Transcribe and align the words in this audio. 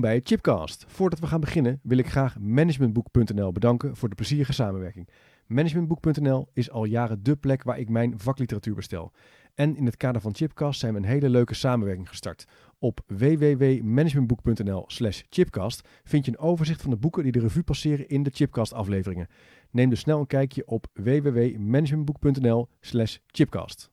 Bij 0.00 0.20
Chipcast. 0.24 0.84
Voordat 0.88 1.18
we 1.18 1.26
gaan 1.26 1.40
beginnen 1.40 1.80
wil 1.82 1.98
ik 1.98 2.08
graag 2.08 2.38
managementboek.nl 2.38 3.52
bedanken 3.52 3.96
voor 3.96 4.08
de 4.08 4.14
plezierige 4.14 4.52
samenwerking. 4.52 5.08
Managementboek.nl 5.46 6.48
is 6.52 6.70
al 6.70 6.84
jaren 6.84 7.22
dé 7.22 7.36
plek 7.36 7.62
waar 7.62 7.78
ik 7.78 7.88
mijn 7.88 8.18
vakliteratuur 8.18 8.74
bestel. 8.74 9.12
En 9.54 9.76
in 9.76 9.86
het 9.86 9.96
kader 9.96 10.20
van 10.20 10.34
Chipcast 10.34 10.80
zijn 10.80 10.92
we 10.92 10.98
een 10.98 11.04
hele 11.04 11.30
leuke 11.30 11.54
samenwerking 11.54 12.08
gestart. 12.08 12.44
Op 12.78 13.00
www.managementboek.nl 13.06 14.84
slash 14.86 15.22
chipcast 15.30 15.88
vind 16.04 16.24
je 16.24 16.30
een 16.30 16.38
overzicht 16.38 16.82
van 16.82 16.90
de 16.90 16.96
boeken 16.96 17.22
die 17.22 17.32
de 17.32 17.40
revue 17.40 17.62
passeren 17.62 18.08
in 18.08 18.22
de 18.22 18.30
Chipcast 18.32 18.72
afleveringen. 18.72 19.28
Neem 19.70 19.90
dus 19.90 20.00
snel 20.00 20.18
een 20.18 20.26
kijkje 20.26 20.66
op 20.66 20.86
www.managementboek.nl 20.92 22.68
slash 22.80 23.16
chipcast. 23.26 23.90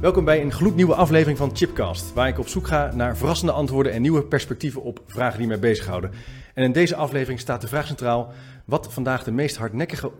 Welkom 0.00 0.24
bij 0.24 0.40
een 0.40 0.52
gloednieuwe 0.52 0.94
aflevering 0.94 1.38
van 1.38 1.56
Chipcast, 1.56 2.12
waar 2.12 2.28
ik 2.28 2.38
op 2.38 2.48
zoek 2.48 2.66
ga 2.66 2.94
naar 2.94 3.16
verrassende 3.16 3.52
antwoorden 3.52 3.92
en 3.92 4.02
nieuwe 4.02 4.22
perspectieven 4.22 4.82
op 4.82 5.00
vragen 5.06 5.38
die 5.38 5.46
mij 5.46 5.58
bezighouden. 5.58 6.10
En 6.54 6.64
in 6.64 6.72
deze 6.72 6.96
aflevering 6.96 7.40
staat 7.40 7.60
de 7.60 7.68
vraag 7.68 7.86
centraal 7.86 8.32
wat 8.64 8.92
vandaag 8.92 9.24
de 9.24 9.32
meest 9.32 9.56
hardnekkige 9.56 10.12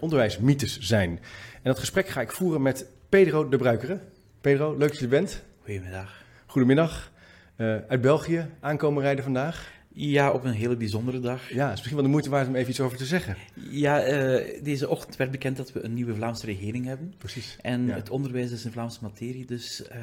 onderwijsmythes 0.00 0.78
zijn. 0.78 1.10
En 1.54 1.60
dat 1.62 1.78
gesprek 1.78 2.08
ga 2.08 2.20
ik 2.20 2.32
voeren 2.32 2.62
met 2.62 2.86
Pedro 3.08 3.48
de 3.48 3.56
Bruikere. 3.56 3.98
Pedro, 4.40 4.76
leuk 4.76 4.88
dat 4.88 4.98
je 4.98 5.04
er 5.04 5.10
bent. 5.10 5.42
Goedemiddag. 5.64 6.22
Goedemiddag. 6.46 7.10
Eh, 7.56 7.76
uit 7.88 8.00
België 8.00 8.46
aankomen 8.60 9.02
rijden 9.02 9.24
vandaag. 9.24 9.70
Ja, 9.94 10.30
op 10.30 10.44
een 10.44 10.52
hele 10.52 10.76
bijzondere 10.76 11.20
dag. 11.20 11.48
Ja, 11.52 11.62
het 11.62 11.68
is 11.72 11.74
misschien 11.74 11.94
wel 11.94 12.04
de 12.04 12.10
moeite 12.10 12.30
waard 12.30 12.48
om 12.48 12.54
even 12.54 12.70
iets 12.70 12.80
over 12.80 12.98
te 12.98 13.04
zeggen. 13.06 13.36
Ja, 13.70 14.00
eh, 14.00 14.62
deze 14.64 14.88
ochtend 14.88 15.16
werd 15.16 15.30
bekend 15.30 15.56
dat 15.56 15.72
we 15.72 15.84
een 15.84 15.94
nieuwe 15.94 16.14
Vlaamse 16.14 16.46
regering 16.46 16.86
hebben. 16.86 17.14
Precies. 17.18 17.56
En 17.60 17.86
Ja. 17.86 17.94
het 17.94 18.10
onderwijs 18.10 18.50
is 18.50 18.64
een 18.64 18.72
Vlaamse 18.72 18.98
materie, 19.02 19.46
dus 19.46 19.86
eh, 19.86 19.98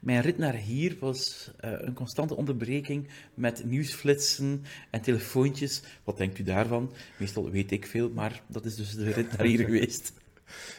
mijn 0.00 0.20
rit 0.22 0.38
naar 0.38 0.54
hier 0.54 0.96
was 1.00 1.50
eh, 1.60 1.70
een 1.76 1.94
constante 1.94 2.36
onderbreking 2.36 3.08
met 3.34 3.64
nieuwsflitsen 3.64 4.64
en 4.90 5.00
telefoontjes. 5.00 5.82
Wat 6.04 6.16
denkt 6.16 6.38
u 6.38 6.42
daarvan? 6.42 6.92
Meestal 7.18 7.50
weet 7.50 7.70
ik 7.70 7.86
veel, 7.86 8.10
maar 8.10 8.42
dat 8.46 8.64
is 8.64 8.74
dus 8.76 8.94
de 8.94 9.10
rit 9.12 9.36
naar 9.36 9.46
hier 9.46 9.64
geweest. 9.64 10.12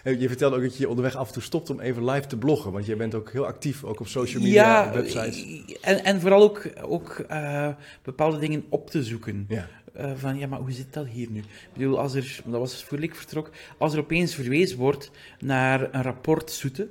Je 0.03 0.27
vertelde 0.27 0.55
ook 0.55 0.61
dat 0.61 0.77
je 0.77 0.89
onderweg 0.89 1.15
af 1.15 1.27
en 1.27 1.33
toe 1.33 1.41
stopt 1.41 1.69
om 1.69 1.79
even 1.79 2.05
live 2.05 2.27
te 2.27 2.37
bloggen, 2.37 2.71
want 2.71 2.85
jij 2.85 2.97
bent 2.97 3.15
ook 3.15 3.31
heel 3.31 3.45
actief, 3.45 3.83
ook 3.83 3.99
op 3.99 4.07
social 4.07 4.43
media, 4.43 4.83
ja, 4.83 4.93
websites. 4.93 5.45
En, 5.81 6.03
en 6.03 6.21
vooral 6.21 6.41
ook, 6.41 6.69
ook 6.81 7.19
eh, 7.27 7.69
bepaalde 8.03 8.39
dingen 8.39 8.65
op 8.69 8.89
te 8.89 9.03
zoeken. 9.03 9.45
Ja. 9.47 9.67
Eh, 9.93 10.11
van 10.15 10.37
ja, 10.37 10.47
maar 10.47 10.59
hoe 10.59 10.71
zit 10.71 10.93
dat 10.93 11.07
hier 11.07 11.31
nu? 11.31 11.39
Ik 11.39 11.73
bedoel, 11.73 11.99
als 11.99 12.13
er, 12.13 12.41
dat 12.45 12.59
was 12.59 12.83
voor 12.83 12.99
ik 12.99 13.15
vertrok, 13.15 13.49
als 13.77 13.93
er 13.93 13.99
opeens 13.99 14.35
verwezen 14.35 14.77
wordt 14.77 15.11
naar 15.39 15.93
een 15.93 16.03
rapport 16.03 16.51
Soete, 16.51 16.87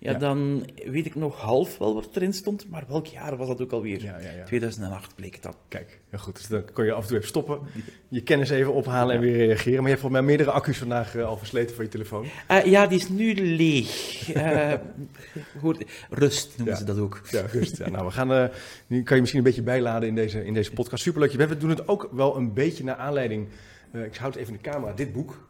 ja, 0.00 0.14
dan 0.14 0.66
weet 0.84 1.06
ik 1.06 1.14
nog 1.14 1.40
half 1.40 1.78
wel 1.78 1.94
wat 1.94 2.08
erin 2.16 2.32
stond, 2.32 2.68
maar 2.68 2.84
welk 2.88 3.06
jaar 3.06 3.36
was 3.36 3.48
dat 3.48 3.60
ook 3.60 3.72
alweer? 3.72 4.02
Ja, 4.02 4.18
ja, 4.18 4.30
ja. 4.30 4.44
2008 4.44 5.14
bleek 5.14 5.32
het 5.34 5.42
dan. 5.42 5.54
Kijk, 5.68 6.00
heel 6.08 6.18
goed. 6.18 6.36
Dus 6.36 6.46
dan 6.46 6.64
kon 6.72 6.84
je 6.84 6.92
af 6.92 7.02
en 7.02 7.06
toe 7.06 7.16
even 7.16 7.28
stoppen, 7.28 7.60
je 8.08 8.22
kennis 8.22 8.50
even 8.50 8.72
ophalen 8.72 9.14
en 9.14 9.20
weer 9.20 9.36
reageren. 9.36 9.74
Maar 9.74 9.82
je 9.82 9.88
hebt 9.88 10.00
volgens 10.00 10.20
mij 10.20 10.30
meerdere 10.30 10.50
accu's 10.50 10.78
vandaag 10.78 11.16
eh, 11.16 11.24
al 11.24 11.36
versleten 11.36 11.74
van 11.74 11.84
je 11.84 11.90
telefoon. 11.90 12.26
Eh, 12.46 12.64
ja, 12.64 12.86
die 12.86 12.98
is 12.98 13.08
nu 13.08 13.34
leeg. 13.34 14.32
Eh, 14.32 14.72
goed, 15.60 15.84
rust 16.10 16.56
noemen 16.56 16.76
ze 16.76 16.84
dat 16.84 16.98
ook. 16.98 17.20
Ja, 17.30 17.42
rust. 17.52 17.76
Ja, 17.76 17.88
nou, 17.90 18.04
we 18.04 18.10
gaan, 18.10 18.50
nu 18.86 19.02
kan 19.02 19.14
je 19.14 19.20
misschien 19.20 19.40
een 19.40 19.46
beetje 19.46 19.62
bijladen 19.62 20.08
in 20.08 20.14
deze, 20.14 20.44
in 20.44 20.54
deze 20.54 20.72
podcast. 20.72 21.02
Superleuk. 21.02 21.32
We 21.32 21.56
doen 21.56 21.70
het 21.70 21.88
ook 21.88 22.08
wel 22.12 22.36
een 22.36 22.52
beetje 22.52 22.84
naar 22.84 22.96
aanleiding. 22.96 23.48
ik 23.92 24.16
houd 24.16 24.34
even 24.34 24.54
in 24.54 24.60
de 24.62 24.70
camera. 24.70 24.92
Dit 24.92 25.12
boek. 25.12 25.49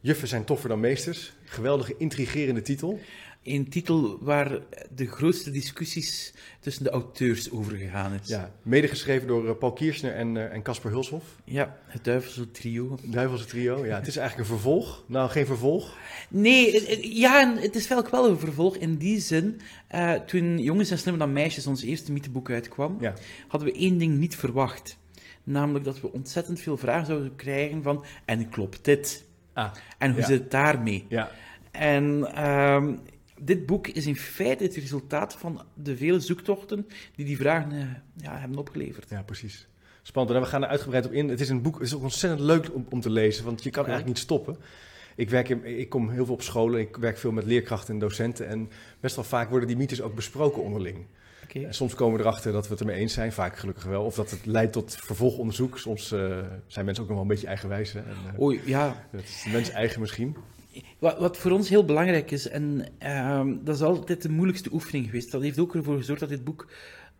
Juffen 0.00 0.28
zijn 0.28 0.44
toffer 0.44 0.68
dan 0.68 0.80
meesters. 0.80 1.32
Geweldige, 1.44 1.94
intrigerende 1.98 2.62
titel. 2.62 3.00
Een 3.42 3.68
titel 3.68 4.18
waar 4.20 4.58
de 4.94 5.06
grootste 5.06 5.50
discussies 5.50 6.32
tussen 6.60 6.84
de 6.84 6.90
auteurs 6.90 7.50
over 7.50 7.76
gegaan 7.76 8.12
is. 8.22 8.28
Ja, 8.28 8.52
medegeschreven 8.62 9.28
door 9.28 9.48
eh, 9.48 9.54
Paul 9.58 9.72
Kiersner 9.72 10.12
en 10.14 10.36
eh, 10.36 10.52
en 10.54 10.62
Casper 10.62 10.90
Hulshoff. 10.90 11.24
Ja, 11.44 11.78
het 11.86 12.04
duivelse 12.04 12.50
trio. 12.50 12.98
Duivelse 13.02 13.44
trio. 13.44 13.86
Ja, 13.86 13.96
het 13.98 14.06
is 14.06 14.16
eigenlijk 14.16 14.48
een 14.48 14.54
vervolg. 14.56 15.04
Nou, 15.06 15.30
geen 15.30 15.46
vervolg. 15.46 15.96
Nee, 16.28 16.72
het- 16.74 16.86
het- 16.88 17.16
ja, 17.16 17.40
en 17.40 17.56
het 17.56 17.74
is 17.76 17.88
wel 17.88 18.10
wel 18.10 18.28
een 18.28 18.38
vervolg 18.38 18.76
in 18.76 18.96
die 18.96 19.20
zin. 19.20 19.60
eh, 19.88 20.12
toen 20.14 20.58
Jongens 20.58 20.88
zijn 20.88 21.00
slimmer 21.00 21.24
dan 21.26 21.32
meisjes, 21.32 21.66
ons 21.66 21.82
eerste 21.82 22.12
mytheboek 22.12 22.50
uitkwam, 22.50 22.96
Ja. 23.00 23.14
hadden 23.48 23.72
we 23.72 23.78
één 23.78 23.98
ding 23.98 24.18
niet 24.18 24.36
verwacht. 24.36 24.96
Namelijk 25.44 25.84
dat 25.84 26.00
we 26.00 26.12
ontzettend 26.12 26.60
veel 26.60 26.76
vragen 26.76 27.06
zouden 27.06 27.36
krijgen 27.36 27.82
van, 27.82 28.04
en 28.24 28.48
klopt 28.48 28.84
dit? 28.84 29.24
Ah, 29.52 29.70
En 29.98 30.10
hoe 30.10 30.20
Ja. 30.20 30.26
zit 30.26 30.40
het 30.40 30.50
daarmee? 30.50 31.06
ja. 31.08 31.30
En 31.70 32.34
ehm, 32.34 32.94
dit 33.40 33.66
boek 33.66 33.86
is 33.86 34.06
in 34.06 34.16
feite 34.16 34.62
het 34.64 34.74
resultaat 34.74 35.34
van 35.34 35.62
de 35.74 35.96
vele 35.96 36.20
zoektochten 36.20 36.86
die 37.16 37.26
die 37.26 37.36
vragen 37.36 37.72
eh, 37.72 37.86
ja, 38.24 38.38
hebben 38.38 38.58
opgeleverd. 38.58 39.10
Ja, 39.10 39.22
precies. 39.22 39.68
Spannend. 40.02 40.36
En 40.36 40.42
we 40.42 40.48
gaan 40.48 40.62
er 40.62 40.68
uitgebreid 40.68 41.06
op 41.06 41.12
in. 41.12 41.28
Het 41.28 41.40
is 41.40 41.48
een 41.48 41.62
boek, 41.62 41.74
het 41.74 41.82
is 41.82 41.94
ook 41.94 42.02
ontzettend 42.02 42.40
leuk 42.42 42.74
om, 42.74 42.86
om 42.90 43.00
te 43.00 43.10
lezen, 43.10 43.44
want 43.44 43.62
je 43.62 43.70
kan 43.70 43.84
eigenlijk 43.84 44.14
niet 44.14 44.24
stoppen. 44.24 44.56
Ik, 45.16 45.30
werk 45.30 45.48
in, 45.48 45.64
ik 45.78 45.88
kom 45.88 46.10
heel 46.10 46.24
veel 46.24 46.34
op 46.34 46.42
scholen, 46.42 46.80
ik 46.80 46.96
werk 46.96 47.18
veel 47.18 47.32
met 47.32 47.44
leerkrachten 47.44 47.94
en 47.94 48.00
docenten 48.00 48.48
en 48.48 48.70
best 49.00 49.14
wel 49.16 49.24
vaak 49.24 49.50
worden 49.50 49.68
die 49.68 49.76
mythes 49.76 50.00
ook 50.02 50.14
besproken 50.14 50.62
onderling. 50.62 51.06
En 51.54 51.74
soms 51.74 51.94
komen 51.94 52.16
we 52.18 52.24
erachter 52.24 52.52
dat 52.52 52.64
we 52.66 52.70
het 52.70 52.80
ermee 52.80 52.96
eens 52.96 53.12
zijn, 53.12 53.32
vaak 53.32 53.56
gelukkig 53.56 53.84
wel. 53.84 54.04
Of 54.04 54.14
dat 54.14 54.30
het 54.30 54.46
leidt 54.46 54.72
tot 54.72 54.96
vervolgonderzoek. 54.96 55.78
Soms 55.78 56.12
eh, 56.12 56.38
zijn 56.66 56.84
mensen 56.84 57.02
ook 57.02 57.08
nog 57.10 57.18
wel 57.18 57.20
een 57.20 57.32
beetje 57.34 57.46
eigenwijs. 57.46 57.92
Hè? 57.92 57.98
En, 58.00 58.16
eh, 58.34 58.40
Oei, 58.40 58.60
ja, 58.64 59.06
dat 59.12 59.22
is 59.22 59.42
de 59.44 59.50
mens 59.50 59.70
eigen 59.70 60.00
misschien. 60.00 60.36
Wat, 60.98 61.18
wat 61.18 61.36
voor 61.36 61.50
ons 61.50 61.68
heel 61.68 61.84
belangrijk 61.84 62.30
is, 62.30 62.48
en 62.48 62.86
ehm, 62.98 63.54
dat 63.64 63.74
is 63.74 63.82
altijd 63.82 64.22
de 64.22 64.28
moeilijkste 64.28 64.72
oefening 64.72 65.06
geweest, 65.06 65.30
dat 65.32 65.42
heeft 65.42 65.58
ook 65.58 65.74
ervoor 65.74 65.96
gezorgd 65.96 66.20
dat 66.20 66.28
dit 66.28 66.44
boek 66.44 66.68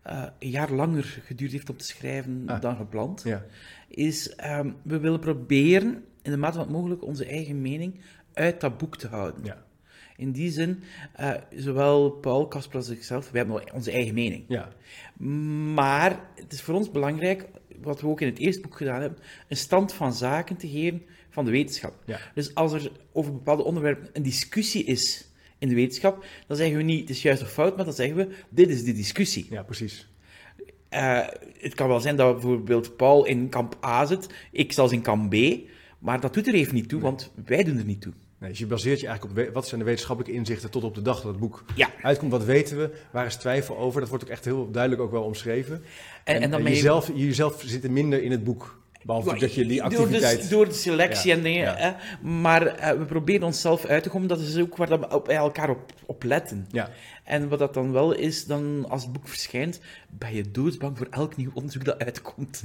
eh, 0.01 0.23
een 0.39 0.49
jaar 0.49 0.71
langer 0.71 1.21
geduurd 1.25 1.51
heeft 1.51 1.69
om 1.69 1.77
te 1.77 1.85
schrijven 1.85 2.43
Ah. 2.45 2.61
dan 2.61 2.75
gepland, 2.75 3.21
Ja. 3.23 3.45
is 3.87 4.35
ehm, 4.35 4.71
we 4.83 4.99
willen 4.99 5.19
proberen, 5.19 6.03
in 6.21 6.31
de 6.31 6.37
mate 6.37 6.53
van 6.53 6.61
het 6.63 6.71
mogelijk, 6.71 7.03
onze 7.03 7.25
eigen 7.25 7.61
mening 7.61 7.99
uit 8.33 8.61
dat 8.61 8.77
boek 8.77 8.97
te 8.97 9.07
houden. 9.07 9.43
Ja. 9.43 9.63
In 10.21 10.31
die 10.31 10.51
zin, 10.51 10.83
eh, 11.13 11.33
zowel 11.55 12.09
Paul, 12.09 12.47
Casper 12.47 12.75
als 12.75 12.89
ikzelf, 12.89 13.31
we 13.31 13.37
hebben 13.37 13.73
onze 13.73 13.91
eigen 13.91 14.13
mening. 14.13 14.43
Ja. 14.47 14.69
Maar 15.73 16.19
het 16.35 16.53
is 16.53 16.61
voor 16.61 16.75
ons 16.75 16.91
belangrijk, 16.91 17.45
wat 17.81 18.01
we 18.01 18.07
ook 18.07 18.21
in 18.21 18.27
het 18.27 18.37
eerste 18.37 18.61
boek 18.61 18.77
gedaan 18.77 19.01
hebben, 19.01 19.19
een 19.47 19.57
stand 19.57 19.93
van 19.93 20.13
zaken 20.13 20.57
te 20.57 20.69
geven 20.69 21.01
van 21.29 21.45
de 21.45 21.51
wetenschap. 21.51 21.93
Ja. 22.05 22.19
Dus 22.33 22.55
als 22.55 22.73
er 22.73 22.91
over 23.11 23.31
bepaalde 23.31 23.63
onderwerpen 23.63 24.09
een 24.13 24.23
discussie 24.23 24.83
is 24.83 25.31
in 25.57 25.69
de 25.69 25.75
wetenschap, 25.75 26.25
dan 26.47 26.57
zeggen 26.57 26.77
we 26.77 26.83
niet 26.83 26.99
het 26.99 27.09
is 27.09 27.21
juist 27.21 27.41
of 27.41 27.51
fout, 27.51 27.75
maar 27.75 27.85
dan 27.85 27.93
zeggen 27.93 28.15
we 28.15 28.35
dit 28.49 28.69
is 28.69 28.83
de 28.83 28.93
discussie. 28.93 29.47
ja, 29.49 29.63
precies. 29.63 30.09
Eh, 30.89 31.27
het 31.57 31.73
kan 31.73 31.87
wel 31.87 31.99
zijn 31.99 32.15
dat 32.15 32.33
bijvoorbeeld 32.33 32.95
Paul 32.95 33.25
in 33.25 33.49
kamp 33.49 33.85
A 33.85 34.05
zit, 34.05 34.27
ik 34.51 34.71
zelfs 34.71 34.93
in 34.93 35.01
kamp 35.01 35.29
B, 35.29 35.35
maar 35.99 36.19
dat 36.19 36.33
doet 36.33 36.47
er 36.47 36.53
even 36.53 36.75
niet 36.75 36.89
toe, 36.89 37.01
want 37.01 37.31
wij 37.45 37.63
doen 37.63 37.77
er 37.77 37.85
niet 37.85 38.01
toe. 38.01 38.13
Nee, 38.41 38.49
dus 38.49 38.59
je 38.59 38.65
baseert 38.67 38.99
je 38.99 39.07
eigenlijk 39.07 39.47
op 39.47 39.53
wat 39.53 39.67
zijn 39.67 39.79
de 39.79 39.85
wetenschappelijke 39.85 40.37
inzichten 40.37 40.69
tot 40.71 40.83
op 40.83 40.95
de 40.95 41.01
dag 41.01 41.15
dat 41.21 41.31
het 41.31 41.39
boek 41.39 41.63
Ja. 41.75 41.89
uitkomt. 42.01 42.31
Wat 42.31 42.43
weten 42.43 42.77
we? 42.77 42.89
Waar 43.11 43.25
is 43.25 43.35
twijfel 43.35 43.77
over? 43.77 43.99
Dat 43.99 44.09
wordt 44.09 44.23
ook 44.23 44.29
echt 44.29 44.45
heel 44.45 44.71
duidelijk 44.71 45.01
ook 45.01 45.11
wel 45.11 45.23
omschreven. 45.23 45.83
En, 46.23 46.41
en, 46.41 46.51
dan 46.51 46.61
ben 46.63 46.69
je- 46.71 46.75
jezelf, 46.77 47.11
jezelf 47.15 47.61
zit 47.65 47.83
er 47.83 47.91
minder 47.91 48.23
in 48.23 48.31
het 48.31 48.43
boek. 48.43 48.79
Behalve 49.03 49.39
dat 49.39 49.53
je 49.53 49.65
die 49.65 49.79
Door 49.81 49.89
de, 49.89 49.95
activiteit... 49.97 50.49
door 50.49 50.65
de 50.67 50.73
selectie 50.73 51.29
Ja, 51.29 51.35
en 51.37 51.43
dingen. 51.43 51.61
ja. 51.61 51.75
Hè? 51.75 51.91
Maar 52.27 52.65
eh, 52.65 52.97
we 52.97 53.05
proberen 53.05 53.43
onszelf 53.43 53.85
uit 53.85 54.03
te 54.03 54.09
komen. 54.09 54.27
Dat 54.27 54.39
is 54.39 54.57
ook 54.59 54.77
waar 54.77 54.89
dat 54.89 54.99
we 54.99 55.15
op, 55.15 55.25
bij 55.25 55.35
elkaar 55.35 55.69
op, 55.69 55.93
op 56.05 56.23
letten. 56.23 56.65
Ja, 56.71 56.89
En 57.23 57.49
wat 57.49 57.59
dat 57.59 57.73
dan 57.73 57.91
wel 57.91 58.11
is, 58.13 58.45
dan 58.45 58.85
als 58.89 59.03
het 59.03 59.11
boek 59.13 59.27
verschijnt, 59.27 59.79
ben 60.09 60.33
je 60.35 60.51
doodsbang 60.51 60.97
voor 60.97 61.07
elk 61.09 61.35
nieuw 61.37 61.51
onderzoek 61.53 61.85
dat 61.85 61.99
uitkomt. 61.99 62.63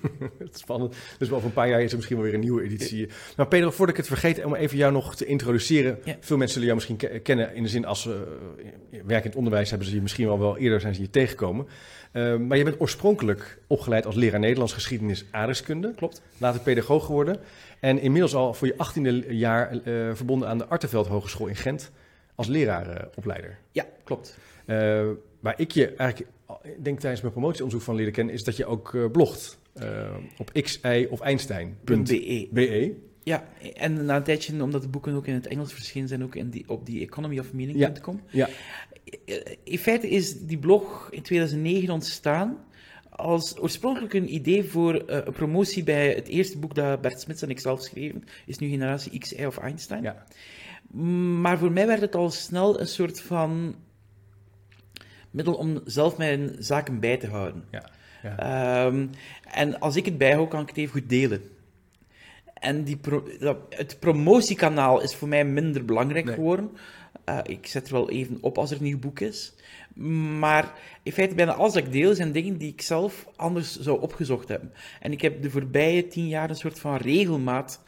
het 0.38 0.54
is 0.54 0.60
spannend. 0.60 0.96
Dus 1.18 1.30
over 1.32 1.46
een 1.46 1.52
paar 1.52 1.68
jaar 1.68 1.82
is 1.82 1.90
er 1.90 1.96
misschien 1.96 2.16
wel 2.16 2.24
weer 2.26 2.34
een 2.34 2.40
nieuwe 2.40 2.62
editie. 2.62 3.08
Maar 3.36 3.46
Pedro, 3.46 3.70
voordat 3.70 3.88
ik 3.88 3.96
het 3.96 4.06
vergeet, 4.06 4.44
om 4.44 4.54
even 4.54 4.76
jou 4.76 4.92
nog 4.92 5.16
te 5.16 5.24
introduceren. 5.24 5.98
Ja. 6.04 6.16
Veel 6.20 6.36
mensen 6.36 6.60
zullen 6.60 6.68
jou 6.68 6.74
misschien 6.74 6.96
ke- 6.96 7.18
kennen 7.18 7.54
in 7.54 7.62
de 7.62 7.68
zin 7.68 7.84
als 7.84 8.02
ze 8.02 8.38
eh, 8.58 8.64
werken 8.90 9.24
in 9.24 9.28
het 9.30 9.36
onderwijs, 9.36 9.70
hebben 9.70 9.88
ze 9.88 9.94
je 9.94 10.02
misschien 10.02 10.26
wel, 10.26 10.38
wel 10.38 10.56
eerder 10.58 10.80
zijn 10.80 10.94
ze 10.94 11.00
je 11.00 11.10
tegengekomen. 11.10 11.66
Eh, 12.12 12.36
maar 12.36 12.58
je 12.58 12.64
bent 12.64 12.80
oorspronkelijk 12.80 13.58
opgeleid 13.66 14.06
als 14.06 14.14
leraar 14.14 14.40
Nederlands 14.40 14.72
geschiedenis 14.72 15.24
aardrijkskunde. 15.30 15.94
Klopt. 15.94 16.22
Later 16.38 16.60
pedagoog 16.60 17.06
geworden. 17.06 17.40
En 17.80 17.98
inmiddels 18.00 18.34
al 18.34 18.54
voor 18.54 18.66
je 18.66 18.76
achttiende 18.76 19.36
jaar 19.36 19.70
eh, 19.70 20.10
verbonden 20.14 20.48
aan 20.48 20.58
de 20.58 20.66
Arteveld 20.66 21.06
Hogeschool 21.06 21.46
in 21.46 21.56
Gent 21.56 21.90
als 22.34 22.46
leraaropleider. 22.46 23.58
Ja, 23.72 23.86
klopt. 24.04 24.38
Waar 25.40 25.54
ik 25.56 25.70
je 25.70 25.94
eigenlijk, 25.94 26.30
denk 26.78 27.00
tijdens 27.00 27.20
mijn 27.22 27.32
promotieonderzoek 27.32 27.82
van 27.82 27.94
leren 27.94 28.12
kennen, 28.12 28.34
is 28.34 28.44
dat 28.44 28.56
je 28.56 28.66
ook 28.66 29.12
blogt 29.12 29.58
op 30.38 30.50
xi 30.52 31.06
of 31.10 31.20
einstein.be. 31.20 32.48
.be. 32.50 32.94
Ja, 33.24 33.48
en 33.74 34.04
na 34.04 34.16
een 34.16 34.22
tijdje, 34.22 34.62
omdat 34.62 34.82
de 34.82 34.88
boeken 34.88 35.14
ook 35.14 35.26
in 35.26 35.34
het 35.34 35.46
Engels 35.46 35.72
verschenen 35.72 36.08
zijn, 36.08 36.22
ook 36.22 36.34
in 36.34 36.50
die, 36.50 36.68
op 36.68 36.86
die 36.86 37.02
economyofmeaning.com. 37.02 38.20
Ja. 38.30 38.48
Eh, 39.24 39.36
In 39.64 39.78
feite 39.78 40.08
is 40.08 40.46
die 40.46 40.58
blog 40.58 41.08
in 41.10 41.22
2009 41.22 41.90
ontstaan 41.90 42.58
als 43.10 43.58
oorspronkelijk 43.58 44.14
een 44.14 44.34
idee 44.34 44.64
voor 44.64 44.94
eh, 44.94 45.20
een 45.24 45.32
promotie 45.32 45.82
bij 45.82 46.14
het 46.14 46.28
eerste 46.28 46.58
boek 46.58 46.74
dat 46.74 47.00
Bert 47.00 47.20
Smits 47.20 47.42
en 47.42 47.50
ik 47.50 47.60
zelf 47.60 47.82
schreven, 47.82 48.24
is 48.46 48.58
nu 48.58 48.68
Generatie 48.68 49.18
X, 49.18 49.32
Y 49.32 49.44
of 49.44 49.58
Einstein. 49.58 50.02
Ja. 50.02 50.24
Maar 51.40 51.58
voor 51.58 51.72
mij 51.72 51.86
werd 51.86 52.00
het 52.00 52.14
al 52.14 52.30
snel 52.30 52.80
een 52.80 52.86
soort 52.86 53.20
van 53.20 53.74
middel 55.30 55.54
om 55.54 55.80
zelf 55.84 56.16
mijn 56.16 56.56
zaken 56.58 57.00
bij 57.00 57.16
te 57.16 57.26
houden. 57.26 57.64
Ja. 57.70 57.90
Ja. 58.22 58.38
Ehm, 58.86 59.06
en 59.52 59.78
als 59.80 59.96
ik 59.96 60.04
het 60.04 60.18
bijhoud, 60.18 60.48
kan 60.48 60.60
ik 60.62 60.68
het 60.68 60.76
even 60.76 61.00
goed 61.00 61.08
delen. 61.08 61.42
En 62.54 62.84
die 62.84 62.96
pro- 62.96 63.24
het 63.68 63.96
promotiekanaal 64.00 65.00
is 65.02 65.14
voor 65.14 65.28
mij 65.28 65.44
minder 65.44 65.84
belangrijk 65.84 66.24
Nee. 66.24 66.34
geworden. 66.34 66.70
Eh, 67.24 67.38
ik 67.42 67.66
zet 67.66 67.86
er 67.86 67.92
wel 67.92 68.10
even 68.10 68.38
op 68.40 68.58
als 68.58 68.70
er 68.70 68.76
een 68.76 68.82
nieuw 68.82 68.98
boek 68.98 69.20
is. 69.20 69.52
Maar 70.38 70.72
in 71.02 71.12
feite, 71.12 71.34
bijna 71.34 71.52
alles 71.54 71.72
dat 71.72 71.84
ik 71.84 71.92
deel, 71.92 72.14
zijn 72.14 72.32
dingen 72.32 72.56
die 72.58 72.72
ik 72.72 72.82
zelf 72.82 73.26
anders 73.36 73.78
zou 73.78 74.00
opgezocht 74.00 74.48
hebben. 74.48 74.72
En 75.00 75.12
ik 75.12 75.20
heb 75.20 75.42
de 75.42 75.50
voorbije 75.50 76.06
tien 76.08 76.28
jaar 76.28 76.50
een 76.50 76.56
soort 76.56 76.78
van 76.80 76.96
regelmaat 76.96 77.82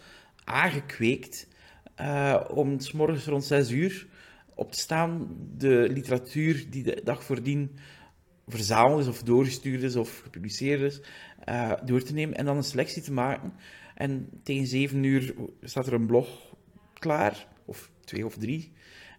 aangekweekt 0.44 1.46
eh, 1.94 2.40
om 2.54 2.81
's 2.81 2.92
morgens 2.92 3.25
rond 3.26 3.44
zes 3.44 3.70
uur 3.70 4.06
op 4.54 4.72
te 4.72 4.78
staan, 4.78 5.28
de 5.56 5.86
literatuur 5.90 6.64
die 6.70 6.82
de 6.82 7.00
dag 7.04 7.25
voordien 7.25 7.70
verzameld 8.49 9.00
is 9.00 9.08
of 9.08 9.23
doorgestuurd 9.23 9.82
is 9.82 9.96
of 9.96 10.20
gepubliceerd 10.23 10.81
is, 10.81 11.00
eh, 11.44 11.73
door 11.85 12.02
te 12.02 12.12
nemen 12.12 12.37
en 12.37 12.44
dan 12.44 12.56
een 12.56 12.62
selectie 12.64 13.02
te 13.02 13.12
maken. 13.12 13.52
En 13.94 14.29
tegen 14.43 14.67
zeven 14.67 15.02
uur 15.02 15.35
staat 15.62 15.87
er 15.87 15.93
een 15.93 16.06
blog 16.06 16.29
klaar, 16.99 17.46
of 17.64 17.91
twee 18.05 18.26
of 18.26 18.37
drie. 18.37 18.73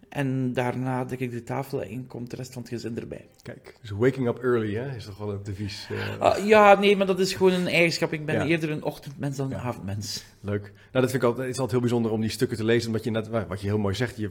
En 0.08 0.52
daarna 0.52 1.04
dek 1.04 1.20
ik 1.20 1.30
de 1.30 1.42
tafel 1.42 1.82
en 1.82 2.06
komt 2.06 2.30
de 2.30 2.36
rest 2.36 2.52
van 2.52 2.62
het 2.62 2.70
gezin 2.70 2.98
erbij. 2.98 3.28
Kijk, 3.42 3.76
dus 3.80 3.90
waking 3.90 4.28
up 4.28 4.38
early 4.42 4.74
hè, 4.74 4.96
is 4.96 5.04
toch 5.04 5.18
wel 5.18 5.30
een 5.30 5.42
devies. 5.42 5.86
eh, 5.90 6.18
Ah, 6.20 6.46
ja, 6.46 6.78
nee, 6.78 6.96
maar 6.96 7.06
dat 7.06 7.18
is 7.20 7.34
gewoon 7.34 7.52
een 7.52 7.66
eigenschap. 7.66 8.12
Ik 8.12 8.26
ben 8.26 8.34
Ja. 8.34 8.44
eerder 8.44 8.70
een 8.70 8.82
ochtendmens 8.82 9.36
dan 9.36 9.46
een 9.52 9.56
Ja. 9.58 9.62
avondmens. 9.62 10.24
Leuk. 10.40 10.62
Nou, 10.62 10.72
dat 10.92 11.10
vind 11.10 11.14
ik 11.14 11.22
altijd, 11.22 11.46
het 11.46 11.54
is 11.54 11.60
altijd 11.60 11.70
heel 11.70 11.80
bijzonder 11.80 12.10
om 12.12 12.20
die 12.20 12.30
stukken 12.30 12.56
te 12.56 12.64
lezen. 12.64 12.86
Omdat 12.86 13.04
je 13.04 13.10
net, 13.10 13.28
wat 13.28 13.60
je 13.60 13.66
heel 13.66 13.78
mooi 13.78 13.94
zegt, 13.94 14.16
je 14.16 14.30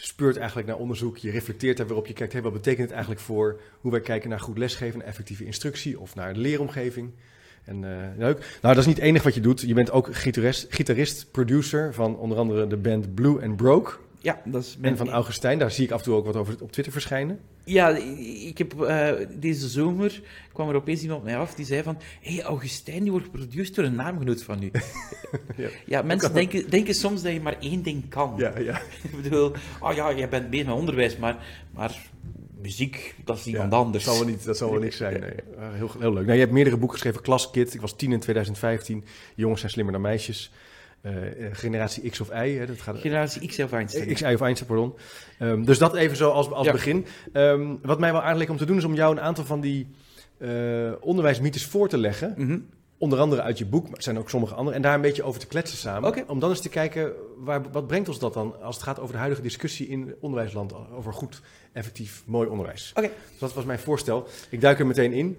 speurt 0.00 0.36
eigenlijk 0.36 0.68
naar 0.68 0.76
onderzoek. 0.76 1.16
Je 1.16 1.30
reflecteert 1.30 1.76
daar 1.76 1.86
weer 1.86 1.96
op. 1.96 2.06
Je 2.06 2.12
kijkt, 2.12 2.32
hey, 2.32 2.42
wat 2.42 2.52
betekent 2.52 2.82
het 2.82 2.90
eigenlijk 2.90 3.20
voor 3.20 3.60
hoe 3.80 3.90
wij 3.90 4.00
kijken 4.00 4.30
naar 4.30 4.40
goed 4.40 4.58
lesgeven, 4.58 5.00
en 5.00 5.06
effectieve 5.06 5.44
instructie 5.44 6.00
of 6.00 6.14
naar 6.14 6.34
de 6.34 6.40
leeromgeving. 6.40 7.10
En 7.64 7.84
eh, 7.84 8.18
leuk. 8.18 8.38
Nou, 8.38 8.74
dat 8.74 8.76
is 8.76 8.86
niet 8.86 8.96
het 8.96 9.04
enige 9.04 9.24
wat 9.24 9.34
je 9.34 9.40
doet. 9.40 9.60
Je 9.60 9.74
bent 9.74 9.90
ook 9.90 10.14
gitarist, 10.14 10.66
gitarist, 10.70 11.30
producer 11.30 11.94
van 11.94 12.16
onder 12.16 12.38
andere 12.38 12.66
de 12.66 12.76
band 12.76 13.14
Blue 13.14 13.42
and 13.42 13.56
Broke. 13.56 13.92
Ja, 14.22 14.42
dat 14.44 14.62
is 14.62 14.78
En 14.80 14.96
van 14.96 15.10
Augustijn, 15.10 15.58
daar 15.58 15.70
zie 15.70 15.84
ik 15.84 15.90
af 15.90 15.98
en 15.98 16.04
toe 16.04 16.14
ook 16.14 16.24
wat 16.24 16.36
over 16.36 16.56
op 16.60 16.72
Twitter 16.72 16.92
verschijnen. 16.92 17.40
Ja, 17.64 17.88
ik 18.44 18.58
heb 18.58 18.80
eh, 18.80 19.10
deze 19.38 19.68
zomer 19.68 20.22
kwam 20.52 20.68
er 20.68 20.74
opeens 20.74 21.02
iemand 21.02 21.20
op 21.20 21.26
mij 21.26 21.36
af 21.36 21.54
die 21.54 21.64
zei 21.64 21.82
van 21.82 21.98
hé, 22.20 22.34
hey, 22.34 22.42
Augustijn, 22.42 23.02
die 23.02 23.10
wordt 23.10 23.26
geproduceerd 23.26 23.74
door 23.74 23.84
een 23.84 23.94
naamgenoot 23.94 24.42
van 24.42 24.62
u. 24.62 24.70
Ja. 25.56 25.68
ja, 25.86 26.02
mensen 26.02 26.34
denken, 26.40 26.70
denken 26.70 26.94
soms 26.94 27.22
dat 27.22 27.32
je 27.32 27.40
maar 27.40 27.58
één 27.60 27.82
ding 27.82 28.08
kan. 28.08 28.34
Ja, 28.36 28.58
ja. 28.58 28.80
Ik 29.10 29.22
bedoel, 29.22 29.52
oh 29.80 29.94
ja, 29.94 30.14
jij 30.14 30.28
bent 30.28 30.50
bezig 30.50 30.66
met 30.66 30.74
onderwijs, 30.74 31.16
maar, 31.16 31.36
maar 31.70 31.98
muziek, 32.62 33.14
dat 33.24 33.36
is 33.36 33.46
iemand 33.46 33.72
Ja, 33.72 33.78
anders. 33.78 34.04
Dat 34.04 34.14
zal 34.14 34.24
wel 34.24 34.32
niet, 34.32 34.44
dat 34.44 34.56
zal 34.56 34.70
wel 34.70 34.80
niks 34.80 34.96
zijn. 34.96 35.20
Nee. 35.20 35.30
Uh, 35.58 35.72
Heel, 35.72 35.90
heel 35.98 36.12
leuk. 36.12 36.22
Nou, 36.22 36.34
je 36.34 36.40
hebt 36.40 36.52
meerdere 36.52 36.76
boeken 36.76 36.98
geschreven. 36.98 37.22
Klaskid, 37.22 37.74
ik 37.74 37.80
was 37.80 37.96
tien 37.96 38.12
in 38.12 38.20
2015. 38.20 39.04
Jongens 39.34 39.60
zijn 39.60 39.72
slimmer 39.72 39.92
dan 39.92 40.02
meisjes. 40.02 40.52
Eh, 41.02 41.46
eh, 41.46 41.50
generatie 41.52 42.10
X 42.10 42.20
of 42.20 42.28
Y. 42.30 42.56
Hè, 42.56 42.66
dat 42.66 42.80
gaat, 42.80 42.98
Generatie 42.98 43.48
X 43.48 43.58
of 43.58 43.72
Einstein. 43.72 44.12
X, 44.14 44.20
Y 44.20 44.24
of 44.34 44.40
Einstein, 44.40 44.66
pardon. 44.68 44.94
Ehm, 45.38 45.64
dus 45.64 45.78
dat 45.78 45.94
even 45.94 46.16
zo 46.16 46.30
als, 46.30 46.50
als 46.50 46.66
Ja. 46.66 46.72
begin. 46.72 47.06
Ehm, 47.32 47.74
wat 47.82 47.98
mij 47.98 48.12
wel 48.12 48.22
aardig 48.22 48.48
om 48.48 48.56
te 48.56 48.64
doen, 48.64 48.76
is 48.76 48.84
om 48.84 48.94
jou 48.94 49.12
een 49.12 49.20
aantal 49.20 49.44
van 49.44 49.60
die 49.60 49.86
eh, 50.38 50.92
onderwijsmythes 51.00 51.66
voor 51.66 51.88
te 51.88 51.98
leggen. 51.98 52.34
Mhm. 52.36 52.58
Onder 52.98 53.18
andere 53.18 53.42
uit 53.42 53.58
je 53.58 53.66
boek, 53.66 53.84
maar 53.88 53.96
er 53.96 54.02
zijn 54.02 54.18
ook 54.18 54.30
sommige 54.30 54.54
andere. 54.54 54.76
En 54.76 54.82
daar 54.82 54.94
een 54.94 55.00
beetje 55.00 55.22
over 55.22 55.40
te 55.40 55.46
kletsen 55.46 55.78
samen. 55.78 56.28
Om 56.28 56.38
dan 56.40 56.50
eens 56.50 56.60
te 56.60 56.68
kijken, 56.68 57.12
waar, 57.38 57.62
wat 57.72 57.86
brengt 57.86 58.08
ons 58.08 58.18
dat 58.18 58.34
dan 58.34 58.62
als 58.62 58.74
het 58.74 58.84
gaat 58.84 59.00
over 59.00 59.12
de 59.12 59.18
huidige 59.18 59.42
discussie 59.42 59.88
in 59.88 60.14
onderwijsland. 60.20 60.72
Over 60.92 61.12
goed, 61.12 61.40
effectief, 61.72 62.22
mooi 62.26 62.48
onderwijs. 62.48 62.92
Oké. 62.94 63.06
Dus 63.30 63.38
dat 63.38 63.54
was 63.54 63.64
mijn 63.64 63.78
voorstel. 63.78 64.26
Ik 64.50 64.60
duik 64.60 64.78
er 64.78 64.86
meteen 64.86 65.12
in. 65.12 65.36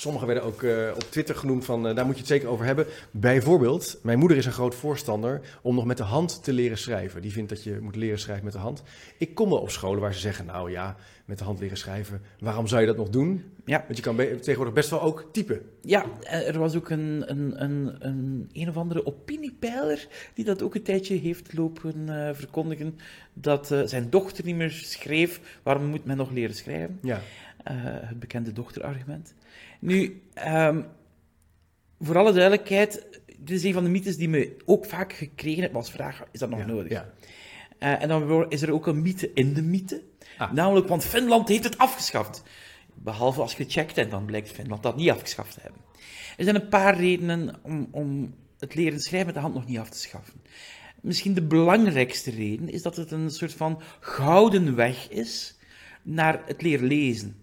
Sommigen 0.00 0.26
werden 0.26 0.44
ook 0.44 0.62
eh, 0.62 0.90
op 0.94 1.04
Twitter 1.10 1.34
genoemd 1.34 1.64
van, 1.64 1.88
eh, 1.88 1.94
daar 1.94 2.04
moet 2.04 2.14
je 2.14 2.20
het 2.20 2.30
zeker 2.30 2.48
over 2.48 2.64
hebben. 2.64 2.86
Bijvoorbeeld, 3.10 3.98
mijn 4.02 4.18
moeder 4.18 4.36
is 4.36 4.46
een 4.46 4.52
groot 4.52 4.74
voorstander 4.74 5.40
om 5.62 5.74
nog 5.74 5.84
met 5.84 5.96
de 5.96 6.02
hand 6.02 6.44
te 6.44 6.52
leren 6.52 6.78
schrijven. 6.78 7.22
Die 7.22 7.32
vindt 7.32 7.48
dat 7.48 7.62
je 7.62 7.78
moet 7.80 7.96
leren 7.96 8.18
schrijven 8.18 8.44
met 8.44 8.52
de 8.52 8.58
hand. 8.58 8.82
Ik 9.18 9.34
kom 9.34 9.48
wel 9.48 9.58
op 9.58 9.70
scholen 9.70 10.00
waar 10.00 10.14
ze 10.14 10.20
zeggen, 10.20 10.46
nou 10.46 10.70
ja, 10.70 10.96
met 11.24 11.38
de 11.38 11.44
hand 11.44 11.60
leren 11.60 11.76
schrijven, 11.76 12.22
waarom 12.38 12.66
zou 12.66 12.80
je 12.80 12.86
dat 12.86 12.96
nog 12.96 13.08
doen? 13.08 13.44
Ja. 13.64 13.84
Want 13.84 13.96
je 13.96 14.02
kan 14.02 14.16
be- 14.16 14.38
tegenwoordig 14.38 14.74
best 14.74 14.90
wel 14.90 15.02
ook 15.02 15.28
typen. 15.32 15.60
Ja, 15.80 16.04
eh, 16.22 16.48
er 16.48 16.58
was 16.58 16.76
ook 16.76 16.90
een, 16.90 17.24
een, 17.26 17.62
een, 17.62 17.96
een, 17.98 18.48
een 18.52 18.68
of 18.68 18.76
andere 18.76 19.06
opiniepeiler 19.06 20.08
die 20.34 20.44
dat 20.44 20.62
ook 20.62 20.74
een 20.74 20.82
tijdje 20.82 21.14
heeft 21.14 21.52
lopen 21.52 22.08
eh, 22.08 22.34
verkondigen, 22.34 22.98
dat 23.32 23.66
zijn 23.84 24.10
dochter 24.10 24.44
niet 24.44 24.56
meer 24.56 24.70
schreef, 24.70 25.40
waarom 25.62 25.84
moet 25.84 26.04
men 26.04 26.16
nog 26.16 26.30
leren 26.30 26.54
schrijven? 26.54 26.98
Ja, 27.02 27.20
het 27.62 28.20
bekende 28.20 28.52
dochterargument. 28.52 29.34
Nu, 29.80 30.22
ehm, 30.34 30.82
voor 32.00 32.18
alle 32.18 32.32
duidelijkheid, 32.32 33.20
dit 33.26 33.56
is 33.56 33.64
een 33.64 33.72
van 33.72 33.84
de 33.84 33.90
mythes 33.90 34.16
die 34.16 34.28
me 34.28 34.56
ook 34.64 34.86
vaak 34.86 35.12
gekregen 35.12 35.62
heb 35.62 35.76
als 35.76 35.90
vraag, 35.90 36.24
is 36.32 36.40
dat 36.40 36.50
nog 36.50 36.58
ja, 36.58 36.66
nodig? 36.66 36.92
Ja. 36.92 37.10
Eh, 37.78 38.02
en 38.02 38.08
dan 38.08 38.50
is 38.50 38.62
er 38.62 38.72
ook 38.72 38.86
een 38.86 39.02
mythe 39.02 39.30
in 39.34 39.54
de 39.54 39.62
mythe. 39.62 40.02
Ah. 40.38 40.52
Namelijk, 40.52 40.88
want 40.88 41.04
Finland 41.04 41.48
heeft 41.48 41.64
het 41.64 41.78
afgeschaft. 41.78 42.42
Behalve 42.94 43.40
als 43.40 43.56
je 43.56 43.64
checkt 43.68 43.98
en 43.98 44.10
dan 44.10 44.24
blijkt 44.24 44.50
Finland 44.50 44.82
dat 44.82 44.96
niet 44.96 45.10
afgeschaft 45.10 45.54
te 45.54 45.60
hebben. 45.62 45.80
Er 46.36 46.44
zijn 46.44 46.56
een 46.56 46.68
paar 46.68 46.96
redenen 46.96 47.54
om, 47.62 47.88
om 47.90 48.34
het 48.58 48.74
leren 48.74 49.00
schrijven 49.00 49.26
met 49.26 49.34
de 49.34 49.40
hand 49.40 49.54
nog 49.54 49.66
niet 49.66 49.78
af 49.78 49.90
te 49.90 49.98
schaffen. 49.98 50.42
Misschien 51.00 51.34
de 51.34 51.42
belangrijkste 51.42 52.30
reden 52.30 52.68
is 52.68 52.82
dat 52.82 52.96
het 52.96 53.10
een 53.10 53.30
soort 53.30 53.54
van 53.54 53.82
gouden 54.00 54.74
weg 54.74 55.08
is 55.08 55.58
naar 56.02 56.42
het 56.46 56.62
leren 56.62 56.86
lezen. 56.86 57.36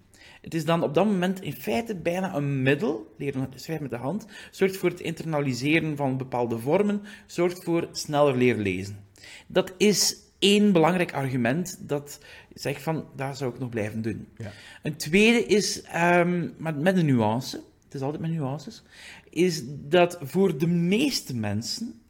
Het 0.48 0.56
is 0.56 0.66
dan 0.66 0.84
op 0.84 0.94
dat 0.94 1.06
moment 1.06 1.42
in 1.42 1.54
feite 1.54 1.96
bijna 1.96 2.36
een 2.36 2.62
middel, 2.62 3.14
leren 3.18 3.48
schrijven 3.56 3.84
met 3.90 4.00
de 4.00 4.06
hand, 4.06 4.26
zorgt 4.52 4.78
voor 4.78 4.90
het 4.90 5.00
internaliseren 5.00 5.96
van 5.96 6.18
bepaalde 6.18 6.60
vormen, 6.60 7.02
zorgt 7.26 7.64
voor 7.64 7.88
sneller 7.92 8.38
leren 8.38 8.62
lezen. 8.62 9.06
Dat 9.48 9.74
is 9.78 10.18
één 10.40 10.72
belangrijk 10.72 11.14
argument 11.14 11.78
dat 11.82 12.20
zegt 12.54 12.82
van, 12.82 13.06
dat 13.16 13.38
zou 13.38 13.54
ik 13.54 13.60
nog 13.60 13.70
blijven 13.70 14.02
doen. 14.02 14.28
Ja. 14.38 14.52
Een 14.84 14.96
tweede 14.96 15.46
is, 15.46 15.82
ehm, 15.82 16.50
maar 16.58 16.76
met 16.76 16.98
een 16.98 17.06
nuance, 17.06 17.62
het 17.84 17.94
is 17.94 18.02
altijd 18.02 18.22
met 18.22 18.32
nuances, 18.32 18.84
is 19.30 19.64
dat 19.68 20.18
voor 20.22 20.58
de 20.58 20.68
meeste 20.68 21.36
mensen 21.36 22.02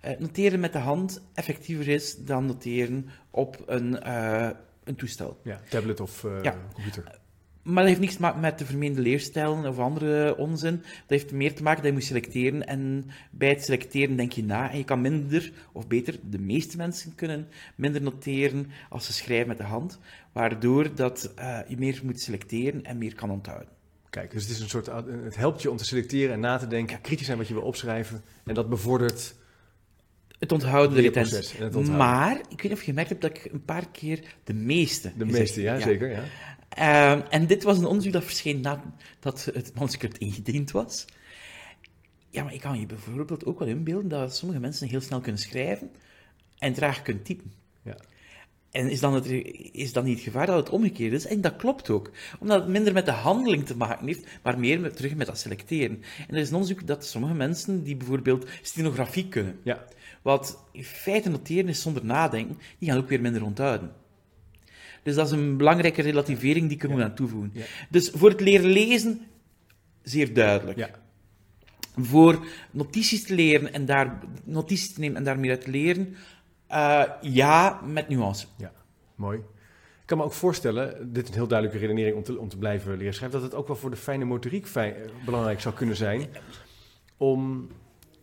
eh, 0.00 0.18
noteren 0.18 0.60
met 0.60 0.72
de 0.72 0.78
hand 0.78 1.22
effectiever 1.34 1.88
is 1.88 2.16
dan 2.16 2.46
noteren 2.46 3.08
op 3.30 3.62
een, 3.66 4.00
eh, 4.02 4.50
een 4.84 4.94
toestel. 4.96 5.40
ja, 5.44 5.60
tablet 5.68 6.00
of 6.00 6.24
eh, 6.24 6.42
Ja. 6.42 6.56
computer. 6.72 7.22
Maar 7.64 7.82
dat 7.82 7.86
heeft 7.86 8.00
niks 8.00 8.14
te 8.14 8.20
maken 8.20 8.40
met 8.40 8.58
de 8.58 8.64
vermeende 8.64 9.00
leerstijlen 9.00 9.66
of 9.66 9.78
andere 9.78 10.36
onzin. 10.36 10.76
Dat 10.76 10.86
heeft 11.06 11.32
meer 11.32 11.54
te 11.54 11.62
maken 11.62 11.82
dat 11.82 11.90
je 11.90 11.92
moet 11.92 12.04
selecteren. 12.04 12.66
En 12.66 13.10
bij 13.30 13.48
het 13.48 13.64
selecteren 13.64 14.16
denk 14.16 14.32
je 14.32 14.44
na. 14.44 14.70
En 14.70 14.78
je 14.78 14.84
kan 14.84 15.00
minder, 15.00 15.52
of 15.72 15.86
beter, 15.86 16.18
de 16.30 16.38
meeste 16.38 16.76
mensen 16.76 17.14
kunnen 17.14 17.48
minder 17.74 18.02
noteren 18.02 18.70
als 18.88 19.06
ze 19.06 19.12
schrijven 19.12 19.48
met 19.48 19.58
de 19.58 19.64
hand. 19.64 19.98
Waardoor 20.32 20.94
dat, 20.94 21.32
eh, 21.36 21.58
je 21.68 21.76
meer 21.78 22.00
moet 22.02 22.20
selecteren 22.20 22.84
en 22.84 22.98
meer 22.98 23.14
kan 23.14 23.30
onthouden. 23.30 23.68
Kijk, 24.10 24.30
dus 24.30 24.42
het, 24.42 24.50
is 24.50 24.60
een 24.60 24.68
soort, 24.68 24.86
het 25.24 25.36
helpt 25.36 25.62
je 25.62 25.70
om 25.70 25.76
te 25.76 25.84
selecteren 25.84 26.34
en 26.34 26.40
na 26.40 26.56
te 26.56 26.66
denken, 26.66 27.00
kritisch 27.00 27.26
zijn 27.26 27.38
wat 27.38 27.48
je 27.48 27.54
wil 27.54 27.62
opschrijven. 27.62 28.22
En 28.44 28.54
dat 28.54 28.68
bevordert 28.68 29.34
Het 30.38 30.52
onthouden, 30.52 30.96
de 30.96 31.02
Het 31.02 31.16
retentie. 31.16 31.90
Maar, 31.90 32.36
ik 32.36 32.46
weet 32.48 32.62
niet 32.62 32.72
of 32.72 32.78
je 32.78 32.84
gemerkt 32.84 33.08
hebt 33.08 33.22
dat 33.22 33.30
ik 33.30 33.52
een 33.52 33.64
paar 33.64 33.88
keer 33.90 34.20
de 34.44 34.54
meeste 34.54 35.12
de 35.16 35.24
meeste, 35.24 35.60
ja, 35.60 35.80
zeker. 35.80 36.10
Ja. 36.10 36.22
Ehm, 36.74 37.20
en 37.30 37.46
dit 37.46 37.62
was 37.62 37.78
een 37.78 37.86
onderzoek 37.86 38.12
dat 38.12 38.24
verscheen 38.24 38.60
nadat 38.60 39.44
het 39.52 39.74
manuscript 39.74 40.18
ingediend 40.18 40.70
was. 40.70 41.04
Ja, 42.30 42.42
maar 42.42 42.54
ik 42.54 42.60
kan 42.60 42.80
je 42.80 42.86
bijvoorbeeld 42.86 43.44
ook 43.44 43.58
wel 43.58 43.68
inbeelden 43.68 44.08
dat 44.08 44.36
sommige 44.36 44.60
mensen 44.60 44.88
heel 44.88 45.00
snel 45.00 45.20
kunnen 45.20 45.40
schrijven 45.40 45.90
en 46.58 46.72
traag 46.72 47.02
kunnen 47.02 47.22
typen. 47.22 47.52
Ja. 47.82 47.96
En 48.70 48.90
is 48.90 49.00
dan, 49.00 49.14
het, 49.14 49.26
is 49.72 49.92
dan 49.92 50.04
niet 50.04 50.14
het 50.14 50.24
gevaar 50.24 50.46
dat 50.46 50.56
het 50.56 50.70
omgekeerd 50.70 51.12
is? 51.12 51.26
En 51.26 51.40
dat 51.40 51.56
klopt 51.56 51.90
ook. 51.90 52.10
Omdat 52.38 52.60
het 52.60 52.68
minder 52.68 52.92
met 52.92 53.04
de 53.04 53.12
handeling 53.12 53.66
te 53.66 53.76
maken 53.76 54.06
heeft, 54.06 54.26
maar 54.42 54.58
meer 54.58 54.80
met, 54.80 54.96
terug 54.96 55.14
met 55.14 55.26
dat 55.26 55.38
selecteren. 55.38 56.02
En 56.28 56.34
er 56.34 56.40
is 56.40 56.48
een 56.48 56.54
onderzoek 56.54 56.86
dat 56.86 57.06
sommige 57.06 57.34
mensen 57.34 57.82
die 57.82 57.96
bijvoorbeeld 57.96 58.46
stenografie 58.62 59.28
kunnen, 59.28 59.58
ja. 59.62 59.84
wat 60.22 60.64
in 60.72 60.84
feite 60.84 61.30
noteren 61.30 61.68
is 61.68 61.82
zonder 61.82 62.04
nadenken, 62.04 62.58
die 62.78 62.88
gaan 62.88 62.98
ook 62.98 63.08
weer 63.08 63.20
minder 63.20 63.44
onthouden. 63.44 63.92
Dus 65.04 65.14
dat 65.14 65.26
is 65.26 65.32
een 65.32 65.56
belangrijke 65.56 66.02
relativering 66.02 66.68
die 66.68 66.76
ik 66.76 66.82
er 66.82 66.90
moet 66.90 67.02
aan 67.02 67.14
toevoegen. 67.14 67.52
Dus 67.90 68.10
voor 68.10 68.30
het 68.30 68.40
leren 68.40 68.70
lezen, 68.70 69.20
zeer 70.02 70.34
duidelijk. 70.34 70.90
Voor 71.96 72.46
notities 72.70 73.24
te 73.24 73.34
leren 73.34 73.72
en 73.72 73.86
daar 73.86 74.18
notities 74.44 74.92
te 74.92 75.00
nemen 75.00 75.16
en 75.16 75.24
daarmee 75.24 75.50
uit 75.50 75.60
te 75.60 75.70
leren, 75.70 76.16
eh, 76.66 77.02
ja, 77.20 77.80
met 77.86 78.08
nuance. 78.08 78.46
Ja, 78.56 78.72
mooi. 79.14 79.38
Ik 79.38 80.10
kan 80.10 80.18
me 80.18 80.24
ook 80.24 80.32
voorstellen, 80.32 81.12
dit 81.12 81.22
is 81.22 81.28
een 81.28 81.34
heel 81.34 81.46
duidelijke 81.46 81.86
redenering 81.86 82.16
om 82.16 82.22
te, 82.22 82.38
om 82.38 82.48
te 82.48 82.58
blijven 82.58 82.96
leren 82.96 83.14
schrijven, 83.14 83.40
dat 83.40 83.50
het 83.50 83.60
ook 83.60 83.66
wel 83.66 83.76
voor 83.76 83.90
de 83.90 83.96
fijne 83.96 84.24
motoriek 84.24 84.66
fijn, 84.66 84.94
belangrijk 85.24 85.60
zou 85.60 85.74
kunnen 85.74 85.96
zijn 85.96 86.28
om 87.16 87.68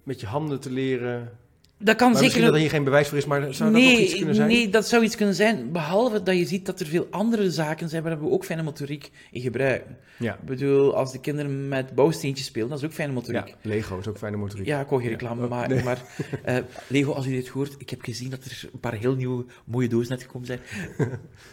met 0.04 0.20
je 0.20 0.26
handen 0.26 0.60
te 0.60 0.72
leren 0.72 1.38
Dat 1.84 1.96
kan 1.96 2.12
Maar 2.12 2.22
zeker... 2.22 2.22
misschien 2.22 2.44
dat 2.44 2.54
er 2.54 2.60
hier 2.60 2.70
geen 2.70 2.84
bewijs 2.84 3.08
voor 3.08 3.18
is, 3.18 3.26
maar 3.26 3.54
zou 3.54 3.72
dat 3.72 3.82
nee, 3.82 3.92
nog 3.92 4.02
iets 4.02 4.16
kunnen 4.16 4.36
zijn? 4.36 4.48
Nee, 4.48 4.70
dat 4.70 4.88
zou 4.88 5.04
iets 5.04 5.16
kunnen 5.16 5.36
zijn. 5.36 5.72
Behalve 5.72 6.24
dat 6.24 6.38
je 6.38 6.46
ziet 6.46 6.66
dat 6.66 6.80
er 6.80 6.86
veel 6.86 7.08
andere 7.12 7.52
zaken 7.52 7.90
zijn 7.90 8.04
waar 8.04 8.20
we 8.20 8.30
ook 8.30 8.46
fijne 8.46 8.64
motoriek 8.64 9.12
in 9.32 9.42
gebruiken. 9.42 9.98
Ja. 10.18 10.34
Ik 10.34 10.46
bedoel, 10.46 10.96
als 10.96 11.12
de 11.12 11.20
kinderen 11.20 11.68
met 11.68 11.96
bouwsteentjes 11.96 12.48
spelen, 12.48 12.70
dat 12.70 12.78
is 12.78 12.86
ook 12.86 12.94
fijne 12.94 13.14
motoriek. 13.14 13.48
ja, 13.48 13.56
Lego 13.62 13.98
is 13.98 14.08
ook 14.08 14.18
fijne 14.18 14.38
motoriek. 14.38 14.66
Ja, 14.66 14.82
ik 14.82 14.88
wou 14.88 15.02
geen 15.02 15.10
reclame 15.10 15.42
Ja, 15.42 15.48
maken, 15.48 15.76
nee. 15.76 15.84
maar 15.84 16.02
eh, 16.44 16.58
Lego, 16.88 17.12
als 17.12 17.26
u 17.26 17.32
dit 17.32 17.48
hoort, 17.48 17.76
ik 17.78 17.90
heb 17.90 18.02
gezien 18.02 18.30
dat 18.30 18.46
er 18.46 18.70
een 18.74 18.80
paar 18.80 18.94
heel 18.94 19.16
nieuwe 19.16 19.46
mooie 19.66 19.88
dozen 19.88 20.12
net 20.12 20.22
gekomen 20.22 20.48
zijn. 20.48 20.60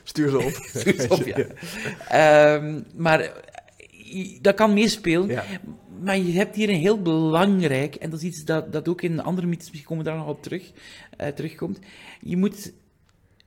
Stuur 0.02 0.28
ze 0.30 0.38
op. 0.38 0.52
Stuur 0.74 1.00
ze 1.00 1.08
op, 1.08 1.26
ja. 1.26 1.46
Ehm, 2.58 2.80
maar 2.96 3.30
dat 4.40 4.54
kan 4.54 4.72
meespelen. 4.72 5.28
Ja. 5.28 5.44
Maar 6.02 6.18
je 6.18 6.32
hebt 6.32 6.56
hier 6.56 6.68
een 6.68 6.74
heel 6.74 7.02
belangrijk, 7.02 7.94
en 7.94 8.10
dat 8.10 8.18
is 8.18 8.24
iets 8.26 8.44
dat, 8.44 8.72
dat 8.72 8.88
ook 8.88 9.02
in 9.02 9.22
andere 9.22 9.46
mythes, 9.46 9.66
misschien 9.66 9.88
komen 9.88 10.04
we 10.04 10.10
daar 10.10 10.18
nog 10.18 10.28
op 10.28 10.42
terug, 10.42 10.72
eh, 11.16 11.28
terugkomt. 11.28 11.78
Je 12.20 12.36
moet 12.36 12.72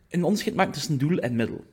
een 0.10 0.24
onderscheid 0.24 0.56
maken 0.56 0.74
tussen 0.74 0.98
doel 0.98 1.18
en 1.18 1.36
middel. 1.36 1.66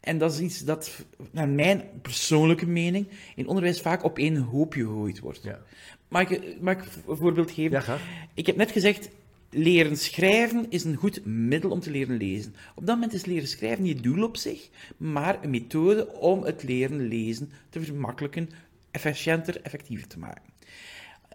En 0.00 0.18
dat 0.18 0.32
is 0.32 0.38
iets 0.38 0.64
dat, 0.64 1.04
naar 1.30 1.48
mijn 1.48 1.82
persoonlijke 2.02 2.66
mening, 2.66 3.08
in 3.34 3.46
onderwijs 3.46 3.80
vaak 3.80 4.04
op 4.04 4.18
één 4.18 4.36
hoopje 4.36 4.80
gegooid 4.80 5.18
wordt. 5.18 5.42
Ja. 5.42 5.60
Mag 6.08 6.30
ik, 6.30 6.60
mag 6.60 6.74
ik 6.74 6.82
een 7.06 7.16
voorbeeld 7.16 7.50
geven? 7.50 7.82
ja. 7.86 7.98
Ik 8.34 8.46
heb 8.46 8.56
net 8.56 8.70
gezegd, 8.70 9.10
leren 9.54 9.96
schrijven 9.96 10.66
is 10.68 10.84
een 10.84 10.96
goed 10.96 11.24
middel 11.24 11.70
om 11.70 11.80
te 11.80 11.90
leren 11.90 12.16
lezen. 12.16 12.54
Op 12.74 12.86
dat 12.86 12.94
moment 12.94 13.12
is 13.12 13.24
leren 13.24 13.48
schrijven 13.48 13.82
niet 13.82 13.94
het 13.94 14.02
doel 14.02 14.24
op 14.24 14.36
zich, 14.36 14.68
maar 14.96 15.38
een 15.42 15.50
methode 15.50 16.12
om 16.12 16.42
het 16.42 16.62
leren 16.62 17.08
lezen 17.08 17.50
te 17.70 17.80
vermakkelijken, 17.80 18.48
efficiënter, 18.90 19.60
effectiever 19.62 20.06
te 20.08 20.18
maken. 20.18 20.52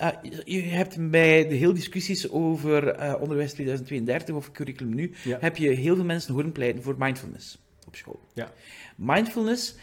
Uh, 0.01 0.07
je 0.45 0.61
hebt 0.61 1.09
bij 1.09 1.47
de 1.47 1.55
hele 1.55 1.73
discussies 1.73 2.29
over 2.29 2.99
uh, 2.99 3.15
onderwijs 3.21 3.53
2032 3.53 4.35
of 4.35 4.51
curriculum 4.51 4.95
nu, 4.95 5.11
Ja. 5.23 5.37
heb 5.41 5.57
je 5.57 5.69
heel 5.69 5.95
veel 5.95 6.05
mensen 6.05 6.33
horen 6.33 6.51
pleiten 6.51 6.83
voor 6.83 6.95
mindfulness 6.97 7.57
op 7.87 7.95
school. 7.95 8.19
Ja. 8.33 8.51
Mindfulness 8.95 9.75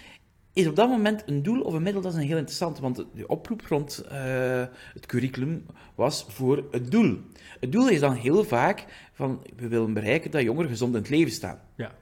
is 0.56 0.66
op 0.66 0.76
dat 0.76 0.88
moment 0.88 1.22
een 1.26 1.42
doel 1.42 1.60
of 1.60 1.74
een 1.74 1.82
middel, 1.82 2.02
dat 2.02 2.12
is 2.12 2.18
een 2.18 2.26
heel 2.26 2.36
interessant, 2.36 2.78
want 2.78 3.04
de 3.14 3.26
oproep 3.26 3.62
rond 3.68 4.04
eh, 4.08 4.64
het 4.94 5.06
curriculum 5.06 5.66
was 5.94 6.26
voor 6.28 6.64
het 6.70 6.90
doel. 6.90 7.18
Het 7.60 7.72
doel 7.72 7.88
is 7.88 8.00
dan 8.00 8.14
heel 8.14 8.44
vaak 8.44 8.84
van, 9.12 9.42
we 9.56 9.68
willen 9.68 9.92
bereiken 9.92 10.30
dat 10.30 10.42
jongeren 10.42 10.70
gezond 10.70 10.94
in 10.94 11.00
het 11.00 11.10
leven 11.10 11.32
staan. 11.32 11.60
Ja. 11.74 11.94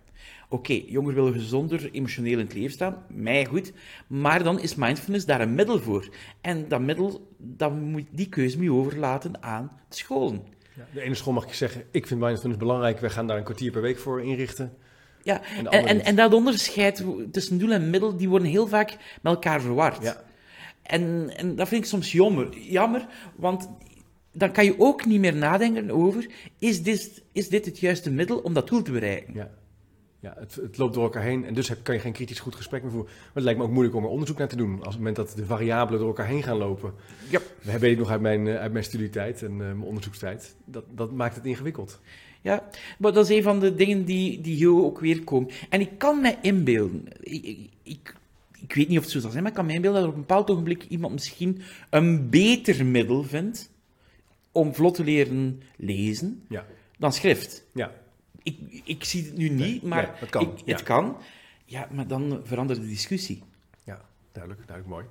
Oké, 0.48 0.72
jongeren 0.72 1.14
willen 1.14 1.40
gezonder 1.40 1.90
emotioneel 1.90 2.38
in 2.38 2.44
het 2.44 2.54
leven 2.54 2.72
staan, 2.72 3.02
mij 3.08 3.44
goed, 3.44 3.72
maar 4.06 4.42
dan 4.42 4.60
is 4.60 4.74
mindfulness 4.74 5.26
daar 5.26 5.40
een 5.40 5.54
middel 5.54 5.80
voor. 5.80 6.08
En 6.40 6.68
dat 6.68 6.80
middel, 6.80 7.34
dat 7.38 7.74
moet, 7.74 8.06
die 8.10 8.28
keuze 8.28 8.56
moet 8.56 8.66
je 8.66 8.72
overlaten 8.72 9.42
aan 9.42 9.72
de 9.88 9.96
scholen. 9.96 10.42
Ja. 10.76 10.86
De 10.92 11.00
ene 11.00 11.14
school 11.14 11.32
mag 11.32 11.48
je 11.48 11.54
zeggen, 11.54 11.84
ik 11.90 12.06
vind 12.06 12.20
mindfulness 12.20 12.60
belangrijk, 12.60 13.00
wij 13.00 13.10
gaan 13.10 13.26
daar 13.26 13.36
een 13.36 13.44
kwartier 13.44 13.70
per 13.70 13.82
week 13.82 13.98
voor 13.98 14.22
inrichten. 14.22 14.76
Ja, 15.24 15.40
En 15.70 15.86
en, 15.86 16.04
en 16.04 16.16
dat 16.16 16.32
onderscheid 16.32 17.04
tussen 17.30 17.58
doel 17.58 17.72
en 17.72 17.90
middel, 17.90 18.16
die 18.16 18.28
worden 18.28 18.48
heel 18.48 18.66
vaak 18.66 18.90
met 19.22 19.32
elkaar 19.32 19.60
verward. 19.60 20.02
Ja. 20.02 20.22
En, 20.82 21.32
en 21.36 21.56
dat 21.56 21.68
vind 21.68 21.82
ik 21.82 21.88
soms 21.88 22.12
jammer, 22.12 22.58
jammer, 22.58 23.06
want 23.36 23.68
dan 24.32 24.52
kan 24.52 24.64
je 24.64 24.74
ook 24.78 25.06
niet 25.06 25.20
meer 25.20 25.36
nadenken 25.36 25.90
over, 25.90 26.26
is 26.58 26.82
dit, 26.82 27.22
is 27.32 27.48
dit 27.48 27.64
het 27.64 27.78
juiste 27.78 28.10
middel 28.10 28.38
om 28.38 28.54
dat 28.54 28.68
doel 28.68 28.82
te 28.82 28.92
bereiken? 28.92 29.34
Ja. 29.34 29.50
Ja, 30.24 30.34
het, 30.38 30.54
het 30.54 30.78
loopt 30.78 30.94
door 30.94 31.02
elkaar 31.02 31.22
heen 31.22 31.44
en 31.44 31.54
dus 31.54 31.68
heb, 31.68 31.78
kan 31.82 31.94
je 31.94 32.00
geen 32.00 32.12
kritisch 32.12 32.40
goed 32.40 32.54
gesprek 32.54 32.82
meer 32.82 32.90
voeren. 32.90 33.10
Maar 33.12 33.30
het 33.34 33.44
lijkt 33.44 33.58
me 33.58 33.64
ook 33.64 33.72
moeilijk 33.72 33.96
om 33.96 34.04
er 34.04 34.10
onderzoek 34.10 34.38
naar 34.38 34.48
te 34.48 34.56
doen. 34.56 34.76
Als 34.78 34.94
het 34.94 34.96
moment 34.96 35.16
dat 35.16 35.32
de 35.36 35.46
variabelen 35.46 36.00
door 36.00 36.08
elkaar 36.08 36.26
heen 36.26 36.42
gaan 36.42 36.56
lopen. 36.56 36.94
Ja. 37.28 37.40
Dat 37.62 37.80
weet 37.80 37.92
ik 37.92 37.98
nog 37.98 38.10
uit 38.10 38.20
mijn, 38.20 38.46
eh, 38.46 38.56
uit 38.56 38.72
mijn 38.72 38.84
studietijd 38.84 39.42
en 39.42 39.50
eh, 39.50 39.56
mijn 39.56 39.82
onderzoekstijd. 39.82 40.56
Dat, 40.64 40.84
dat 40.90 41.12
maakt 41.12 41.34
het 41.34 41.44
ingewikkeld. 41.44 42.00
Ja, 42.44 42.68
maar 42.98 43.12
dat 43.12 43.30
is 43.30 43.36
een 43.36 43.42
van 43.42 43.60
de 43.60 43.74
dingen 43.74 44.04
die, 44.04 44.40
die 44.40 44.54
hier 44.54 44.82
ook 44.84 45.00
weer 45.00 45.24
komen. 45.24 45.50
En 45.68 45.80
ik 45.80 45.98
kan 45.98 46.20
me 46.20 46.36
inbeelden, 46.42 47.04
ik, 47.20 47.44
ik, 47.82 48.14
ik, 48.60 48.74
weet 48.74 48.88
niet 48.88 48.96
of 48.98 49.02
het 49.04 49.12
zo 49.12 49.20
zal 49.20 49.30
zijn, 49.30 49.42
maar 49.42 49.50
ik 49.52 49.56
kan 49.58 49.66
me 49.66 49.72
inbeelden 49.72 50.00
dat 50.00 50.10
op 50.10 50.14
een 50.16 50.20
bepaald 50.20 50.50
ogenblik 50.50 50.84
iemand 50.88 51.12
misschien 51.12 51.62
een 51.90 52.30
beter 52.30 52.86
middel 52.86 53.22
vindt 53.22 53.70
om 54.52 54.74
vlot 54.74 54.94
te 54.94 55.04
leren 55.04 55.62
lezen 55.76 56.42
Ja. 56.48 56.66
dan 56.98 57.12
schrift. 57.12 57.64
Ja. 57.74 57.92
Ik, 58.42 58.56
ik 58.84 59.04
zie 59.04 59.24
het 59.24 59.36
nu 59.36 59.48
niet, 59.48 59.82
maar 59.82 60.02
nee, 60.02 60.12
het 60.14 60.30
kan, 60.30 60.42
ik- 60.42 60.48
het 60.64 60.78
ja. 60.78 60.84
kan. 60.84 61.16
Ja, 61.64 61.88
maar 61.92 62.06
dan 62.06 62.40
verandert 62.44 62.80
de 62.80 62.86
discussie. 62.86 63.42
Ja, 63.84 64.00
duidelijk, 64.32 64.66
duidelijk 64.66 64.96
mooi. 64.96 65.06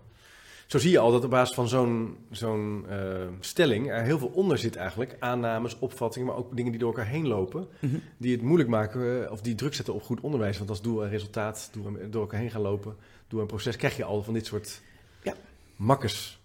Zo 0.74 0.80
zie 0.80 0.92
je 0.92 1.00
al 1.00 1.12
dat 1.12 1.24
op 1.24 1.30
basis 1.30 1.56
van 1.56 1.68
zo'n 1.68 2.18
zo'n 2.32 2.86
eh, 2.90 2.98
stelling 3.40 3.92
er 3.92 4.04
heel 4.04 4.18
veel 4.18 4.32
onder 4.34 4.58
zit 4.58 4.76
eigenlijk. 4.76 5.16
Aannames, 5.20 5.80
opvattingen, 5.80 6.28
maar 6.28 6.38
ook 6.38 6.56
dingen 6.56 6.72
die 6.72 6.80
door 6.80 6.90
elkaar 6.90 7.08
heen 7.08 7.28
lopen. 7.28 7.68
Mhm. 7.80 7.96
Die 8.18 8.32
het 8.32 8.42
moeilijk 8.42 8.70
maken 8.70 9.26
eh, 9.26 9.32
of 9.32 9.42
die 9.42 9.56
druk 9.56 9.74
zetten 9.74 9.94
op 9.94 10.04
goed 10.04 10.22
onderwijs. 10.22 10.58
Want 10.58 10.70
als 10.70 10.82
doel 10.82 11.04
en 11.04 11.10
resultaat 11.10 11.70
doel 11.74 11.86
en- 11.86 12.12
door 12.12 12.22
elkaar 12.22 12.40
heen 12.40 12.52
gaan 12.52 12.62
lopen, 12.62 12.96
doel 13.28 13.42
en 13.42 13.48
proces, 13.48 13.76
krijg 13.76 13.98
je 13.98 14.04
al 14.04 14.24
van 14.24 14.34
dit 14.34 14.46
soort 14.46 14.82
Ja. 15.24 15.34
makkers. 15.76 16.40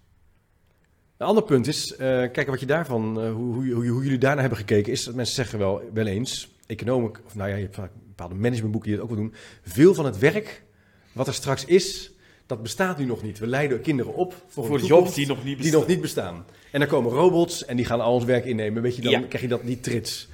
Een 1.17 1.27
ander 1.27 1.43
punt 1.45 1.67
is, 1.67 1.95
kijken 1.97 2.47
wat 2.47 2.61
je 2.61 2.67
daarvan, 2.67 3.29
hoe, 3.31 3.55
hoe, 3.55 3.73
hoe, 3.73 3.87
hoe 3.87 4.03
jullie 4.03 4.19
daarnaar 4.19 4.41
hebben 4.41 4.59
gekeken, 4.59 4.93
is 4.93 5.05
dat 5.05 5.15
mensen 5.15 5.35
zeggen 5.35 5.59
wel, 5.59 5.83
wel 5.93 6.07
eens, 6.07 6.55
economen, 6.67 7.11
of 7.27 7.35
nou 7.35 7.49
ja, 7.49 7.55
je 7.57 7.63
hebt 7.63 7.75
vaak 7.75 7.91
bepaalde 8.07 8.35
managementboeken 8.35 8.91
die 8.91 8.99
dat 8.99 9.09
ook 9.09 9.15
wel 9.17 9.25
doen, 9.25 9.35
veel 9.63 9.95
van 9.95 10.05
het 10.05 10.19
werk 10.19 10.63
wat 11.13 11.27
er 11.27 11.35
straks 11.35 11.65
is, 11.65 12.13
dat 12.49 12.63
bestaat 12.63 12.99
nu 12.99 13.05
nog 13.05 13.23
niet. 13.23 13.39
We 13.39 13.47
leiden 13.47 13.81
kinderen 13.81 14.15
op 14.15 14.35
voor, 14.49 14.81
jobs 14.81 15.15
die 15.15 15.27
nog 15.27 15.37
niet 15.37 15.47
die 15.47 15.57
bestaan. 15.57 15.79
nog 15.81 15.89
niet 15.89 16.01
bestaan. 16.01 16.45
En 16.73 16.81
dan 16.81 16.89
komen 16.89 17.13
robots 17.13 17.65
en 17.65 17.77
die 17.77 17.85
gaan 17.85 18.01
al 18.01 18.13
ons 18.15 18.25
werk 18.25 18.45
innemen. 18.45 18.83
Weet 18.83 18.97
je, 18.97 19.03
dan 19.03 19.13
Ja. 19.13 19.21
krijg 19.21 19.43
je 19.43 19.49
dat 19.49 19.65
niet 19.65 19.83
trits. 19.83 20.29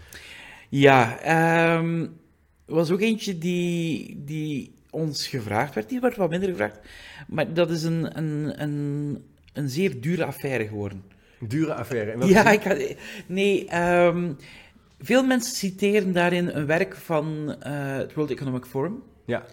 Ja, 0.68 1.18
ehm, 1.18 2.00
er 2.66 2.74
was 2.74 2.90
ook 2.90 3.00
eentje 3.00 3.38
die, 3.38 4.22
die 4.24 4.74
ons 4.90 5.26
gevraagd 5.28 5.74
werd. 5.74 5.88
Die 5.88 6.00
werd 6.00 6.16
wat 6.16 6.30
minder 6.30 6.48
gevraagd. 6.48 6.78
Maar 7.28 7.54
dat 7.54 7.70
is 7.70 7.82
een, 7.82 8.18
een, 8.18 8.62
een, 8.62 9.18
een 9.52 9.68
zeer 9.68 10.00
dure 10.00 10.24
affaire 10.24 10.66
geworden. 10.66 11.02
Dure 11.40 11.74
affaire. 11.74 12.10
En 12.10 12.26
Ja, 12.28 12.50
ik 12.50 12.62
had, 12.62 12.94
nee. 13.26 13.66
ehm, 13.68 14.32
veel 15.00 15.24
mensen 15.24 15.56
citeren 15.56 16.12
daarin 16.12 16.48
een 16.48 16.66
werk 16.66 16.96
van 16.96 17.56
eh, 17.60 17.96
het 17.96 18.14
World 18.14 18.30
Economic 18.30 18.64
Forum. 18.64 19.02
Ja. 19.24 19.44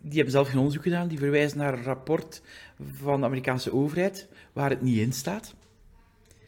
Die 0.00 0.14
hebben 0.14 0.30
zelf 0.30 0.48
geen 0.48 0.58
onderzoek 0.58 0.82
gedaan. 0.82 1.08
Die 1.08 1.18
verwijzen 1.18 1.58
naar 1.58 1.72
een 1.72 1.82
rapport 1.82 2.42
van 2.92 3.20
de 3.20 3.26
Amerikaanse 3.26 3.72
overheid 3.72 4.28
waar 4.52 4.70
het 4.70 4.82
niet 4.82 4.98
in 4.98 5.12
staat. 5.12 5.54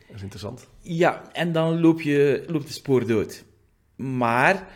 dat 0.07 0.17
is 0.17 0.23
interessant. 0.23 0.69
Ja, 0.81 1.33
en 1.33 1.53
dan 1.53 1.81
loop 1.81 2.01
je 2.01 2.45
loopt 2.47 2.67
de 2.67 2.73
spoor 2.73 3.07
dood. 3.07 3.45
Maar 3.97 4.69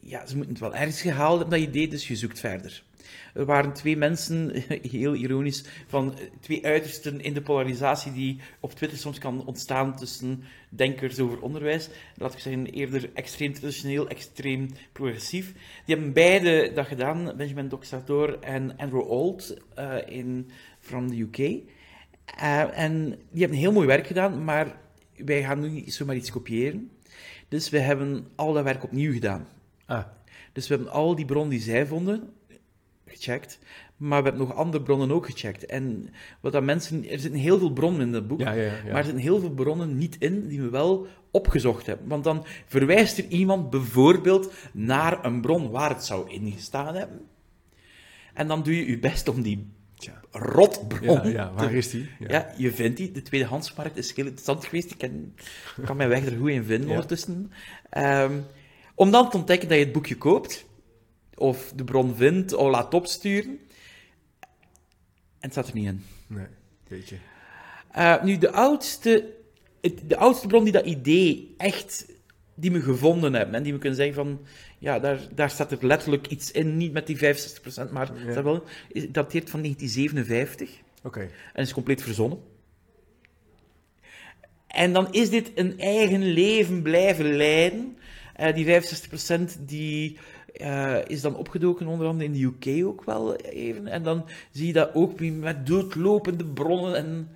ja, 0.00 0.26
ze 0.26 0.36
moeten 0.36 0.52
het 0.52 0.62
wel 0.62 0.74
ergens 0.74 1.00
gehaald 1.00 1.38
hebben, 1.38 1.58
dat 1.58 1.68
idee, 1.68 1.88
dus 1.88 2.08
je 2.08 2.16
zoekt 2.16 2.40
verder. 2.40 2.82
Er 3.34 3.44
waren 3.44 3.72
twee 3.72 3.96
mensen, 3.96 4.52
heel 4.90 5.14
ironisch, 5.14 5.64
van 5.86 6.14
twee 6.40 6.66
uitersten 6.66 7.20
in 7.20 7.34
de 7.34 7.42
polarisatie 7.42 8.12
die 8.12 8.40
op 8.60 8.74
Twitter 8.74 8.98
soms 8.98 9.18
kan 9.18 9.46
ontstaan 9.46 9.96
tussen 9.96 10.42
denkers 10.68 11.18
over 11.18 11.40
onderwijs. 11.40 11.88
Laat 12.16 12.32
ik 12.32 12.38
zeggen, 12.38 12.66
eerder 12.66 13.10
extreem 13.14 13.52
traditioneel, 13.52 14.08
extreem 14.08 14.68
progressief. 14.92 15.52
Die 15.84 15.94
hebben 15.94 16.12
beide 16.12 16.72
dat 16.74 16.86
gedaan, 16.86 17.32
Benjamin 17.36 17.68
Doxator 17.68 18.38
en 18.38 18.76
Andrew 18.76 19.10
Old 19.10 19.56
eh, 19.74 19.96
in, 20.06 20.50
from 20.80 21.08
the 21.08 21.20
UK. 21.20 21.38
Eh, 22.24 22.78
en 22.78 23.18
die 23.30 23.40
hebben 23.40 23.58
heel 23.58 23.72
mooi 23.72 23.86
werk 23.86 24.06
gedaan, 24.06 24.44
maar 24.44 24.76
wij 25.16 25.42
gaan 25.42 25.60
nu 25.60 25.68
niet 25.68 25.94
zomaar 25.94 26.16
iets 26.16 26.30
kopiëren. 26.30 26.90
Dus 27.48 27.70
we 27.70 27.78
hebben 27.78 28.26
al 28.34 28.52
dat 28.52 28.64
werk 28.64 28.82
opnieuw 28.82 29.12
gedaan. 29.12 29.46
Ah, 29.86 30.04
Dus 30.52 30.68
we 30.68 30.74
hebben 30.74 30.92
al 30.92 31.14
die 31.14 31.24
bronnen 31.24 31.50
die 31.50 31.60
zij 31.60 31.86
vonden 31.86 32.32
gecheckt, 33.10 33.58
maar 33.96 34.22
we 34.22 34.28
hebben 34.28 34.46
nog 34.46 34.56
andere 34.56 34.82
bronnen 34.82 35.10
ook 35.10 35.26
gecheckt. 35.26 35.66
En 35.66 36.08
wat 36.40 36.52
dat 36.52 36.62
mensen, 36.62 37.10
er 37.10 37.18
zitten 37.18 37.40
heel 37.40 37.58
veel 37.58 37.72
bronnen 37.72 38.00
in 38.00 38.12
dat 38.12 38.28
boek, 38.28 38.40
ja, 38.40 38.52
ja, 38.52 38.62
ja. 38.62 38.72
maar 38.84 38.96
er 38.96 39.04
zitten 39.04 39.22
heel 39.22 39.40
veel 39.40 39.50
bronnen 39.50 39.98
niet 39.98 40.16
in 40.18 40.48
die 40.48 40.60
we 40.60 40.70
wel 40.70 41.06
opgezocht 41.30 41.86
hebben. 41.86 42.08
Want 42.08 42.24
dan 42.24 42.44
verwijst 42.66 43.18
er 43.18 43.26
iemand 43.28 43.70
bijvoorbeeld 43.70 44.52
naar 44.72 45.24
een 45.24 45.40
bron 45.40 45.70
waar 45.70 45.90
het 45.90 46.04
zou 46.04 46.30
ingestaan 46.30 46.94
hebben. 46.94 47.20
En 48.34 48.48
dan 48.48 48.62
doe 48.62 48.76
je 48.76 48.90
je 48.90 48.98
best 48.98 49.28
om 49.28 49.42
die 49.42 49.66
rotbron 50.30 51.22
Ja, 51.22 51.26
ja, 51.26 51.52
waar 51.52 51.72
is 51.72 51.90
die? 51.90 52.08
Ja. 52.18 52.28
ja. 52.28 52.54
je 52.56 52.72
vindt 52.72 52.96
die. 52.96 53.12
De 53.12 53.22
tweedehandsmarkt 53.22 53.96
is 53.96 54.14
heel 54.14 54.24
interessant 54.24 54.64
geweest. 54.64 54.90
Ik 54.90 54.98
kan, 54.98 55.32
kan 55.84 55.96
mijn 55.96 56.08
weg 56.08 56.26
er 56.26 56.36
goed 56.36 56.50
in 56.50 56.64
vinden 56.64 56.90
ondertussen. 56.90 57.52
Ehm, 57.90 58.38
om 58.94 59.10
dan 59.10 59.30
te 59.30 59.36
ontdekken 59.36 59.68
dat 59.68 59.78
je 59.78 59.84
het 59.84 59.92
boekje 59.92 60.16
koopt, 60.16 60.66
of 61.40 61.72
de 61.76 61.84
bron 61.84 62.14
vindt, 62.16 62.52
of 62.52 62.70
laat 62.70 62.94
opsturen. 62.94 63.58
En 64.40 64.48
het 65.48 65.52
staat 65.52 65.68
er 65.68 65.74
niet 65.74 65.86
in. 65.86 66.04
Nee, 66.26 66.46
weet 66.88 67.08
je. 67.08 67.16
Eh, 67.92 68.22
nu, 68.22 68.38
de 68.38 68.50
oudste, 68.50 69.34
het- 69.80 70.00
de 70.06 70.16
oudste 70.16 70.46
bron 70.46 70.64
die 70.64 70.72
dat 70.72 70.86
idee 70.86 71.54
echt 71.56 72.06
die 72.54 72.70
me 72.70 72.80
gevonden 72.80 73.32
hebben 73.32 73.54
en 73.54 73.62
die 73.62 73.72
me 73.72 73.78
kunnen 73.78 73.98
zeggen 73.98 74.14
van, 74.14 74.40
ja, 74.78 74.98
daar, 74.98 75.18
daar 75.34 75.50
staat 75.50 75.72
er 75.72 75.86
letterlijk 75.86 76.26
iets 76.26 76.50
in, 76.50 76.76
niet 76.76 76.92
met 76.92 77.06
die 77.06 77.16
65%, 77.16 77.90
maar 77.90 78.10
Ja. 78.26 78.34
dat 78.34 78.44
wel, 78.44 78.64
is- 78.88 79.08
dateert 79.10 79.50
van 79.50 79.60
1957 79.60 80.70
Oké. 81.02 81.20
en 81.52 81.62
is 81.62 81.72
compleet 81.72 82.02
verzonnen. 82.02 82.38
En 84.66 84.92
dan 84.92 85.12
is 85.12 85.30
dit 85.30 85.50
een 85.54 85.78
eigen 85.80 86.22
leven 86.32 86.82
blijven 86.82 87.36
leiden. 87.36 87.96
Eh, 88.36 88.54
die 88.54 88.64
65% 88.64 89.58
die, 89.68 90.18
eh, 90.60 90.96
is 91.06 91.20
dan 91.20 91.36
opgedoken, 91.36 91.86
onder 91.86 92.06
andere 92.06 92.24
in 92.24 92.32
de 92.32 92.42
UK 92.44 92.86
ook 92.86 93.04
wel 93.04 93.36
even. 93.36 93.86
En 93.86 94.02
dan 94.02 94.24
zie 94.50 94.66
je 94.66 94.72
dat 94.72 94.94
ook 94.94 95.20
met 95.20 95.66
doodlopende 95.66 96.44
bronnen 96.44 96.96
en... 96.96 97.28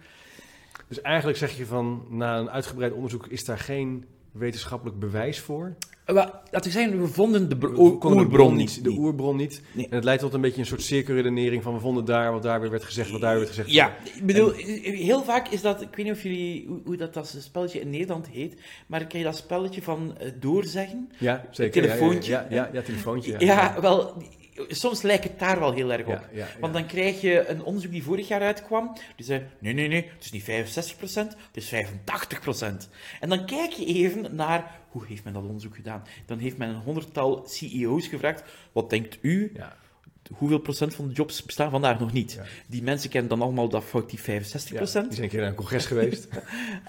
Dus 0.89 1.01
eigenlijk 1.01 1.39
zeg 1.39 1.57
je 1.57 1.67
van, 1.67 2.07
na 2.11 2.39
een 2.39 2.51
uitgebreid 2.51 2.93
onderzoek 2.93 3.27
is 3.27 3.45
daar 3.45 3.59
geen 3.59 4.05
wetenschappelijk 4.33 4.99
bewijs 4.99 5.41
voor. 5.41 5.75
Laten 6.07 6.41
we 6.63 6.71
zeggen, 6.71 7.01
we 7.01 7.07
vonden 7.09 7.49
de 7.49 7.57
br- 7.57 7.67
We 7.69 7.79
o- 7.79 7.99
konden 7.99 8.19
de 8.19 8.25
oerbron 8.25 8.47
bron 8.47 8.57
niet. 8.57 8.85
De 8.85 8.91
oerbron 8.91 9.37
niet. 9.37 9.63
Nee. 9.73 9.89
En 9.89 9.95
het 9.95 10.05
leidt 10.05 10.23
tot 10.23 10.35
een 10.35 10.41
beetje 10.41 10.61
een 10.61 10.67
soort 10.67 10.83
cirkelredenering 10.83 11.63
van 11.63 11.75
we 11.75 11.81
vonden 11.81 12.05
daar 12.05 12.33
wat 12.33 12.43
daar 12.43 12.61
weer 12.61 12.71
werd 12.71 12.85
gezegd, 12.85 13.11
wat 13.11 13.21
daar 13.21 13.37
werd 13.37 13.49
gezegd. 13.49 13.71
Ja, 13.71 13.97
ik 14.15 14.27
bedoel, 14.27 14.53
heel 14.83 15.23
vaak 15.25 15.49
is 15.49 15.61
dat, 15.61 15.81
ik 15.83 15.89
weet 15.97 16.05
niet 16.07 16.15
of 16.15 16.23
jullie, 16.23 16.65
hoe, 16.69 16.81
hoe 16.85 16.97
dat, 16.97 17.15
dat 17.15 17.37
spelletje 17.39 17.81
in 17.81 17.91
Nederland 17.91 18.29
heet, 18.29 18.61
maar 18.87 19.07
ken 19.07 19.19
je 19.19 19.25
dat 19.25 19.37
spelletje 19.37 19.83
van 19.83 20.17
eh, 20.19 20.31
doorzeggen. 20.41 21.11
Ja, 21.19 21.45
zeker. 21.51 21.83
Telefoontje. 21.83 22.31
Ja, 22.33 22.47
ja, 22.51 22.57
ja, 22.57 22.69
ja, 22.73 22.83
telefoontje. 22.83 23.35
Ja, 23.39 23.81
wel, 23.81 24.23
soms 24.69 25.03
lijkt 25.03 25.25
het 25.25 25.39
daar 25.39 25.59
wel 25.61 25.73
heel 25.73 25.93
erg 25.93 26.07
op. 26.07 26.09
Ja, 26.13 26.29
ja, 26.33 26.39
ja. 26.39 26.61
Want 26.61 26.73
dan 26.73 26.87
krijg 26.87 27.21
je 27.21 27.49
een 27.49 27.63
onderzoek 27.65 27.91
die 27.93 28.03
vorig 28.03 28.29
jaar 28.29 28.41
uitkwam. 28.41 28.93
Die 29.17 29.27
zei, 29.27 29.43
nee, 29.59 29.73
nee, 29.73 29.89
nee, 29.89 30.11
het 30.15 30.25
is 30.25 30.31
niet 30.31 30.43
65%, 30.43 31.15
het 31.15 31.37
is 31.53 31.75
85%. 31.75 32.89
En 33.21 33.29
dan 33.29 33.47
kijk 33.47 33.71
je 33.73 33.85
even 33.87 34.35
naar, 34.35 34.81
hoe 34.95 35.07
heeft 35.07 35.25
men 35.25 35.33
dat 35.33 35.43
onderzoek 35.43 35.75
gedaan? 35.75 36.03
Dan 36.27 36.39
heeft 36.39 36.57
men 36.57 36.69
een 36.69 36.83
honderdtal 36.83 37.45
CEO's 37.47 38.07
gevraagd, 38.07 38.43
wat 38.73 38.91
denkt 38.91 39.19
u, 39.21 39.53
Ja, 39.55 39.77
hoeveel 40.37 40.59
procent 40.59 40.95
van 40.95 41.09
de 41.09 41.15
jobs 41.15 41.43
bestaan 41.43 41.71
vandaag 41.71 41.99
nog 41.99 42.13
niet? 42.13 42.33
Ja. 42.33 42.45
Die 42.67 42.83
mensen 42.83 43.11
kennen 43.11 43.31
dan 43.31 43.43
allemaal 43.43 43.69
dat 43.69 43.85
fout 43.85 44.11
die 44.11 44.19
65%. 44.19 44.23
ja, 44.23 44.79
die 44.79 44.87
zijn 44.87 45.07
een 45.19 45.29
keer 45.29 45.41
naar 45.41 45.49
een 45.49 45.55
congres 45.55 45.87
geweest. 45.87 46.29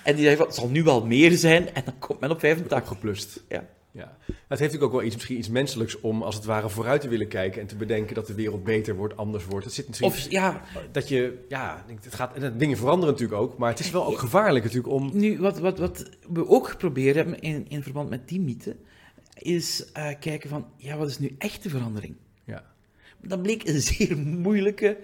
En 0.03 0.15
die 0.15 0.23
zeggen, 0.23 0.37
van, 0.37 0.45
het 0.45 0.55
zal 0.55 0.69
nu 0.69 0.83
wel 0.83 1.05
meer 1.05 1.31
zijn, 1.31 1.73
en 1.73 1.81
dan 1.85 1.99
komt 1.99 2.19
men 2.19 2.31
op 2.31 2.39
85. 2.39 2.91
Opgeplust. 2.91 3.43
Ja. 3.49 3.65
Ja. 3.95 4.17
Het 4.25 4.35
heeft 4.59 4.59
natuurlijk 4.59 4.83
ook 4.83 4.91
wel 4.91 5.03
iets, 5.03 5.15
misschien 5.15 5.37
iets 5.37 5.49
menselijks 5.49 5.99
om 5.99 6.23
als 6.23 6.35
het 6.35 6.45
ware 6.45 6.69
vooruit 6.69 7.01
te 7.01 7.07
willen 7.07 7.27
kijken 7.27 7.61
en 7.61 7.67
te 7.67 7.75
bedenken 7.75 8.15
dat 8.15 8.27
de 8.27 8.33
wereld 8.33 8.63
beter 8.63 8.95
wordt, 8.95 9.17
anders 9.17 9.45
wordt. 9.45 9.65
Het 9.65 9.73
zit 9.73 9.87
misschien 9.87 10.07
Of 10.07 10.29
ja, 10.29 10.61
dat 10.91 11.07
je, 11.07 11.45
ja, 11.49 11.85
het 12.01 12.15
gaat, 12.15 12.37
en 12.37 12.57
dingen 12.57 12.77
veranderen 12.77 13.13
natuurlijk 13.13 13.41
ook, 13.41 13.57
maar 13.57 13.69
het 13.69 13.79
is 13.79 13.91
wel 13.91 14.05
ook 14.05 14.19
gevaarlijk 14.19 14.65
natuurlijk 14.65 14.93
om. 14.93 15.09
Nu, 15.13 15.39
wat, 15.39 15.59
wat, 15.59 15.79
wat 15.79 16.09
we 16.33 16.47
ook 16.47 16.67
geprobeerd 16.67 17.15
hebben 17.15 17.39
in, 17.39 17.65
in 17.69 17.83
verband 17.83 18.09
met 18.09 18.27
die 18.27 18.39
mythe, 18.39 18.75
is 19.33 19.91
eh, 19.91 20.09
kijken 20.19 20.49
van, 20.49 20.65
ja, 20.77 20.97
wat 20.97 21.09
is 21.09 21.19
nu 21.19 21.35
echte 21.37 21.69
verandering? 21.69 22.15
Ja, 22.43 22.63
Dat 23.21 23.41
bleek 23.41 23.67
een 23.67 23.81
zeer 23.81 24.17
moeilijke 24.17 24.97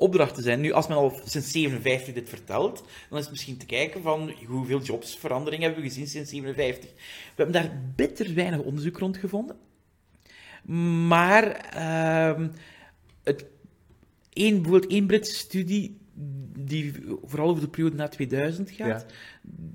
opdracht 0.00 0.34
te 0.34 0.42
zijn. 0.42 0.60
Nu, 0.60 0.72
als 0.72 0.86
men 0.86 0.96
al 0.96 1.20
sinds 1.24 1.50
57 1.50 2.14
dit 2.14 2.28
vertelt, 2.28 2.84
dan 3.08 3.18
is 3.18 3.24
het 3.24 3.32
misschien 3.32 3.56
te 3.56 3.66
kijken 3.66 4.02
van 4.02 4.32
hoeveel 4.46 4.80
jobsverandering 4.82 5.62
hebben 5.62 5.82
we 5.82 5.88
gezien 5.88 6.06
sinds 6.06 6.30
57. 6.30 6.90
We 6.90 7.42
hebben 7.42 7.62
daar 7.62 7.92
bitter 7.96 8.34
weinig 8.34 8.60
onderzoek 8.60 8.98
rond 8.98 9.16
gevonden. 9.16 9.56
Maar 11.06 11.50
ehm, 11.54 12.48
het, 13.22 13.44
één, 14.32 14.62
bijvoorbeeld 14.62 14.92
één 14.92 15.06
Britse 15.06 15.34
studie, 15.34 15.98
die 16.58 16.92
vooral 17.24 17.48
over 17.48 17.62
de 17.62 17.68
periode 17.68 17.96
na 17.96 18.08
2000 18.08 18.70
gaat, 18.70 18.86
Ja. 18.88 19.06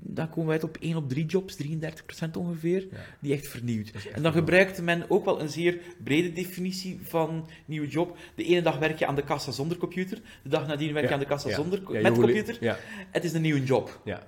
dan 0.02 0.28
komen 0.28 0.46
we 0.46 0.52
uit 0.52 0.64
op 0.64 0.76
1 0.80 0.96
op 0.96 1.08
3 1.08 1.26
jobs, 1.26 1.56
33% 1.56 2.36
ongeveer, 2.36 2.86
Ja. 2.90 2.96
die 3.20 3.32
echt 3.32 3.48
vernieuwd. 3.48 3.86
is 3.86 3.92
echt 3.94 4.06
en 4.06 4.12
dan 4.12 4.22
wel- 4.22 4.32
gebruikte 4.32 4.82
men 4.82 5.10
ook 5.10 5.24
wel 5.24 5.40
een 5.40 5.48
zeer 5.48 5.80
brede 6.04 6.32
definitie 6.32 6.98
van 7.02 7.48
nieuwe 7.64 7.86
job. 7.88 8.16
De 8.34 8.44
ene 8.44 8.62
dag 8.62 8.78
werk 8.78 8.98
je 8.98 9.06
aan 9.06 9.14
de 9.14 9.24
kassa 9.24 9.50
zonder 9.52 9.76
computer, 9.76 10.20
de 10.42 10.48
dag 10.48 10.66
nadien 10.66 10.92
werk 10.92 11.02
je 11.04 11.08
Ja. 11.08 11.14
aan 11.14 11.20
de 11.22 11.26
kassa 11.28 11.50
zonder, 11.54 11.82
met 12.02 12.12
computer. 12.12 12.78
Het 13.10 13.24
is 13.24 13.32
een 13.32 13.42
nieuwe 13.42 13.64
job. 13.64 14.00
ja, 14.04 14.26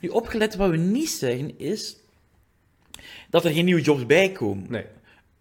Nu, 0.00 0.08
opgelet 0.08 0.56
wat 0.56 0.70
we 0.70 0.76
niet 0.76 1.08
zeggen 1.10 1.58
is 1.58 1.96
dat 3.30 3.44
er 3.44 3.50
geen 3.52 3.64
nieuwe 3.64 3.80
jobs 3.82 4.06
bij 4.06 4.32
komen. 4.32 4.66
nee, 4.70 4.84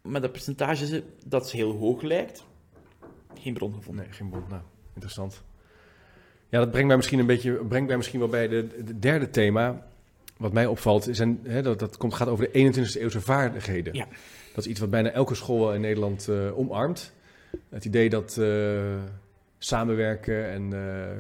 Maar 0.02 0.22
dat 0.22 0.32
percentage 0.32 1.04
dat 1.26 1.52
heel 1.52 1.72
hoog 1.72 2.02
lijkt, 2.02 2.44
geen 3.40 3.54
bron 3.54 3.74
gevonden. 3.74 4.04
nee, 4.06 4.14
geen 4.14 4.30
bond. 4.30 4.48
Nou, 4.50 4.62
interessant. 4.94 5.44
Ja, 6.50 6.60
dat 6.60 6.70
brengt 6.70 6.88
mij 6.88 6.96
misschien 6.96 7.20
een 7.20 7.26
beetje, 7.26 7.52
brengt 7.52 7.88
mij 7.88 7.98
misschien 7.98 8.20
wel 8.20 8.28
bij 8.28 8.48
de, 8.48 8.68
de 8.86 9.00
derde 9.00 9.30
thema. 9.30 9.86
Wat 10.38 10.54
mij 10.54 10.66
opvalt, 10.66 11.08
zijn, 11.12 11.40
hè, 11.44 11.62
dat, 11.62 11.80
dat 11.80 11.98
komt, 11.98 12.14
gaat 12.14 12.28
over 12.28 12.52
de 12.52 12.74
21e 12.74 13.02
eeuwse 13.02 13.22
vaardigheden. 13.22 13.94
Ja. 13.94 14.08
Dat 14.54 14.66
is 14.66 14.72
iets 14.72 14.80
wat 14.80 14.90
bijna 14.90 15.10
elke 15.10 15.36
school 15.36 15.74
in 15.74 15.82
Nederland 15.82 16.28
eh, 16.28 16.58
omarmt. 16.58 17.14
Het 17.70 17.86
idee 17.86 18.10
dat 18.10 18.38
eh, 18.38 18.48
samenwerken 19.58 20.50
en 20.50 20.74
eh, 20.74 21.18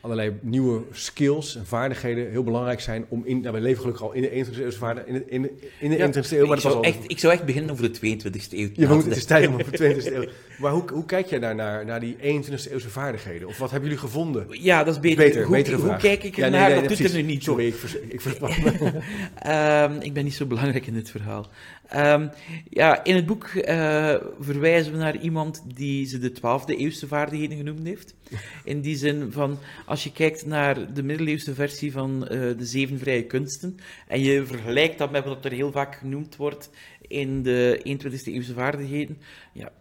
allerlei 0.00 0.32
nieuwe 0.40 0.82
skills 0.92 1.56
en 1.56 1.66
vaardigheden 1.66 2.30
heel 2.30 2.42
belangrijk 2.42 2.80
zijn 2.80 3.04
om 3.08 3.22
in. 3.24 3.40
Nou, 3.40 3.54
we 3.54 3.60
leven 3.60 3.78
gelukkig 3.80 4.02
al 4.02 4.12
in 4.12 4.22
de 4.22 4.28
21e 4.30 4.58
eeuwse 4.60 4.78
vaardigheden. 4.78 5.30
In 5.30 5.42
de, 5.42 5.50
in 5.50 5.58
de, 5.60 5.68
in 5.80 5.90
de 5.90 5.96
Ja, 5.96 6.06
21e 6.08 6.30
eeuw, 6.30 6.46
maar 6.46 6.56
ik, 6.56 6.62
zou 6.62 6.84
echt, 6.84 6.98
ik 7.06 7.18
zou 7.18 7.32
echt 7.32 7.44
beginnen 7.44 7.70
over 7.70 7.92
de 7.92 7.98
22e 7.98 8.32
eeuw. 8.50 8.68
Ja, 8.72 8.86
maar 8.88 8.96
goed, 8.96 9.04
het 9.04 9.16
is 9.16 9.24
tijd 9.24 9.48
om 9.48 9.54
op 9.54 9.72
de 9.72 9.78
22e 10.02 10.12
eeuw. 10.14 10.24
Maar 10.58 10.72
hoe, 10.72 10.84
hoe 10.92 11.04
kijk 11.04 11.26
jij 11.26 11.38
daar 11.38 11.54
naar, 11.54 11.84
naar 11.84 12.00
die 12.00 12.16
21e 12.16 12.70
eeuwse 12.70 12.88
vaardigheden? 12.90 13.48
Of 13.48 13.58
wat 13.58 13.70
hebben 13.70 13.88
jullie 13.88 14.04
gevonden? 14.04 14.46
Ja, 14.50 14.84
dat 14.84 14.94
is 14.94 15.00
beter. 15.00 15.24
Beter, 15.24 15.44
hoe, 15.44 15.56
betere 15.56 15.76
hoe 15.76 15.84
vraag. 15.86 16.00
kijk 16.00 16.22
ik 16.22 16.36
Ja, 16.36 16.44
ernaar? 16.44 16.60
nee, 16.68 16.78
nee, 16.78 16.88
dat 16.88 16.98
doet 16.98 17.08
er 17.10 17.14
nu 17.16 17.22
niet 17.22 17.44
toe. 17.44 17.54
Sorry, 17.54 17.66
ik, 18.08 18.20
vers, 18.20 18.34
ik. 18.34 18.42
Ehm, 19.38 20.00
ik 20.00 20.12
ben 20.12 20.24
niet 20.24 20.34
zo 20.34 20.46
belangrijk 20.46 20.86
in 20.86 20.94
dit 20.94 21.10
verhaal. 21.10 21.46
Ehm, 21.88 22.28
ja, 22.70 23.04
in 23.04 23.14
het 23.14 23.26
boek 23.26 23.44
eh, 23.44 24.14
verwijzen 24.40 24.92
we 24.92 24.98
naar 24.98 25.16
iemand 25.16 25.62
die 25.74 26.06
ze 26.06 26.18
de 26.18 26.32
12e 26.32 26.76
eeuwse 26.76 27.06
vaardigheden 27.06 27.56
genoemd 27.56 27.86
heeft. 27.86 28.14
In 28.64 28.80
die 28.80 28.96
zin 28.96 29.32
van, 29.32 29.58
als 29.86 30.04
je 30.04 30.12
kijkt 30.12 30.46
naar 30.46 30.92
de 30.94 31.02
middeleeuwse 31.02 31.54
versie 31.54 31.92
van 31.92 32.26
eh, 32.28 32.40
de 32.40 32.66
zeven 32.66 32.98
vrije 32.98 33.26
kunsten, 33.26 33.76
en 34.06 34.20
je 34.20 34.46
vergelijkt 34.46 34.98
dat 34.98 35.10
met 35.10 35.24
wat 35.24 35.44
er 35.44 35.52
heel 35.52 35.72
vaak 35.72 35.94
genoemd 35.94 36.36
wordt 36.36 36.70
in 37.00 37.42
de 37.42 37.80
21e 37.84 38.24
eeuwse 38.24 38.54
vaardigheden, 38.54 39.18
ja, 39.52 39.72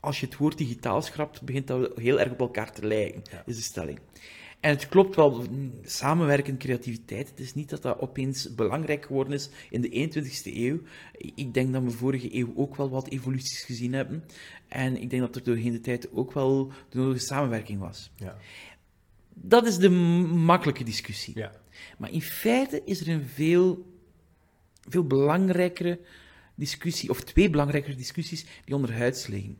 als 0.00 0.20
je 0.20 0.26
het 0.26 0.36
woord 0.36 0.58
digitaal 0.58 1.02
schrapt, 1.02 1.42
begint 1.42 1.66
dat 1.66 1.90
heel 1.96 2.20
erg 2.20 2.30
op 2.30 2.40
elkaar 2.40 2.72
te 2.72 2.86
lijken, 2.86 3.22
Ja. 3.30 3.42
is 3.46 3.56
de 3.56 3.62
stelling. 3.62 3.98
En 4.60 4.70
het 4.70 4.88
klopt 4.88 5.16
wel, 5.16 5.44
samenwerken, 5.84 6.58
creativiteit. 6.58 7.28
Het 7.28 7.40
is 7.40 7.54
niet 7.54 7.68
dat 7.68 7.82
dat 7.82 8.00
opeens 8.00 8.54
belangrijk 8.54 9.04
geworden 9.04 9.32
is 9.32 9.48
in 9.70 9.80
de 9.80 9.88
21ste 9.90 10.56
eeuw. 10.56 10.80
Ik 11.34 11.54
denk 11.54 11.72
dat 11.72 11.82
we 11.82 11.90
vorige 11.90 12.34
eeuw 12.34 12.52
ook 12.56 12.76
wel 12.76 12.90
wat 12.90 13.08
evoluties 13.08 13.62
gezien 13.62 13.92
hebben. 13.92 14.24
En 14.68 15.00
ik 15.00 15.10
denk 15.10 15.22
dat 15.22 15.36
er 15.36 15.42
doorheen 15.42 15.72
de 15.72 15.80
tijd 15.80 16.12
ook 16.12 16.32
wel 16.32 16.72
de 16.88 16.98
nodige 16.98 17.24
samenwerking 17.24 17.80
was. 17.80 18.10
Ja, 18.16 18.36
Dat 19.34 19.66
is 19.66 19.76
de 19.76 19.90
makkelijke 19.90 20.84
discussie. 20.84 21.38
ja. 21.38 21.52
Maar 21.98 22.12
in 22.12 22.22
feite 22.22 22.82
is 22.84 23.00
er 23.00 23.08
een 23.08 23.26
veel, 23.34 23.86
veel 24.88 25.06
belangrijkere 25.06 26.00
discussie, 26.54 27.10
of 27.10 27.20
twee 27.20 27.50
belangrijkere 27.50 27.94
discussies, 27.94 28.46
die 28.64 28.74
onderhuids 28.74 29.26
liggen. 29.26 29.58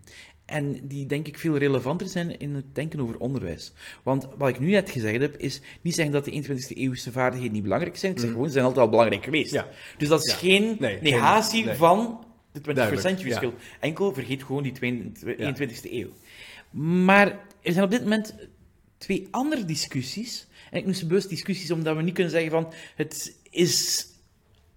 En 0.48 0.80
die 0.82 1.06
denk 1.06 1.26
ik 1.26 1.38
veel 1.38 1.56
relevanter 1.56 2.08
zijn 2.08 2.38
in 2.38 2.54
het 2.54 2.74
denken 2.74 3.00
over 3.00 3.18
onderwijs. 3.18 3.72
Want 4.02 4.28
wat 4.38 4.48
ik 4.48 4.58
nu 4.58 4.70
net 4.70 4.90
gezegd 4.90 5.20
heb, 5.20 5.36
is 5.36 5.60
niet 5.80 5.94
zeggen 5.94 6.12
dat 6.14 6.24
de 6.24 6.44
21e 6.44 6.76
eeuwse 6.76 7.12
vaardigheden 7.12 7.54
niet 7.54 7.62
belangrijk 7.62 7.96
zijn. 7.96 8.12
Ik 8.12 8.18
zeg 8.18 8.30
gewoon, 8.30 8.46
ze 8.46 8.52
zijn 8.52 8.64
altijd 8.64 8.84
al 8.84 8.90
belangrijk 8.90 9.24
geweest. 9.24 9.52
Ja. 9.52 9.68
Dus 9.98 10.08
dat 10.08 10.24
is 10.26 10.32
Ja. 10.32 10.38
geen 10.38 10.76
Nee, 10.78 10.98
negatie 11.00 11.64
nee. 11.64 11.74
van 11.74 12.24
de 12.52 12.60
21st 12.60 12.74
Duidelijk, 12.74 13.06
century 13.06 13.28
ja. 13.28 13.36
skill. 13.36 13.52
Enkel 13.80 14.12
vergeet 14.14 14.42
gewoon 14.42 14.62
die 14.62 14.72
22e 14.72 15.90
eeuw. 15.90 16.10
Maar 17.04 17.26
er 17.62 17.72
zijn 17.72 17.84
op 17.84 17.90
dit 17.90 18.02
moment 18.02 18.34
twee 18.98 19.28
andere 19.30 19.64
discussies. 19.64 20.46
En 20.70 20.78
ik 20.78 20.84
noem 20.84 20.94
ze 20.94 21.06
bewust 21.06 21.28
discussies, 21.28 21.70
omdat 21.70 21.96
we 21.96 22.02
niet 22.02 22.14
kunnen 22.14 22.32
zeggen 22.32 22.50
van 22.50 22.72
het 22.96 23.36
is 23.50 24.06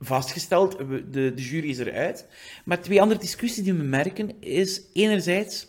vastgesteld, 0.01 0.77
de, 0.77 1.33
de 1.33 1.33
jury 1.35 1.69
is 1.69 1.77
eruit. 1.77 2.27
Maar 2.65 2.81
twee 2.81 3.01
andere 3.01 3.19
discussies 3.19 3.63
die 3.63 3.73
we 3.73 3.83
merken 3.83 4.41
is 4.41 4.81
enerzijds 4.93 5.67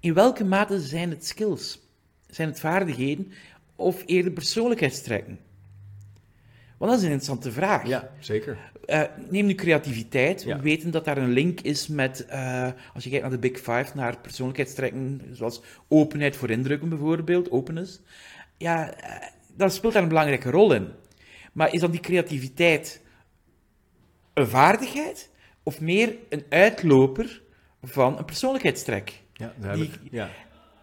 in 0.00 0.14
welke 0.14 0.44
mate 0.44 0.80
zijn 0.80 1.10
het 1.10 1.26
skills, 1.26 1.80
zijn 2.26 2.48
het 2.48 2.60
vaardigheden 2.60 3.32
of 3.76 4.02
eerder 4.06 4.32
persoonlijkheidstrekken? 4.32 5.38
Want 6.78 6.90
dat 6.90 7.00
is 7.00 7.06
een 7.06 7.12
interessante 7.12 7.52
vraag. 7.52 7.86
ja 7.86 8.10
zeker. 8.18 8.58
Eh, 8.84 9.02
neem 9.30 9.46
nu 9.46 9.54
creativiteit. 9.54 10.42
Ja. 10.42 10.56
We 10.56 10.62
weten 10.62 10.90
dat 10.90 11.04
daar 11.04 11.18
een 11.18 11.32
link 11.32 11.60
is 11.60 11.88
met, 11.88 12.26
eh, 12.26 12.68
als 12.94 13.04
je 13.04 13.10
kijkt 13.10 13.24
naar 13.24 13.40
de 13.40 13.48
Big 13.48 13.56
Five, 13.56 13.86
naar 13.94 14.18
persoonlijkheidstrekken, 14.18 15.20
zoals 15.32 15.62
openheid 15.88 16.36
voor 16.36 16.50
indrukken 16.50 16.88
bijvoorbeeld, 16.88 17.50
openness. 17.50 18.00
Ja, 18.56 18.94
dat 19.56 19.72
speelt 19.72 19.92
daar 19.92 20.02
een 20.02 20.08
belangrijke 20.08 20.50
rol 20.50 20.72
in. 20.72 20.88
Maar 21.52 21.74
is 21.74 21.80
dan 21.80 21.90
die 21.90 22.00
creativiteit 22.00 23.00
een 24.40 24.48
vaardigheid 24.48 25.30
of 25.62 25.80
meer 25.80 26.16
een 26.28 26.44
uitloper 26.48 27.42
van 27.82 28.18
een 28.18 28.24
persoonlijkheidstrek? 28.24 29.22
Ja, 29.32 29.52
duidelijk. 29.56 29.98
Ja. 30.10 30.30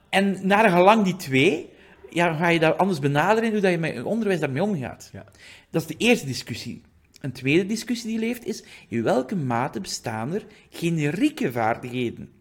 En 0.10 0.48
naar 0.48 0.70
gelang 0.70 1.04
die 1.04 1.16
twee, 1.16 1.70
ja, 2.10 2.34
ga 2.34 2.48
je 2.48 2.60
daar 2.60 2.76
anders 2.76 3.00
benaderen 3.00 3.52
hoe 3.52 3.60
dat 3.60 3.72
je 3.72 3.78
met 3.78 3.94
je 3.94 4.06
onderwijs 4.06 4.40
daarmee 4.40 4.64
omgaat. 4.64 5.10
Ja. 5.14 5.26
Dat 5.70 5.82
is 5.82 5.88
de 5.88 5.98
eerste 5.98 6.26
discussie. 6.26 6.82
Een 7.22 7.32
tweede 7.32 7.66
discussie 7.66 8.10
die 8.10 8.20
leeft 8.20 8.46
is, 8.46 8.64
in 8.88 9.04
welke 9.04 9.36
mate 9.36 9.82
bestaan 9.82 10.34
er 10.34 10.46
generieke 10.70 11.52
vaardigheden? 11.52 12.32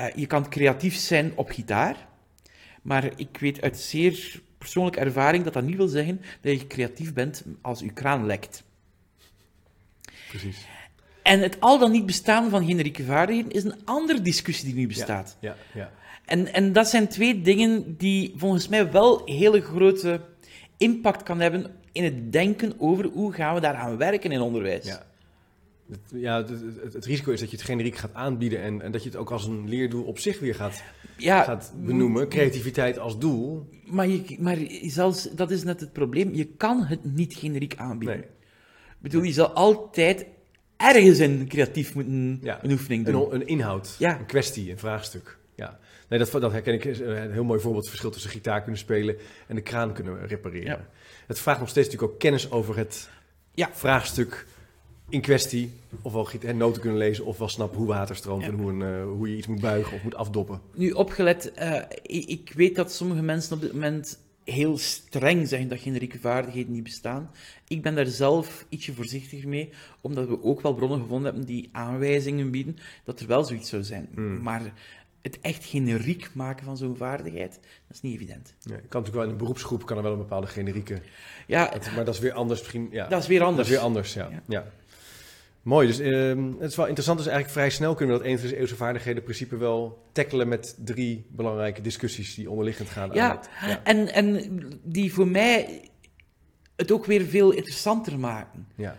Uh, 0.00 0.06
je 0.14 0.26
kan 0.26 0.48
creatief 0.48 0.94
zijn 0.94 1.32
op 1.34 1.50
gitaar, 1.50 2.08
maar 2.82 3.10
ik 3.16 3.38
weet 3.40 3.62
uit 3.62 3.78
zeer 3.78 4.40
persoonlijke 4.58 5.00
ervaring 5.00 5.44
dat 5.44 5.52
dat 5.52 5.64
niet 5.64 5.76
wil 5.76 5.88
zeggen 5.88 6.20
dat 6.40 6.60
je 6.60 6.66
creatief 6.66 7.12
bent 7.12 7.44
als 7.60 7.80
je 7.80 7.92
kraan 7.92 8.26
lekt. 8.26 8.64
Precies. 10.30 10.66
En 11.22 11.40
het 11.40 11.60
al 11.60 11.78
dan 11.78 11.90
niet 11.90 12.06
bestaan 12.06 12.50
van 12.50 12.66
generieke 12.66 13.04
vaardigheden 13.04 13.50
is 13.50 13.64
een 13.64 13.84
andere 13.84 14.22
discussie 14.22 14.64
die 14.66 14.74
nu 14.74 14.86
bestaat. 14.86 15.36
Ja, 15.40 15.56
ja, 15.74 15.90
En, 16.24 16.52
en 16.52 16.72
dat 16.72 16.88
zijn 16.88 17.08
twee 17.08 17.40
dingen 17.40 17.96
die 17.96 18.32
volgens 18.36 18.68
mij 18.68 18.90
wel 18.90 19.22
hele 19.24 19.60
grote 19.60 20.20
impact 20.76 21.22
kan 21.22 21.40
hebben 21.40 21.70
in 21.92 22.04
het 22.04 22.32
denken 22.32 22.74
over 22.78 23.04
hoe 23.04 23.32
gaan 23.32 23.54
we 23.54 23.60
daaraan 23.60 23.96
werken 23.96 24.32
in 24.32 24.40
onderwijs. 24.40 24.86
Ja. 24.86 25.06
Het, 25.90 26.00
ja, 26.12 26.36
het, 26.36 26.92
het, 26.92 27.04
risico 27.04 27.32
is 27.32 27.40
dat 27.40 27.50
je 27.50 27.56
het 27.56 27.64
generiek 27.64 27.96
gaat 27.96 28.14
aanbieden 28.14 28.62
en, 28.62 28.82
en 28.82 28.92
dat 28.92 29.02
je 29.02 29.08
het 29.08 29.18
ook 29.18 29.30
als 29.30 29.46
een 29.46 29.68
leerdoel 29.68 30.04
op 30.04 30.18
zich 30.18 30.40
weer 30.40 30.54
gaat, 30.54 30.82
ja, 31.16 31.42
gaat 31.42 31.72
benoemen. 31.76 32.28
Creativiteit 32.28 32.98
als 32.98 33.18
doel. 33.18 33.68
Maar, 33.84 34.08
je, 34.08 34.36
maar 34.40 34.58
zelfs, 34.82 35.30
dat 35.30 35.50
is 35.50 35.64
net 35.64 35.80
het 35.80 35.92
probleem, 35.92 36.34
je 36.34 36.44
kan 36.44 36.84
het 36.84 37.04
niet 37.04 37.34
generiek 37.34 37.76
aanbieden. 37.76 38.18
Nee. 38.18 38.28
Ik 39.02 39.10
bedoel, 39.10 39.22
je 39.22 39.32
zal 39.32 39.48
altijd 39.50 40.26
ergens 40.76 41.18
een 41.18 41.46
creatief 41.48 41.94
moeten 41.94 42.38
Ja. 42.42 42.58
een 42.64 42.70
oefening 42.70 43.04
doen. 43.06 43.34
Een, 43.34 43.40
een 43.40 43.46
inhoud, 43.46 43.96
Ja. 43.98 44.18
een 44.18 44.26
kwestie, 44.26 44.70
een 44.70 44.78
vraagstuk. 44.78 45.38
Ja. 45.54 45.78
Nee, 46.08 46.18
dat, 46.18 46.30
dat 46.30 46.52
herken 46.52 46.74
ik. 46.74 46.84
Een 46.84 47.32
heel 47.32 47.44
mooi 47.44 47.60
voorbeeld. 47.60 47.80
Het 47.82 47.88
verschil 47.90 48.10
tussen 48.10 48.30
gitaar 48.30 48.60
kunnen 48.62 48.80
spelen 48.80 49.16
en 49.46 49.54
de 49.54 49.60
kraan 49.60 49.92
kunnen 49.92 50.26
repareren. 50.26 50.66
Ja. 50.66 50.86
Het 51.26 51.38
vraagt 51.38 51.60
nog 51.60 51.68
steeds 51.68 51.86
natuurlijk 51.86 52.12
ook 52.12 52.18
kennis 52.20 52.50
over 52.50 52.76
het 52.76 53.08
Ja. 53.54 53.70
vraagstuk 53.72 54.46
in 55.08 55.20
kwestie. 55.20 55.72
Ofwel 56.02 56.28
hè, 56.40 56.52
noten 56.52 56.80
kunnen 56.80 56.98
lezen, 56.98 57.24
ofwel 57.24 57.48
snappen 57.48 57.78
hoe 57.78 57.86
water 57.88 58.16
stroomt 58.16 58.42
en 58.44 58.54
hoe, 58.54 58.70
een, 58.70 58.82
eh, 58.82 59.04
hoe 59.04 59.30
je 59.30 59.36
iets 59.36 59.46
moet 59.46 59.60
buigen 59.60 59.96
of 59.96 60.02
moet 60.02 60.14
afdoppen. 60.14 60.60
Nu, 60.74 60.90
opgelet, 60.90 61.52
eh, 61.52 61.80
ik, 62.02 62.24
ik 62.28 62.52
weet 62.54 62.74
dat 62.76 62.92
sommige 62.92 63.22
mensen 63.22 63.54
op 63.54 63.60
dit 63.60 63.72
moment 63.72 64.18
heel 64.50 64.78
streng 64.78 65.48
zeggen 65.48 65.68
dat 65.68 65.80
generieke 65.80 66.18
vaardigheden 66.18 66.72
niet 66.72 66.82
bestaan. 66.82 67.30
Ik 67.68 67.82
ben 67.82 67.94
daar 67.94 68.06
zelf 68.06 68.66
ietsje 68.68 68.92
voorzichtig 68.94 69.44
mee, 69.44 69.70
omdat 70.00 70.28
we 70.28 70.42
ook 70.42 70.60
wel 70.60 70.74
bronnen 70.74 71.00
gevonden 71.00 71.24
hebben 71.26 71.46
die 71.46 71.68
aanwijzingen 71.72 72.50
bieden 72.50 72.76
dat 73.04 73.20
er 73.20 73.26
wel 73.26 73.44
zoiets 73.44 73.68
zou 73.68 73.82
zijn. 73.82 74.08
Hmm. 74.14 74.42
Maar 74.42 74.62
het 75.22 75.40
echt 75.40 75.64
generiek 75.64 76.30
maken 76.34 76.64
van 76.64 76.76
zo'n 76.76 76.96
vaardigheid, 76.96 77.52
dat 77.86 77.96
is 77.96 78.00
niet 78.00 78.14
evident. 78.14 78.54
Nee, 78.62 78.76
kan 78.76 78.84
natuurlijk 78.88 79.14
wel 79.14 79.24
in 79.24 79.30
een 79.30 79.36
beroepsgroep 79.36 79.86
kan 79.86 79.96
er 79.96 80.02
wel 80.02 80.12
een 80.12 80.18
bepaalde 80.18 80.46
generieke. 80.46 81.00
Ja, 81.46 81.68
het- 81.72 81.94
maar 81.94 82.04
dat 82.04 82.14
is 82.14 82.20
weer 82.20 82.32
anders 82.32 82.60
misschien. 82.60 82.88
Ja. 82.90 83.08
dat 83.08 83.22
is 83.22 83.28
weer 83.28 83.38
Dat 83.38 83.48
anders. 83.48 83.68
is 83.68 83.74
weer 83.74 83.82
anders, 83.84 84.14
ja. 84.14 84.28
Ja. 84.30 84.42
ja. 84.48 84.70
Mooi, 85.62 85.86
dus 85.86 85.98
ehm, 85.98 86.52
het 86.58 86.70
is 86.70 86.76
wel 86.76 86.86
interessant. 86.86 87.18
Dus 87.18 87.26
eigenlijk 87.26 87.58
vrij 87.58 87.70
snel 87.70 87.94
kunnen 87.94 88.16
we 88.16 88.22
dat 88.22 88.40
21e 88.40 88.56
eeuwse 88.56 88.76
vaardigheden 88.76 89.22
principe 89.22 89.56
wel 89.56 90.02
tackelen 90.12 90.48
met 90.48 90.76
drie 90.84 91.26
belangrijke 91.28 91.80
discussies 91.80 92.34
die 92.34 92.50
onderliggend 92.50 92.88
gaan. 92.88 93.08
aan 93.10 93.16
Ja, 93.16 93.36
het- 93.36 93.50
ja. 93.70 93.82
En, 93.84 94.12
en 94.12 94.50
die 94.84 95.12
voor 95.12 95.28
mij 95.28 95.88
het 96.76 96.92
ook 96.92 97.04
weer 97.06 97.24
veel 97.24 97.50
interessanter 97.50 98.18
maken. 98.18 98.66
ja. 98.74 98.96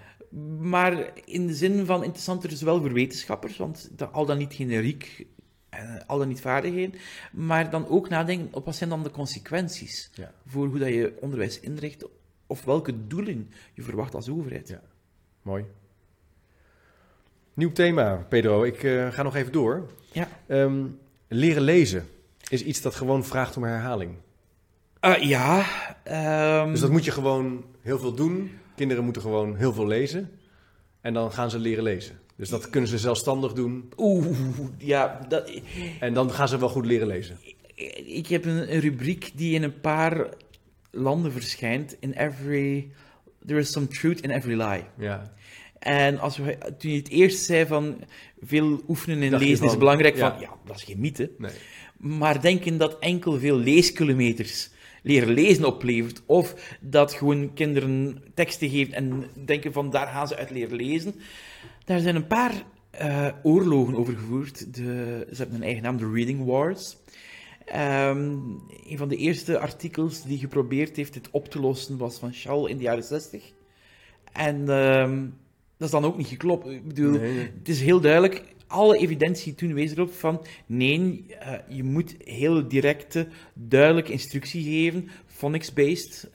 Maar 0.59 1.11
in 1.25 1.47
de 1.47 1.53
zin 1.53 1.85
van 1.85 2.03
interessanter 2.03 2.51
zowel 2.51 2.79
voor 2.81 2.93
wetenschappers, 2.93 3.57
want 3.57 3.89
al 4.11 4.25
dan 4.25 4.37
niet 4.37 4.53
generiek, 4.53 5.25
eh, 5.69 5.95
al 6.07 6.17
dan 6.17 6.27
niet 6.27 6.41
vaardigheden, 6.41 6.99
maar 7.31 7.69
dan 7.69 7.87
ook 7.87 8.09
nadenken 8.09 8.53
op 8.53 8.65
wat 8.65 8.75
zijn 8.75 8.89
dan 8.89 9.03
de 9.03 9.11
consequenties 9.11 10.09
Ja. 10.13 10.31
voor 10.45 10.67
hoe 10.67 10.79
dat 10.79 10.87
je 10.89 11.13
onderwijs 11.21 11.59
inricht, 11.59 12.05
of 12.47 12.63
welke 12.63 13.07
doelen 13.07 13.51
je 13.73 13.81
verwacht 13.81 14.15
als 14.15 14.29
overheid. 14.29 14.67
Ja. 14.67 14.81
Mooi. 15.41 15.65
Nieuw 17.61 17.71
thema, 17.71 18.25
Pedro. 18.29 18.63
Ik 18.63 18.83
eh, 18.83 19.11
ga 19.11 19.23
nog 19.23 19.35
even 19.35 19.51
door. 19.51 19.87
Ja. 20.11 20.27
Ehm, 20.47 20.85
leren 21.27 21.61
lezen 21.61 22.07
is 22.49 22.63
iets 22.63 22.81
dat 22.81 22.95
gewoon 22.95 23.25
vraagt 23.25 23.57
om 23.57 23.63
herhaling. 23.63 24.15
Eh, 24.99 25.15
ja, 25.17 25.65
ehm, 26.03 26.69
Dus 26.69 26.79
dat 26.79 26.89
moet 26.89 27.05
je 27.05 27.11
gewoon 27.11 27.65
heel 27.81 27.99
veel 27.99 28.13
doen. 28.13 28.51
Kinderen 28.75 29.03
moeten 29.03 29.21
gewoon 29.21 29.55
heel 29.55 29.73
veel 29.73 29.87
lezen. 29.87 30.31
En 31.01 31.13
dan 31.13 31.31
gaan 31.31 31.49
ze 31.49 31.59
leren 31.59 31.83
lezen. 31.83 32.19
Dus 32.35 32.49
dat 32.49 32.69
kunnen 32.69 32.89
ze 32.89 32.97
zelfstandig 32.97 33.53
doen. 33.53 33.93
Oeh, 33.97 34.25
ja, 34.77 35.19
dat, 35.27 35.51
En 35.99 36.13
dan 36.13 36.31
gaan 36.31 36.47
ze 36.47 36.59
wel 36.59 36.69
goed 36.69 36.85
leren 36.85 37.07
lezen. 37.07 37.37
ik 38.05 38.27
heb 38.27 38.45
een, 38.45 38.73
een 38.73 38.79
rubriek 38.79 39.31
die 39.35 39.55
in 39.55 39.63
een 39.63 39.79
paar 39.79 40.27
landen 40.91 41.31
verschijnt. 41.31 41.95
In 41.99 42.13
every, 42.13 42.91
there 43.45 43.59
is 43.59 43.71
some 43.71 43.87
truth 43.87 44.21
in 44.21 44.29
every 44.29 44.61
lie. 44.61 44.83
Ja. 44.97 45.31
En 45.81 46.19
als 46.19 46.37
we, 46.37 46.57
toen 46.77 46.91
je 46.91 46.97
het 46.97 47.09
eerst 47.09 47.45
zei 47.45 47.65
van 47.65 47.97
veel 48.41 48.81
oefenen 48.87 49.21
en 49.21 49.39
lezen 49.39 49.65
is 49.65 49.77
belangrijk, 49.77 50.15
ja. 50.15 50.31
van 50.31 50.41
ja, 50.41 50.49
dat 50.65 50.75
is 50.75 50.83
geen 50.83 50.99
mythe. 50.99 51.31
Nee. 51.37 51.51
Maar 51.97 52.41
denken 52.41 52.77
dat 52.77 52.99
enkel 52.99 53.39
veel 53.39 53.57
leeskilometers 53.57 54.69
leren 55.03 55.33
lezen 55.33 55.65
oplevert, 55.65 56.21
of 56.25 56.77
dat 56.79 57.13
gewoon 57.13 57.53
kinderen 57.53 58.23
teksten 58.33 58.69
geeft 58.69 58.91
en 58.91 59.23
denken 59.45 59.73
van 59.73 59.89
daar 59.89 60.07
gaan 60.07 60.27
ze 60.27 60.35
uit 60.35 60.49
leren 60.49 60.75
lezen. 60.75 61.15
Daar 61.85 61.99
zijn 61.99 62.15
een 62.15 62.27
paar 62.27 62.63
eh, 62.89 63.27
oorlogen 63.43 63.95
over 63.95 64.13
gevoerd. 64.13 64.73
De, 64.73 65.27
ze 65.31 65.37
hebben 65.37 65.55
een 65.55 65.63
eigen 65.63 65.83
naam, 65.83 65.97
de 65.97 66.11
Reading 66.11 66.45
Wars. 66.45 66.97
Ehm, 67.65 68.29
een 68.87 68.97
van 68.97 69.07
de 69.07 69.15
eerste 69.15 69.59
artikels 69.59 70.23
die 70.23 70.37
geprobeerd 70.37 70.95
heeft 70.95 71.13
dit 71.13 71.29
op 71.31 71.47
te 71.47 71.59
lossen 71.59 71.97
was 71.97 72.17
van 72.17 72.33
Schall 72.33 72.69
in 72.69 72.77
de 72.77 72.83
jaren 72.83 73.03
60. 73.03 73.43
En 74.31 74.69
ehm, 74.69 75.25
dat 75.81 75.93
is 75.93 75.99
dan 76.01 76.11
ook 76.11 76.17
niet 76.17 76.27
geklopt. 76.27 76.67
Ik 76.67 76.87
bedoel, 76.87 77.19
Nee, 77.19 77.51
het 77.59 77.69
is 77.69 77.81
heel 77.81 77.99
duidelijk, 78.01 78.43
alle 78.67 78.97
evidentie 78.97 79.55
toen 79.55 79.73
wees 79.73 79.91
erop 79.91 80.13
van 80.13 80.45
nee, 80.65 81.25
eh, 81.39 81.53
je 81.67 81.83
moet 81.83 82.15
heel 82.23 82.67
directe, 82.67 83.27
duidelijke 83.53 84.11
instructie 84.11 84.63
geven, 84.63 85.09
phonics-based, 85.25 86.29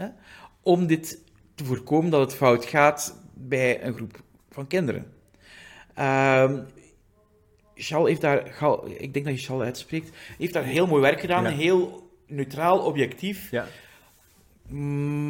om 0.62 0.86
dit 0.86 1.22
te 1.54 1.64
voorkomen 1.64 2.10
dat 2.10 2.20
het 2.20 2.34
fout 2.34 2.64
gaat 2.64 3.22
bij 3.34 3.84
een 3.84 3.94
groep 3.94 4.22
van 4.50 4.66
kinderen. 4.66 5.06
Ehm 5.94 6.58
Schal 7.78 8.06
heeft 8.06 8.20
daar, 8.20 8.38
ik 8.98 9.12
denk 9.12 9.24
dat 9.24 9.34
je 9.34 9.40
Schal 9.40 9.62
uitspreekt, 9.62 10.10
heeft 10.38 10.52
daar 10.52 10.64
heel 10.64 10.86
mooi 10.86 11.02
werk 11.02 11.20
gedaan, 11.20 11.42
Ja. 11.42 11.50
heel 11.50 12.10
neutraal, 12.26 12.78
objectief. 12.78 13.50
Ja. 13.50 13.66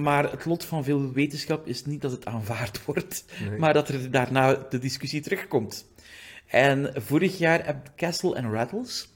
Maar 0.03 0.31
het 0.31 0.45
lot 0.45 0.65
van 0.65 0.85
veel 0.85 1.13
wetenschap 1.13 1.67
is 1.67 1.85
niet 1.85 2.01
dat 2.01 2.11
het 2.11 2.27
aanvaard 2.27 2.85
wordt, 2.85 3.25
Nee. 3.49 3.59
maar 3.59 3.73
dat 3.73 3.89
er 3.89 4.11
daarna 4.11 4.67
de 4.71 4.79
discussie 4.79 5.21
terugkomt. 5.21 5.87
En 6.47 6.93
vorig 6.95 7.39
jaar 7.39 7.67
heb 7.67 7.91
Castle 7.97 8.35
en 8.37 8.51
Rattles 8.51 9.09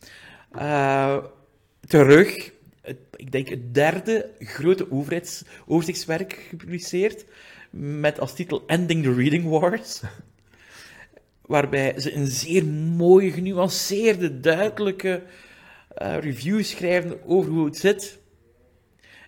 eh, 0.52 1.16
terug, 1.86 2.52
het, 2.82 2.98
ik 3.16 3.32
denk 3.32 3.48
het 3.48 3.74
derde 3.74 4.30
grote 4.38 4.90
overzichtswerk 5.66 6.46
gepubliceerd, 6.48 7.24
met 7.70 8.20
als 8.20 8.34
titel 8.34 8.62
Ending 8.66 9.02
the 9.02 9.14
Reading 9.14 9.44
Wars. 9.48 10.00
Waarbij 11.46 12.00
ze 12.00 12.14
een 12.14 12.26
zeer 12.26 12.66
mooie, 12.66 13.30
genuanceerde, 13.30 14.40
duidelijke 14.40 15.22
eh, 15.88 16.18
review 16.18 16.62
schrijven 16.62 17.24
over 17.26 17.52
hoe 17.52 17.64
het 17.64 17.76
zit. 17.76 18.18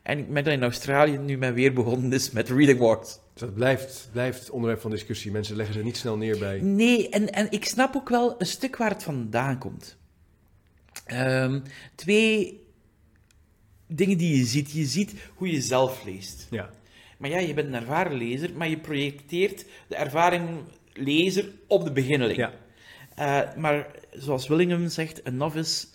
En 0.03 0.19
ik 0.19 0.29
merk 0.29 0.45
dat 0.45 0.55
in 0.55 0.63
Australië 0.63 1.19
nu 1.19 1.39
men 1.39 1.55
weer 1.55 1.73
begonnen 1.73 2.13
is 2.13 2.31
met 2.31 2.49
Reading. 2.49 2.79
Dus 2.79 3.19
dat 3.35 3.55
blijft, 3.55 4.09
blijft 4.13 4.51
onderwerp 4.51 4.81
van 4.81 4.91
discussie. 4.91 5.31
Mensen 5.31 5.57
leggen 5.57 5.75
ze 5.75 5.83
niet 5.83 5.97
snel 5.97 6.17
neer 6.17 6.39
bij. 6.39 6.61
Nee, 6.61 7.09
en, 7.09 7.33
en 7.33 7.51
ik 7.51 7.65
snap 7.65 7.97
ook 7.97 8.09
wel 8.09 8.35
een 8.39 8.47
stuk 8.47 8.77
waar 8.77 8.91
het 8.91 9.03
vandaan 9.03 9.59
komt. 9.59 9.97
Ehm, 11.05 11.61
twee 11.95 12.63
dingen 13.87 14.19
die 14.19 14.37
je 14.37 14.45
ziet. 14.45 14.71
Je 14.71 14.85
ziet 14.85 15.15
hoe 15.35 15.51
je 15.51 15.61
zelf 15.61 16.05
leest. 16.05 16.47
Ja. 16.51 16.71
Maar 17.19 17.31
ja, 17.31 17.39
je 17.39 17.55
bent 17.55 17.69
een 17.69 17.75
ervaren 17.75 18.17
lezer, 18.17 18.51
maar 18.57 18.69
je 18.69 18.79
projecteert 18.79 19.65
de 19.89 19.97
ervaring 19.97 20.49
lezer 20.93 21.51
op 21.67 21.85
de 21.85 21.93
beginneling. 21.93 22.39
Ja. 22.39 22.53
Eh, 23.15 23.57
maar 23.57 23.91
zoals 24.11 24.49
Willingham 24.49 24.89
zegt, 24.89 25.27
een 25.27 25.37
novice 25.37 25.87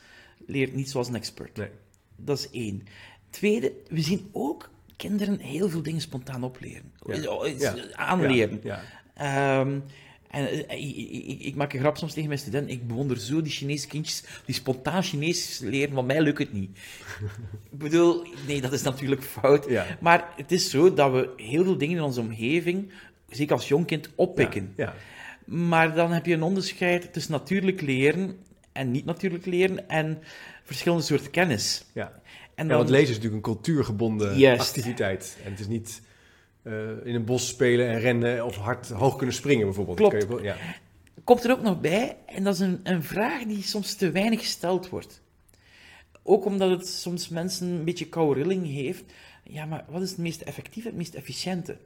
leert 0.45 0.73
niet 0.73 0.89
zoals 0.89 1.07
een 1.07 1.15
expert. 1.15 1.57
Nee. 1.57 1.69
Dat 2.15 2.37
is 2.37 2.49
één. 2.49 2.83
Tweede, 3.29 3.73
we 3.87 4.01
zien 4.01 4.29
ook 4.31 4.69
kinderen 4.95 5.39
heel 5.39 5.69
veel 5.69 5.81
dingen 5.81 6.01
spontaan 6.01 6.43
opleren. 6.43 6.91
Ja. 7.05 7.45
Ja. 7.57 7.75
Aanleren. 7.91 8.59
Ja. 8.63 8.81
Ehm, 9.13 9.79
en 10.27 10.67
eh, 10.67 11.27
ik, 11.29 11.39
ik, 11.41 11.55
maak 11.55 11.73
een 11.73 11.79
grap 11.79 11.97
soms 11.97 12.13
tegen 12.13 12.27
mijn 12.27 12.39
studenten. 12.39 12.71
Ik 12.71 12.87
bewonder 12.87 13.19
zo 13.19 13.41
die 13.41 13.51
Chinese 13.51 13.87
kindjes 13.87 14.23
die 14.45 14.55
spontaan 14.55 15.03
Chinees 15.03 15.59
leren, 15.59 15.93
want 15.93 16.07
mij 16.07 16.21
lukt 16.21 16.37
het 16.37 16.53
niet. 16.53 16.79
ik 17.71 17.77
bedoel, 17.77 18.25
nee, 18.47 18.61
dat 18.61 18.73
is 18.73 18.81
natuurlijk 18.81 19.23
fout. 19.23 19.65
Ja. 19.69 19.85
Maar 19.99 20.33
het 20.35 20.51
is 20.51 20.69
zo 20.69 20.93
dat 20.93 21.11
we 21.11 21.29
heel 21.37 21.63
veel 21.63 21.77
dingen 21.77 21.97
in 21.97 22.03
onze 22.03 22.19
omgeving, 22.19 22.91
zeker 23.29 23.55
als 23.55 23.67
jong 23.67 23.85
kind, 23.85 24.09
oppikken. 24.15 24.73
Ja. 24.75 24.93
Maar 25.45 25.95
dan 25.95 26.11
heb 26.11 26.25
je 26.25 26.33
een 26.33 26.43
onderscheid 26.43 27.13
tussen 27.13 27.31
natuurlijk 27.31 27.81
leren 27.81 28.37
en 28.71 28.91
niet 28.91 29.05
natuurlijk 29.05 29.45
leren 29.45 29.89
en 29.89 30.19
verschillende 30.63 31.03
soorten 31.03 31.31
kennis. 31.31 31.85
Ja. 32.57 32.63
En 32.63 32.63
Ja, 32.63 32.69
dan, 32.69 32.77
want 32.77 32.89
lezen 32.89 33.09
is 33.09 33.15
natuurlijk 33.15 33.47
een 33.47 33.53
cultuurgebonden 33.53 34.59
activiteit. 34.59 35.37
En 35.43 35.51
het 35.51 35.59
is 35.59 35.67
niet 35.67 36.01
eh, 36.61 36.73
in 37.03 37.15
een 37.15 37.25
bos 37.25 37.47
spelen 37.47 37.87
en 37.87 37.99
rennen 37.99 38.45
of 38.45 38.55
hard 38.55 38.89
hoog 38.89 39.15
kunnen 39.15 39.35
springen 39.35 39.65
bijvoorbeeld. 39.65 39.97
Klopt. 39.97 40.21
Je 40.21 40.43
ja. 40.43 40.55
Komt 41.23 41.43
er 41.43 41.51
ook 41.51 41.61
nog 41.61 41.81
bij, 41.81 42.17
en 42.25 42.43
dat 42.43 42.53
is 42.53 42.59
een, 42.59 42.79
een 42.83 43.03
vraag 43.03 43.43
die 43.43 43.63
soms 43.63 43.95
te 43.95 44.11
weinig 44.11 44.39
gesteld 44.39 44.89
wordt. 44.89 45.21
Ook 46.23 46.45
omdat 46.45 46.69
het 46.69 46.87
soms 46.87 47.29
mensen 47.29 47.67
een 47.67 47.83
beetje 47.83 48.07
koude 48.07 48.41
rilling 48.41 48.65
heeft. 48.65 49.03
Ja, 49.43 49.65
maar 49.65 49.85
wat 49.89 50.01
is 50.01 50.09
het 50.09 50.19
meest 50.19 50.41
effectieve, 50.41 50.87
het 50.87 50.97
meest 50.97 51.13
efficiënte? 51.13 51.77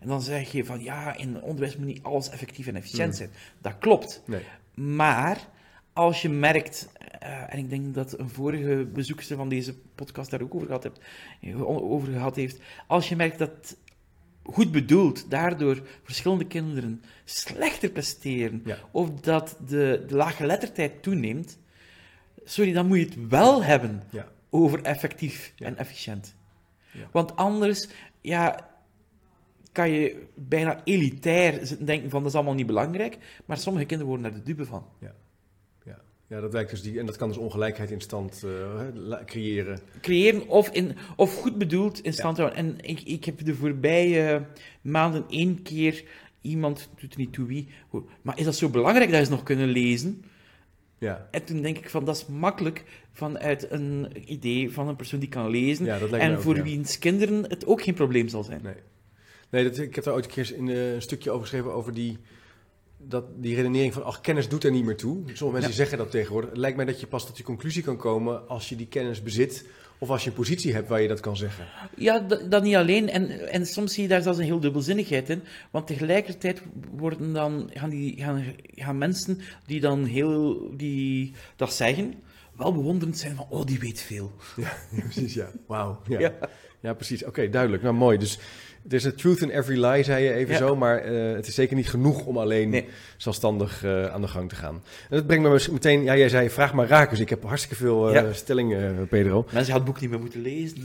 En 0.00 0.08
dan 0.08 0.22
zeg 0.22 0.52
je 0.52 0.64
van, 0.64 0.82
ja, 0.82 1.16
in 1.16 1.42
onderwijs 1.42 1.76
moet 1.76 1.86
niet 1.86 2.02
alles 2.02 2.30
effectief 2.30 2.66
en 2.66 2.76
efficiënt 2.76 3.16
zijn. 3.16 3.30
Dat 3.60 3.78
klopt. 3.78 4.22
Nee. 4.26 4.42
Maar 4.74 5.48
als 5.94 6.22
je 6.22 6.28
merkt, 6.28 6.88
eh, 7.18 7.52
en 7.54 7.58
ik 7.58 7.70
denk 7.70 7.94
dat 7.94 8.18
een 8.18 8.28
vorige 8.28 8.88
bezoekster 8.92 9.36
van 9.36 9.48
deze 9.48 9.74
podcast 9.94 10.30
daar 10.30 10.42
ook 10.42 10.54
over 10.54 10.66
gehad, 10.66 10.82
hebt, 10.82 11.00
over 11.64 12.12
gehad 12.12 12.36
heeft, 12.36 12.60
als 12.86 13.08
je 13.08 13.16
merkt 13.16 13.38
dat 13.38 13.76
goed 14.42 14.72
bedoeld 14.72 15.30
daardoor 15.30 15.82
verschillende 16.02 16.46
kinderen 16.46 17.02
slechter 17.24 17.90
presteren, 17.90 18.62
Ja. 18.64 18.78
of 18.90 19.10
dat 19.10 19.56
de, 19.66 20.04
de 20.06 20.14
laaggeletterdheid 20.14 21.02
toeneemt, 21.02 21.58
sorry, 22.44 22.72
dan 22.72 22.86
moet 22.86 22.98
je 22.98 23.04
het 23.04 23.28
wel 23.28 23.62
hebben 23.64 24.02
Ja. 24.10 24.28
over 24.50 24.82
effectief 24.82 25.52
Ja. 25.56 25.66
en 25.66 25.76
efficiënt. 25.76 26.34
Want 27.12 27.36
anders, 27.36 27.88
ja, 28.20 28.70
kan 29.72 29.90
je 29.90 30.26
bijna 30.34 30.80
elitair 30.84 31.84
denken 31.84 32.10
van 32.10 32.20
dat 32.20 32.28
is 32.30 32.36
allemaal 32.36 32.54
niet 32.54 32.66
belangrijk, 32.66 33.18
maar 33.44 33.58
sommige 33.58 33.84
kinderen 33.86 34.12
worden 34.12 34.30
daar 34.32 34.40
de 34.40 34.46
dupe 34.46 34.64
van. 34.66 34.86
Ja. 35.00 35.14
Ja, 36.26 36.40
dat 36.40 36.52
lijkt 36.52 36.70
dus 36.70 36.82
die, 36.82 36.98
en 36.98 37.06
dat 37.06 37.16
kan 37.16 37.28
dus 37.28 37.36
ongelijkheid 37.36 37.90
in 37.90 38.00
stand 38.00 38.44
eh, 38.44 39.24
creëren. 39.24 39.78
creëren 40.00 40.48
of, 40.48 40.68
in, 40.68 40.96
of 41.16 41.34
goed 41.34 41.58
bedoeld 41.58 42.02
in 42.02 42.12
stand 42.12 42.36
houden. 42.36 42.58
En 42.58 42.76
ik, 42.80 43.00
ik 43.00 43.24
heb 43.24 43.44
de 43.44 43.54
voorbije 43.54 44.46
maanden 44.80 45.24
één 45.28 45.62
keer 45.62 46.04
iemand, 46.40 46.88
doet 47.00 47.12
er 47.12 47.18
niet 47.18 47.32
toe 47.32 47.46
wie, 47.46 47.68
maar 48.22 48.38
is 48.38 48.44
dat 48.44 48.56
zo 48.56 48.68
belangrijk 48.68 49.10
dat 49.10 49.24
ze 49.24 49.30
nog 49.30 49.42
kunnen 49.42 49.68
lezen? 49.68 50.24
Ja, 50.98 51.28
En 51.30 51.44
toen 51.44 51.62
denk 51.62 51.78
ik 51.78 51.90
van, 51.90 52.04
dat 52.04 52.16
is 52.16 52.26
makkelijk 52.26 52.84
vanuit 53.12 53.70
een 53.70 54.08
idee 54.32 54.72
van 54.72 54.88
een 54.88 54.96
persoon 54.96 55.20
die 55.20 55.28
kan 55.28 55.48
lezen. 55.48 55.84
ja 55.84 55.98
dat 55.98 56.10
lijkt 56.10 56.24
mij 56.24 56.32
en 56.32 56.36
ook, 56.36 56.42
voor 56.42 56.56
ja. 56.56 56.62
wiens 56.62 56.98
kinderen 56.98 57.42
het 57.42 57.66
ook 57.66 57.82
geen 57.82 57.94
probleem 57.94 58.28
zal 58.28 58.42
zijn. 58.42 58.60
Nee, 58.62 58.74
nee 59.50 59.64
dat, 59.64 59.78
ik 59.78 59.94
heb 59.94 60.04
daar 60.04 60.14
ooit 60.14 60.24
een 60.24 60.30
keer 60.30 60.54
in, 60.56 60.68
eh, 60.68 60.94
een 60.94 61.02
stukje 61.02 61.30
over 61.30 61.42
geschreven 61.42 61.72
over 61.72 61.94
die, 61.94 62.18
dat, 63.08 63.24
die 63.36 63.54
redenering 63.54 63.92
van, 63.92 64.04
ach, 64.04 64.20
kennis 64.20 64.48
doet 64.48 64.64
er 64.64 64.70
niet 64.70 64.84
meer 64.84 64.96
toe. 64.96 65.16
Sommige 65.16 65.42
mensen 65.50 65.70
Ja. 65.70 65.76
zeggen 65.76 65.98
dat 65.98 66.10
tegenwoordig. 66.10 66.50
Het 66.50 66.58
lijkt 66.58 66.76
mij 66.76 66.86
dat 66.86 67.00
je 67.00 67.06
pas 67.06 67.26
tot 67.26 67.36
die 67.36 67.44
conclusie 67.44 67.82
kan 67.82 67.96
komen 67.96 68.48
als 68.48 68.68
je 68.68 68.76
die 68.76 68.86
kennis 68.86 69.22
bezit 69.22 69.64
of 69.98 70.10
als 70.10 70.24
je 70.24 70.30
een 70.30 70.36
positie 70.36 70.72
hebt 70.74 70.88
waar 70.88 71.00
je 71.02 71.08
dat 71.08 71.20
kan 71.20 71.36
zeggen. 71.36 71.66
Ja, 71.96 72.18
dat, 72.48 72.62
niet 72.62 72.74
alleen. 72.74 73.08
En, 73.08 73.48
en 73.50 73.66
soms 73.66 73.94
zie 73.94 74.02
je 74.02 74.08
daar 74.08 74.22
zelfs 74.22 74.38
een 74.38 74.44
heel 74.44 74.60
dubbelzinnigheid 74.60 75.30
in. 75.30 75.42
Want 75.70 75.86
tegelijkertijd 75.86 76.62
worden 76.96 77.32
dan, 77.32 77.70
gaan, 77.74 77.90
die, 77.90 78.16
gaan, 78.16 78.44
gaan 78.74 78.98
mensen 78.98 79.40
die 79.66 79.80
dan 79.80 80.04
heel, 80.04 80.70
die 80.76 81.32
dat 81.56 81.74
zeggen, 81.74 82.14
wel 82.56 82.72
bewonderend 82.74 83.18
zijn 83.18 83.36
van, 83.36 83.46
oh, 83.48 83.66
die 83.66 83.78
weet 83.78 84.00
veel. 84.00 84.32
Ja, 84.56 84.72
precies, 85.00 85.34
ja. 85.34 85.50
Wauw. 85.66 86.00
Ja. 86.08 86.18
Ja. 86.18 86.34
Ja, 86.80 86.94
precies. 86.94 87.24
Oké, 87.24 87.48
duidelijk. 87.48 87.82
Nou, 87.82 87.94
mooi. 87.94 88.18
Dus 88.18 88.38
er 88.88 88.94
is 88.94 89.06
a 89.06 89.12
truth 89.12 89.40
in 89.40 89.50
every 89.50 89.84
lie, 89.84 90.02
zei 90.02 90.24
je 90.24 90.32
even 90.32 90.52
Ja. 90.52 90.58
zo. 90.58 90.76
Maar 90.76 90.98
eh, 90.98 91.34
het 91.34 91.46
is 91.46 91.54
zeker 91.54 91.76
niet 91.76 91.88
genoeg 91.88 92.24
om 92.26 92.38
alleen 92.38 92.68
Nee. 92.68 92.86
zelfstandig 93.16 93.84
eh, 93.84 94.06
aan 94.06 94.20
de 94.20 94.28
gang 94.28 94.48
te 94.48 94.54
gaan. 94.54 94.74
En 95.10 95.16
dat 95.16 95.26
brengt 95.26 95.48
me 95.66 95.72
meteen... 95.72 96.02
Ja, 96.04 96.16
jij 96.16 96.28
zei 96.28 96.50
vraag 96.50 96.72
maar 96.74 96.86
raken. 96.88 97.10
Dus 97.10 97.20
ik 97.20 97.28
heb 97.28 97.42
hartstikke 97.44 97.76
veel 97.76 98.08
eh, 98.08 98.14
Ja. 98.14 98.32
stellingen, 98.32 98.98
eh, 98.98 99.06
Pedro. 99.08 99.36
Mensen 99.52 99.54
hadden 99.54 99.74
het 99.74 99.84
boek 99.84 100.00
niet 100.00 100.10
meer 100.10 100.20
moeten 100.20 100.40
lezen. 100.40 100.84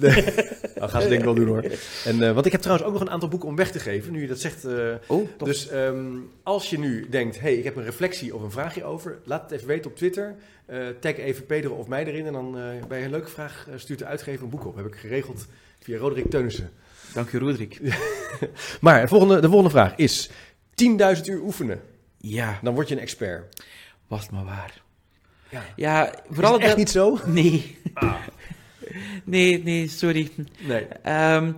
Dat 0.80 0.90
gaan 0.92 1.02
ze 1.02 1.08
denk 1.08 1.20
ik 1.20 1.26
wel 1.26 1.34
doen, 1.34 1.48
hoor. 1.48 1.64
En, 2.06 2.24
eh, 2.24 2.32
want 2.34 2.46
ik 2.46 2.52
heb 2.52 2.62
trouwens 2.62 2.88
ook 2.88 2.94
nog 2.94 3.02
een 3.04 3.10
aantal 3.10 3.30
boeken 3.30 3.50
om 3.50 3.56
weg 3.56 3.72
te 3.72 3.80
geven. 3.80 4.12
Nu 4.12 4.22
je 4.22 4.28
dat 4.28 4.40
zegt... 4.40 4.66
eh, 4.66 4.74
Oh, 5.08 5.28
dus 5.38 5.68
ehm, 5.70 6.06
als 6.44 6.70
je 6.70 6.80
nu 6.80 7.08
denkt, 7.10 7.40
hey, 7.40 7.54
ik 7.56 7.64
heb 7.64 7.76
een 7.76 7.84
reflectie 7.84 8.36
of 8.36 8.42
een 8.42 8.52
vraagje 8.52 8.84
over, 8.84 9.18
laat 9.24 9.42
het 9.42 9.52
even 9.52 9.68
weten 9.68 9.92
op 9.92 9.98
Twitter. 9.98 10.36
Eh, 10.66 10.78
tag 11.00 11.18
even 11.18 11.46
Pedro 11.46 11.74
of 11.76 11.88
mij 11.88 12.06
erin 12.06 12.26
en 12.26 12.34
dan 12.34 12.58
eh, 12.58 12.64
bij 12.88 13.04
een 13.04 13.10
leuke 13.12 13.30
vraag 13.30 13.66
eh, 13.70 13.74
stuurt 13.78 14.00
de 14.00 14.06
uitgever 14.06 14.44
een 14.44 14.50
boek 14.50 14.66
op. 14.66 14.76
Heb 14.76 14.86
ik 14.86 14.96
geregeld 14.96 15.46
via 15.80 15.98
Roderick 15.98 16.30
Teunissen. 16.30 16.70
Dank 17.14 17.32
je, 17.32 17.38
Roderick. 17.40 17.80
Maar 18.82 19.02
de 19.02 19.08
volgende, 19.08 19.40
de 19.40 19.48
volgende 19.48 19.70
vraag 19.70 19.96
is 19.96 20.30
10.000 20.30 20.36
uur 21.26 21.42
oefenen. 21.42 21.82
Ja, 22.18 22.60
Dan 22.64 22.74
word 22.74 22.88
je 22.88 22.96
een 22.96 23.02
expert. 23.02 23.64
was 24.08 24.22
het 24.22 24.32
maar 24.32 24.46
waar. 24.46 24.82
Ja. 25.50 25.64
Ja, 25.76 26.12
Is 26.14 26.20
vooral 26.30 26.54
het 26.54 26.62
echt 26.62 26.78
niet 26.78 26.90
zo? 26.90 27.20
Nee. 27.26 27.78
Nee, 29.24 29.64
nee, 29.64 29.88
sorry. 29.88 30.30
Nee. 30.60 30.86
Ehm, 30.86 31.52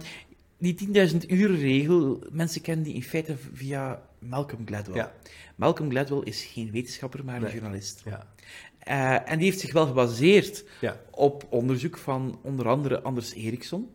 die 0.58 0.76
10.000 1.12 1.18
uur 1.28 1.56
regel, 1.60 2.24
mensen 2.32 2.62
kennen 2.62 2.86
die 2.86 2.94
in 2.94 3.04
feite 3.04 3.36
via 3.54 4.02
Malcolm 4.20 4.62
Gladwell. 4.66 4.96
Ja. 4.96 5.14
Malcolm 5.56 5.90
Gladwell 5.90 6.22
is 6.24 6.44
geen 6.44 6.72
wetenschapper, 6.72 7.26
maar 7.26 7.36
een 7.36 7.42
Nee. 7.42 7.52
journalist. 7.54 8.02
Ja. 8.06 8.28
Eh, 8.80 9.32
en 9.32 9.38
die 9.38 9.46
heeft 9.48 9.60
zich 9.60 9.74
wel 9.74 9.86
gebaseerd 9.86 10.64
Ja. 10.82 11.00
op 11.12 11.46
onderzoek 11.50 11.98
van 11.98 12.40
onder 12.44 12.68
andere 12.68 13.02
Anders 13.02 13.34
Eriksson 13.34 13.90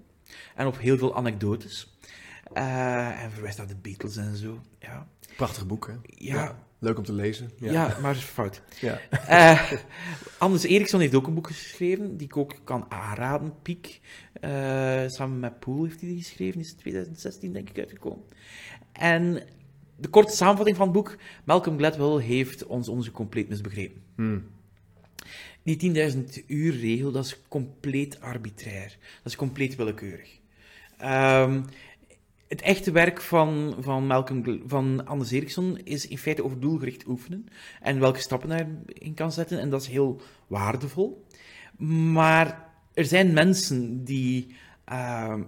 en 0.57 0.66
op 0.66 0.79
heel 0.79 0.99
veel 0.99 1.16
anekdotes. 1.16 1.99
Eh, 2.53 3.23
en 3.23 3.31
verwijst 3.31 3.59
naar 3.59 3.66
de 3.66 3.77
Beatles 3.77 4.16
en 4.16 4.37
zo. 4.37 4.61
Ja, 4.79 5.07
Prachtig 5.37 5.66
boek, 5.66 5.87
hè? 5.87 5.95
ja, 6.05 6.64
Leuk 6.79 6.99
om 6.99 7.05
te 7.05 7.12
lezen. 7.12 7.51
ja. 7.59 7.97
maar 8.01 8.14
fout. 8.14 8.62
Ja. 8.81 9.01
Eh, 9.27 9.73
Anders 10.38 10.62
Eriksson 10.64 11.01
heeft 11.01 11.14
ook 11.14 11.27
een 11.27 11.35
boek 11.35 11.47
geschreven, 11.47 12.16
die 12.16 12.27
ik 12.27 12.37
ook 12.37 12.55
kan 12.64 12.87
aanraden, 12.88 13.55
Piek. 13.62 14.01
Eh, 14.40 14.51
samen 15.07 15.40
met 15.40 15.59
Poel 15.59 15.85
heeft 15.85 16.01
hij 16.01 16.09
die 16.09 16.19
geschreven, 16.19 16.61
is 16.61 16.71
in 16.71 16.77
2016 16.77 17.53
denk 17.53 17.71
ik 17.71 17.79
uitgekomen. 17.79 18.25
En 18.92 19.42
de 19.97 20.09
korte 20.09 20.37
samenvatting 20.37 20.77
van 20.77 20.87
het 20.87 20.97
boek, 20.97 21.16
Malcolm 21.45 21.79
Gladwell 21.79 22.25
heeft 22.25 22.66
ons 22.66 22.88
onderzoek 22.88 23.14
compleet 23.14 23.49
misbegrepen. 23.49 24.03
Hmm. 24.14 24.47
Die 25.62 26.11
10.000 26.12 26.45
uur 26.47 26.77
regel, 26.77 27.12
dat 27.12 27.25
is 27.25 27.38
compleet 27.49 28.21
arbitrair. 28.21 28.97
Dat 29.23 29.33
is 29.33 29.37
compleet 29.37 29.77
willekeurig. 29.77 30.38
Ehm, 30.96 31.62
het 32.48 32.61
echte 32.61 32.90
werk 32.90 33.20
van, 33.20 33.76
van, 33.78 34.06
Malcolm, 34.06 34.62
van 34.66 35.06
Anders 35.06 35.30
Eriksson 35.30 35.78
is 35.78 36.09
in 36.09 36.18
feite 36.18 36.44
over 36.44 36.61
doelgericht 36.61 37.06
oefenen 37.06 37.46
en 37.80 38.00
welke 38.00 38.20
stappen 38.20 38.48
daarin 38.48 39.14
kan 39.14 39.32
zetten. 39.32 39.61
En 39.61 39.70
dat 39.70 39.80
is 39.80 39.88
heel 39.88 40.20
waardevol. 40.46 41.24
Maar 42.12 42.70
er 42.94 43.04
zijn 43.04 43.32
mensen 43.32 44.04
die 44.04 44.56
ehm, 44.85 45.42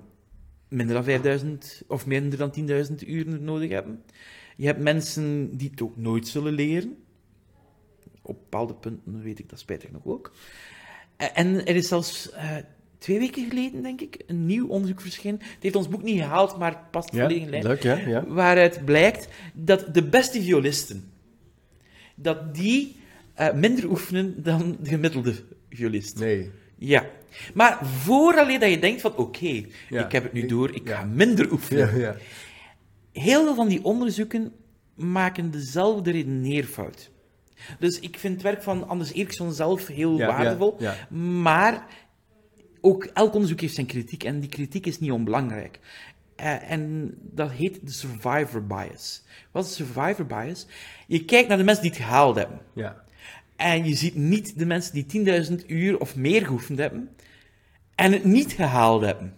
minder 0.69 0.95
dan 0.95 1.05
5000 1.05 1.83
of 1.87 2.07
minder 2.07 2.39
dan 2.39 2.53
10.000 2.91 2.95
uren 3.07 3.45
nodig 3.45 3.71
hebben. 3.71 4.05
Je 4.57 4.67
hebt 4.67 4.83
mensen 4.83 5.57
die 5.57 5.71
het 5.71 5.83
ook 5.83 5.97
nooit 5.97 6.29
zullen 6.29 6.53
leren. 6.53 6.97
Op 8.23 8.39
bepaalde 8.39 8.75
punten 8.75 9.23
weet 9.23 9.39
ik 9.39 9.49
dat 9.49 9.59
spijtig 9.59 9.91
nog 9.91 10.05
ook. 10.05 10.33
En 11.17 11.67
er 11.67 11.77
is 11.77 11.89
zelfs 11.89 12.31
eh, 12.31 12.57
twee 12.99 13.19
weken 13.19 13.49
geleden, 13.49 13.83
denk 13.83 14.01
ik, 14.01 14.23
een 14.27 14.47
nieuw 14.47 14.67
onderzoek 14.69 15.01
verschenen. 15.01 15.39
Het 15.41 15.57
heeft 15.63 15.77
ons 15.77 15.89
boek 15.89 16.03
niet 16.03 16.19
gehaald, 16.21 16.59
maar 16.59 16.71
het 16.71 16.91
past 16.91 17.13
Ja, 17.13 17.21
volledig 17.23 17.43
in 17.43 17.51
lijn. 17.51 17.63
leuk, 17.63 17.83
ja. 17.83 17.95
ja. 17.97 18.25
Waaruit 18.27 18.85
blijkt 18.85 19.29
dat 19.55 19.95
de 19.95 20.03
beste 20.05 20.43
violisten, 20.43 21.11
dat 22.15 22.55
die 22.55 22.97
eh, 23.35 23.53
minder 23.53 23.91
oefenen 23.91 24.43
dan 24.43 24.77
de 24.81 24.89
gemiddelde 24.89 25.35
violist. 25.71 26.19
Nee. 26.19 26.51
Ja. 26.79 27.07
Maar 27.55 27.87
vooraleer 27.87 28.61
dat 28.61 28.71
je 28.71 28.79
denkt 28.79 29.01
van, 29.01 29.17
oké, 29.17 29.65
Ja. 29.89 30.05
ik 30.05 30.13
heb 30.13 30.23
het 30.23 30.33
nu 30.33 30.43
Ik- 30.43 30.49
door, 30.49 30.75
ik 30.75 30.89
ga 30.89 31.05
minder 31.05 31.53
oefenen. 31.53 31.95
Ja, 31.99 32.01
ja. 32.01 32.17
Heel 33.13 33.45
veel 33.45 33.55
van 33.55 33.69
die 33.69 33.85
onderzoeken 33.85 34.53
maken 34.95 35.51
dezelfde 35.51 36.11
redeneerfout. 36.11 37.11
Dus 37.79 38.01
ik 38.01 38.19
vind 38.19 38.35
het 38.35 38.43
werk 38.43 38.63
van 38.63 38.89
Anders 38.89 39.13
Eriksson 39.13 39.53
zelf 39.53 39.87
heel 39.87 40.19
waardevol. 40.19 40.77
Maar 41.43 41.87
ook 42.81 43.05
elk 43.05 43.35
onderzoek 43.35 43.61
heeft 43.61 43.75
zijn 43.75 43.87
kritiek 43.87 44.25
en 44.25 44.41
die 44.41 44.49
kritiek 44.49 44.87
is 44.87 45.01
niet 45.01 45.11
onbelangrijk. 45.11 45.81
Eh, 46.37 46.71
en 46.71 47.15
dat 47.21 47.51
heet 47.51 47.79
de 47.83 47.93
survivor 47.93 48.67
bias. 48.67 49.23
Wat 49.51 49.65
is 49.65 49.75
survivor 49.75 50.27
bias? 50.27 50.67
Je 51.07 51.25
kijkt 51.25 51.49
naar 51.49 51.59
de 51.59 51.65
mensen 51.65 51.83
die 51.83 51.93
het 51.93 52.01
gehaald 52.01 52.37
hebben. 52.37 52.61
Ja. 52.75 53.05
En 53.57 53.85
je 53.85 53.95
ziet 53.95 54.15
niet 54.15 54.59
de 54.59 54.67
mensen 54.67 54.95
die 54.95 55.07
10.000 55.51 55.67
uur 55.67 56.01
of 56.01 56.17
meer 56.17 56.47
geoefend 56.47 56.79
hebben 56.79 57.11
en 57.95 58.13
het 58.13 58.25
niet 58.25 58.53
gehaald 58.53 59.03
hebben. 59.03 59.35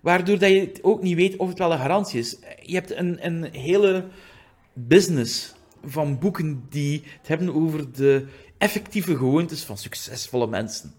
Waardoor 0.00 0.38
dat 0.38 0.50
je 0.50 0.60
het 0.60 0.78
ook 0.82 1.02
niet 1.02 1.16
weet 1.16 1.36
of 1.36 1.48
het 1.48 1.58
wel 1.58 1.72
een 1.72 1.78
garantie 1.78 2.20
is. 2.20 2.36
Je 2.62 2.74
hebt 2.74 2.90
een, 2.90 3.26
een 3.26 3.44
hele 3.52 4.08
business 4.72 5.54
van 5.84 6.18
boeken 6.18 6.66
die 6.68 7.02
het 7.18 7.28
hebben 7.28 7.54
over 7.54 7.92
de 7.92 8.26
effectieve 8.58 9.16
gewoontes 9.16 9.64
van 9.64 9.78
succesvolle 9.78 10.46
mensen. 10.46 10.92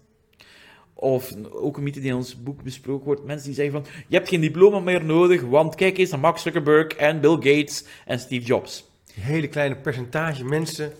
Of 1.04 1.32
ook 1.52 1.76
een 1.76 1.82
mythe 1.82 2.00
die 2.00 2.08
in 2.10 2.16
ons 2.16 2.42
boek 2.42 2.62
besproken 2.62 3.06
wordt. 3.06 3.24
Mensen 3.24 3.46
die 3.46 3.54
zeggen 3.54 3.72
van, 3.72 3.92
je 4.08 4.16
hebt 4.16 4.28
geen 4.28 4.40
diploma 4.40 4.78
meer 4.80 5.04
nodig, 5.04 5.42
want 5.42 5.74
kijk 5.74 5.98
eens 5.98 6.10
naar 6.10 6.20
Mark 6.20 6.38
Zuckerberg 6.38 6.86
en 6.86 7.20
Bill 7.20 7.34
Gates 7.34 7.84
en 8.06 8.18
Steve 8.18 8.46
Jobs. 8.46 8.84
Een 9.16 9.22
hele 9.22 9.48
kleine 9.48 9.76
percentage 9.76 10.44
mensen. 10.44 10.92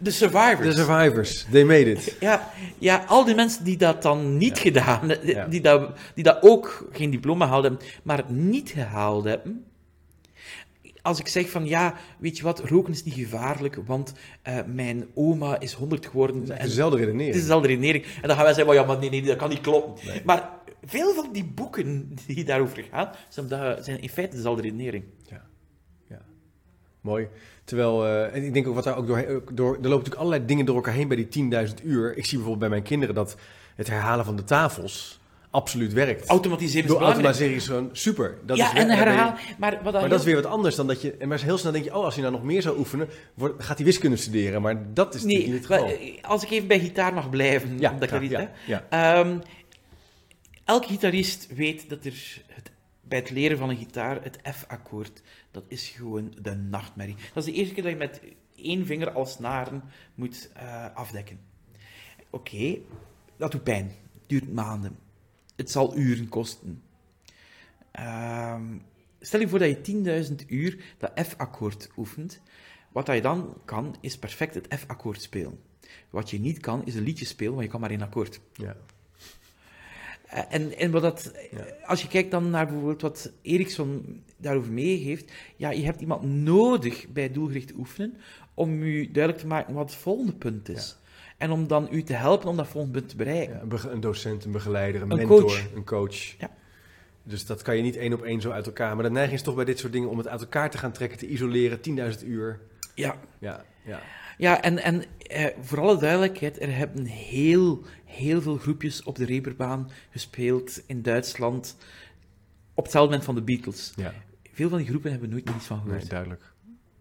De 0.00 0.10
Survivors. 0.10 0.74
De 0.76 0.84
survivors, 0.84 1.46
they 1.50 1.64
made 1.64 1.90
it. 1.90 2.16
Ja, 2.20 2.50
ja, 2.78 3.04
al 3.08 3.24
die 3.24 3.34
mensen 3.34 3.64
die 3.64 3.76
dat 3.76 4.02
dan 4.02 4.36
niet 4.36 4.58
gedaan 4.58 5.08
hebben, 5.08 5.28
Ja. 5.28 5.46
die, 5.46 5.60
dat, 5.60 5.98
die 6.14 6.24
dat 6.24 6.38
ook 6.40 6.88
geen 6.92 7.10
diploma 7.10 7.44
gehaald 7.44 7.62
hebben, 7.62 7.80
maar 8.02 8.16
het 8.16 8.30
niet 8.30 8.70
gehaald 8.70 9.24
hebben. 9.24 9.64
Als 11.06 11.18
ik 11.18 11.28
zeg 11.28 11.50
van 11.50 11.66
ja, 11.66 11.94
weet 12.18 12.36
je 12.36 12.42
wat, 12.42 12.60
roken 12.60 12.92
is 12.92 13.04
niet 13.04 13.14
gevaarlijk, 13.14 13.78
want 13.86 14.12
eh, 14.42 14.58
mijn 14.66 15.06
oma 15.14 15.60
is 15.60 15.72
100 15.72 16.06
geworden. 16.06 16.40
Het 16.40 16.50
is 16.50 16.56
en 16.56 16.64
dezelfde 16.64 16.96
het 16.96 17.06
redenering. 17.06 17.34
is 17.34 17.40
dezelfde 17.40 17.68
redenering. 17.68 18.04
En 18.04 18.28
dan 18.28 18.36
gaan 18.36 18.44
wij 18.44 18.54
zeggen, 18.54 18.66
well, 18.66 18.82
ja, 18.82 18.88
maar 18.88 18.98
nee, 18.98 19.10
nee, 19.10 19.22
dat 19.22 19.36
kan 19.36 19.48
niet 19.48 19.60
kloppen. 19.60 20.22
Maar 20.24 20.50
veel 20.84 21.14
van 21.14 21.32
die 21.32 21.44
boeken 21.44 22.14
die 22.26 22.44
daarover 22.44 22.84
gaan, 22.90 23.10
zijn, 23.28 24.00
in 24.00 24.08
feite 24.08 24.36
dezelfde 24.36 24.62
redenering. 24.62 25.04
Mooi. 27.06 27.28
Terwijl, 27.64 28.06
eh, 28.06 28.34
en 28.34 28.42
ik 28.44 28.54
denk 28.54 28.66
ook 28.66 28.74
wat 28.74 28.84
daar 28.84 28.96
ook 28.96 29.06
door, 29.06 29.42
door... 29.52 29.66
Er 29.66 29.74
lopen 29.74 29.90
natuurlijk 29.90 30.14
allerlei 30.14 30.44
dingen 30.44 30.66
door 30.66 30.74
elkaar 30.74 30.94
heen 30.94 31.08
bij 31.08 31.16
die 31.16 31.50
10.000 31.68 31.74
uur. 31.84 32.16
Ik 32.16 32.24
zie 32.24 32.38
bijvoorbeeld 32.38 32.58
bij 32.58 32.68
mijn 32.68 32.82
kinderen 32.82 33.14
dat 33.14 33.36
het 33.74 33.86
herhalen 33.86 34.24
van 34.24 34.36
de 34.36 34.44
tafels 34.44 35.20
absoluut 35.56 35.92
werkt. 35.92 36.26
Automatiseren 36.28 36.82
is 36.82 36.88
Door 36.88 36.98
belangrijk. 36.98 37.26
automatisering 37.26 37.56
is 37.56 37.66
gewoon 37.66 37.88
super. 37.92 38.38
Dat 38.46 38.56
ja, 38.56 38.72
is 38.72 38.78
en 38.80 38.86
je- 38.88 38.94
herhaal. 38.94 39.34
Maar, 39.58 39.80
wat 39.82 39.92
Maar 39.92 40.08
dat 40.08 40.18
is 40.18 40.24
weer 40.24 40.34
wat 40.34 40.46
anders 40.46 40.74
dan 40.76 40.86
dat 40.86 41.02
je... 41.02 41.12
En 41.16 41.28
maar 41.28 41.40
heel 41.42 41.58
snel 41.58 41.72
denk 41.72 41.84
je, 41.84 41.96
oh, 41.96 42.04
als 42.04 42.14
hij 42.14 42.22
nou 42.22 42.36
nog 42.36 42.44
meer 42.44 42.62
zou 42.62 42.78
oefenen, 42.78 43.08
wordt, 43.34 43.64
gaat 43.64 43.76
hij 43.76 43.86
wiskunde 43.86 44.16
studeren. 44.16 44.62
Maar 44.62 44.94
dat 44.94 45.14
is 45.14 45.22
Nee, 45.22 45.36
niet 45.36 45.52
het 45.52 45.66
geval. 45.66 45.88
eh, 45.88 46.22
als 46.22 46.42
ik 46.42 46.50
even 46.50 46.68
bij 46.68 46.78
gitaar 46.80 47.14
mag 47.14 47.30
blijven, 47.30 47.78
Ja, 47.78 47.92
omdat 47.92 48.08
graag, 48.08 48.20
er 48.20 48.26
iets, 48.40 48.50
ja. 48.66 48.86
Ehm, 48.90 49.38
elke 50.64 50.86
gitarist 50.88 51.46
weet 51.54 51.88
dat 51.88 52.04
er 52.04 52.42
het, 52.46 52.70
bij 53.02 53.18
het 53.18 53.30
leren 53.30 53.58
van 53.58 53.68
een 53.70 53.76
gitaar 53.76 54.22
het 54.22 54.38
F-akkoord, 54.54 55.22
dat 55.50 55.64
is 55.68 55.88
gewoon 55.88 56.34
de 56.42 56.54
nachtmerrie. 56.54 57.16
Dat 57.34 57.46
is 57.46 57.52
de 57.52 57.58
eerste 57.58 57.74
keer 57.74 57.82
dat 57.82 57.92
je 57.92 57.98
met 57.98 58.20
één 58.56 58.86
vinger 58.86 59.10
als 59.10 59.32
snaren 59.32 59.82
moet 60.14 60.50
eh, 60.54 60.84
afdekken. 60.94 61.38
Oké, 62.30 62.76
dat 63.36 63.52
doet 63.52 63.62
pijn. 63.62 63.92
Duurt 64.26 64.52
maanden. 64.52 64.96
Het 65.56 65.70
zal 65.70 65.96
uren 65.96 66.28
kosten. 66.28 66.82
Ehm, 67.90 68.76
stel 69.20 69.40
je 69.40 69.48
voor 69.48 69.58
dat 69.58 69.68
je 69.68 69.80
10.000 69.80 70.44
uur 70.46 70.94
dat 70.98 71.26
F-akkoord 71.26 71.90
oefent. 71.96 72.40
Wat 72.92 73.06
dat 73.06 73.14
je 73.14 73.22
dan 73.22 73.56
kan, 73.64 73.96
is 74.00 74.18
perfect 74.18 74.54
het 74.54 74.74
F-akkoord 74.78 75.22
spelen. 75.22 75.58
Wat 76.10 76.30
je 76.30 76.40
niet 76.40 76.60
kan, 76.60 76.86
is 76.86 76.94
een 76.94 77.02
liedje 77.02 77.24
spelen, 77.24 77.52
want 77.52 77.64
je 77.64 77.70
kan 77.70 77.80
maar 77.80 77.90
één 77.90 78.02
akkoord. 78.02 78.40
Ja. 78.52 78.76
Eh, 80.26 80.42
En, 80.48 80.76
en 80.78 80.90
wat 80.90 81.02
dat, 81.02 81.32
als 81.84 82.02
je 82.02 82.08
kijkt 82.08 82.30
dan 82.30 82.50
naar 82.50 82.66
bijvoorbeeld 82.66 83.02
wat 83.02 83.32
Eriksson 83.42 84.22
daarover 84.36 84.72
meegeeft, 84.72 85.32
ja, 85.56 85.70
je 85.70 85.84
hebt 85.84 86.00
iemand 86.00 86.22
nodig 86.22 87.08
bij 87.08 87.30
doelgericht 87.32 87.74
oefenen 87.74 88.16
om 88.54 88.82
u 88.82 89.10
duidelijk 89.10 89.42
te 89.42 89.48
maken 89.48 89.74
wat 89.74 89.90
het 89.90 89.98
volgende 89.98 90.34
punt 90.34 90.68
is. 90.68 90.96
En 91.36 91.50
om 91.50 91.66
dan 91.66 91.88
u 91.90 92.02
te 92.02 92.12
helpen 92.12 92.48
om 92.48 92.56
dat 92.56 92.66
volgende 92.68 92.98
punt 92.98 93.10
te 93.10 93.16
bereiken. 93.16 93.68
Ja, 93.70 93.90
een, 93.90 94.00
docent, 94.00 94.44
een 94.44 94.52
begeleider, 94.52 95.02
een, 95.02 95.10
Een 95.10 95.16
mentor, 95.16 95.40
coach. 95.40 95.74
een 95.74 95.84
coach. 95.84 96.16
Ja. 96.38 96.50
Dus 97.22 97.46
dat 97.46 97.62
kan 97.62 97.76
je 97.76 97.82
niet 97.82 97.96
één 97.96 98.12
op 98.12 98.22
één 98.22 98.40
zo 98.40 98.50
uit 98.50 98.66
elkaar. 98.66 98.94
Maar 98.94 99.04
de 99.04 99.10
neiging 99.10 99.36
is 99.38 99.42
toch 99.44 99.54
bij 99.54 99.64
dit 99.64 99.78
soort 99.78 99.92
dingen 99.92 100.08
om 100.08 100.18
het 100.18 100.28
uit 100.28 100.40
elkaar 100.40 100.70
te 100.70 100.78
gaan 100.78 100.92
trekken, 100.92 101.18
te 101.18 101.26
isoleren, 101.28 101.78
10.000 102.20 102.26
uur. 102.26 102.60
Ja, 102.94 103.16
Ja, 103.38 103.64
ja. 103.84 104.00
ja 104.38 104.62
en, 104.62 104.78
en 104.78 105.04
eh, 105.18 105.46
voor 105.60 105.80
alle 105.80 105.98
duidelijkheid, 105.98 106.60
er 106.60 106.76
hebben 106.76 107.04
heel, 107.04 107.82
heel 108.04 108.42
veel 108.42 108.56
groepjes 108.56 109.02
op 109.02 109.16
de 109.16 109.24
Reeperbaan 109.24 109.90
gespeeld 110.10 110.82
in 110.86 111.02
Duitsland 111.02 111.76
op 112.74 112.82
hetzelfde 112.84 113.10
moment 113.10 113.24
van 113.24 113.34
de 113.34 113.42
Beatles. 113.42 113.92
ja. 113.96 114.14
Veel 114.52 114.68
van 114.68 114.78
die 114.78 114.86
groepen 114.86 115.10
hebben 115.10 115.28
nooit 115.30 115.44
meer 115.44 115.54
iets 115.54 115.66
van 115.66 115.78
gehoord. 115.80 115.98
Nee, 115.98 116.08
duidelijk. 116.08 116.42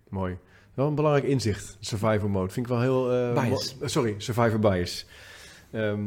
Mooi. 0.09 0.37
Wel 0.75 0.87
een 0.87 0.95
belangrijk 0.95 1.25
inzicht, 1.27 1.77
survivor 1.79 2.29
mode. 2.29 2.51
Vind 2.53 2.65
ik 2.65 2.71
wel 2.71 2.81
heel... 2.81 3.11
eh, 3.13 3.43
Bias. 3.43 3.75
sorry, 3.81 4.15
survivor 4.17 4.59
bias. 4.59 5.05
Ehm, 5.71 5.99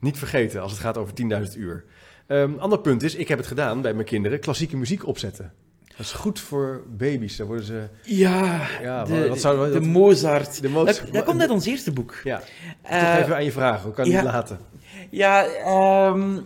niet 0.00 0.18
vergeten 0.18 0.62
als 0.62 0.72
het 0.72 0.80
gaat 0.80 0.98
over 0.98 1.14
10.000 1.52 1.56
uur. 1.58 1.84
Ehm 2.26 2.58
ander 2.58 2.78
punt 2.80 3.02
is, 3.02 3.14
ik 3.14 3.28
heb 3.28 3.38
het 3.38 3.46
gedaan 3.46 3.80
bij 3.82 3.94
mijn 3.94 4.06
kinderen, 4.06 4.40
klassieke 4.40 4.76
muziek 4.76 5.06
opzetten. 5.06 5.52
Dat 5.96 6.00
is 6.06 6.12
goed 6.12 6.40
voor 6.40 6.82
baby's. 6.88 7.36
Dan 7.36 7.46
worden 7.46 7.64
ze... 7.64 7.88
Ja, 8.02 8.60
Ja, 8.82 9.04
de, 9.04 9.28
wat 9.28 9.40
zou- 9.40 9.72
de 9.72 9.80
Mozart. 9.80 10.62
De 10.62 10.68
Mozart- 10.68 11.00
Dat, 11.04 11.12
dat 11.12 11.24
komt 11.24 11.40
uit 11.40 11.50
ons 11.50 11.66
eerste 11.66 11.92
boek. 11.92 12.14
Ja, 12.24 12.42
Eh, 12.82 13.00
toch 13.14 13.22
even 13.22 13.34
aan 13.34 13.44
je 13.44 13.52
vragen. 13.52 13.82
Hoe 13.84 13.92
kan 13.92 14.04
je 14.04 14.10
ja. 14.10 14.22
niet 14.22 14.30
laten? 14.30 14.58
Ja, 15.10 15.44
ehm, 15.44 16.38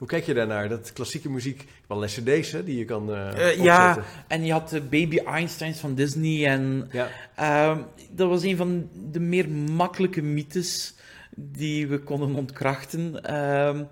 Hoe 0.00 0.08
kijk 0.08 0.24
je 0.24 0.34
daarnaar? 0.34 0.68
Dat 0.68 0.92
klassieke 0.92 1.30
muziek, 1.30 1.64
wel 1.88 2.00
cd's 2.04 2.52
hè, 2.52 2.64
die 2.64 2.78
je 2.78 2.84
kan 2.84 3.12
eh 3.14 3.50
eh, 3.50 3.62
ja, 3.62 3.88
opzetten. 3.88 4.12
en 4.28 4.44
je 4.44 4.52
had 4.52 4.68
de 4.68 4.80
Baby 4.80 5.18
Einsteins 5.18 5.78
van 5.78 5.94
Disney 5.94 6.46
en 6.46 6.88
Ja. 6.92 7.08
ehm, 7.36 7.78
dat 8.10 8.28
was 8.28 8.42
een 8.42 8.56
van 8.56 8.88
de 9.10 9.20
meer 9.20 9.48
makkelijke 9.50 10.22
mythes 10.22 10.94
die 11.36 11.86
we 11.86 11.98
konden 11.98 12.34
ontkrachten. 12.34 13.24
Ehm, 13.24 13.84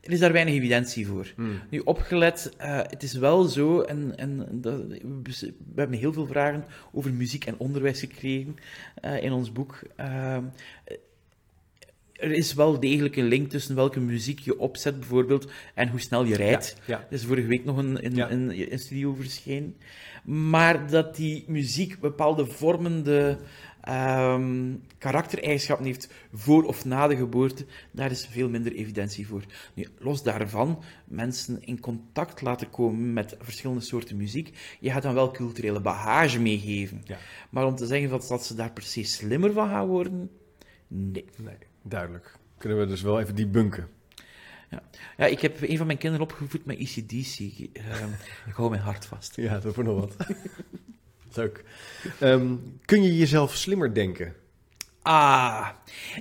er 0.00 0.10
is 0.12 0.18
daar 0.18 0.32
weinig 0.32 0.54
evidentie 0.54 1.06
voor. 1.06 1.32
Hmm. 1.36 1.60
Nu, 1.70 1.78
opgelet, 1.78 2.52
eh, 2.56 2.76
het 2.76 3.02
is 3.02 3.12
wel 3.14 3.42
zo, 3.44 3.80
en, 3.80 4.12
en 4.16 4.46
dat, 4.50 4.80
we 5.24 5.52
hebben 5.76 5.98
heel 5.98 6.12
veel 6.12 6.26
vragen 6.26 6.64
over 6.92 7.12
muziek 7.12 7.44
en 7.44 7.54
onderwijs 7.58 8.00
gekregen 8.00 8.56
in 9.20 9.32
ons 9.32 9.52
boek. 9.52 9.82
Er 12.14 12.30
is 12.32 12.54
wel 12.54 12.80
degelijk 12.80 13.16
een 13.16 13.24
link 13.28 13.50
tussen 13.50 13.74
welke 13.74 14.00
muziek 14.00 14.38
je 14.38 14.58
opzet, 14.58 14.98
bijvoorbeeld, 14.98 15.50
en 15.74 15.88
hoe 15.88 16.00
snel 16.00 16.24
je 16.24 16.36
rijdt. 16.36 16.76
Ja, 16.86 16.98
Er 16.98 17.06
is 17.14 17.24
vorige 17.24 17.46
week 17.46 17.64
nog 17.64 17.76
een, 17.76 18.04
een, 18.04 18.14
Ja. 18.14 18.30
een, 18.30 18.72
een 18.72 18.78
studie 18.78 19.06
over 19.06 19.22
verschenen. 19.22 19.76
Maar 20.24 20.90
dat 20.90 21.16
die 21.16 21.44
muziek 21.46 22.00
bepaalde 22.00 22.46
vormende 22.46 23.38
ehm, 23.80 24.72
karaktereigenschappen 24.98 25.86
heeft 25.86 26.08
voor 26.32 26.64
of 26.64 26.84
na 26.84 27.06
de 27.06 27.16
geboorte, 27.16 27.66
daar 27.90 28.10
is 28.10 28.26
veel 28.30 28.48
minder 28.48 28.72
evidentie 28.72 29.26
voor. 29.26 29.42
Nu, 29.74 29.86
los 29.98 30.22
daarvan, 30.22 30.82
mensen 31.04 31.58
in 31.64 31.80
contact 31.80 32.40
laten 32.40 32.70
komen 32.70 33.12
met 33.12 33.36
verschillende 33.40 33.82
soorten 33.82 34.16
muziek, 34.16 34.76
je 34.80 34.90
gaat 34.90 35.02
dan 35.02 35.14
wel 35.14 35.30
culturele 35.30 35.80
bagage 35.80 36.40
meegeven. 36.40 37.02
Maar 37.50 37.66
om 37.66 37.74
te 37.74 37.86
zeggen 37.86 38.08
dat, 38.08 38.26
dat 38.28 38.44
ze 38.46 38.54
daar 38.54 38.72
precies 38.72 39.14
slimmer 39.14 39.52
van 39.52 39.68
gaan 39.68 39.86
worden, 39.86 40.30
nee. 40.88 41.24
Nee, 41.36 41.54
duidelijk. 41.84 42.32
Kunnen 42.58 42.78
we 42.78 42.86
dus 42.86 43.02
wel 43.02 43.20
even 43.20 43.34
debunken. 43.34 43.88
Ja, 45.16 45.26
ik 45.26 45.40
heb 45.40 45.62
een 45.62 45.76
van 45.76 45.86
mijn 45.86 45.98
kinderen 45.98 46.26
opgevoed 46.26 46.64
met 46.64 46.78
ECDC. 46.78 47.38
Ehm, 47.72 48.08
ik 48.50 48.54
hou 48.54 48.70
mijn 48.70 48.82
hart 48.82 49.06
vast. 49.06 49.36
Ja, 49.36 49.58
dat 49.58 49.74
wordt 49.74 49.90
nog 49.90 50.00
wat. 50.00 50.16
Leuk. 51.36 51.64
Ehm, 52.20 52.54
kun 52.84 53.02
je 53.02 53.16
jezelf 53.16 53.54
slimmer 53.54 53.94
denken? 53.94 54.34
Ah, 55.02 55.68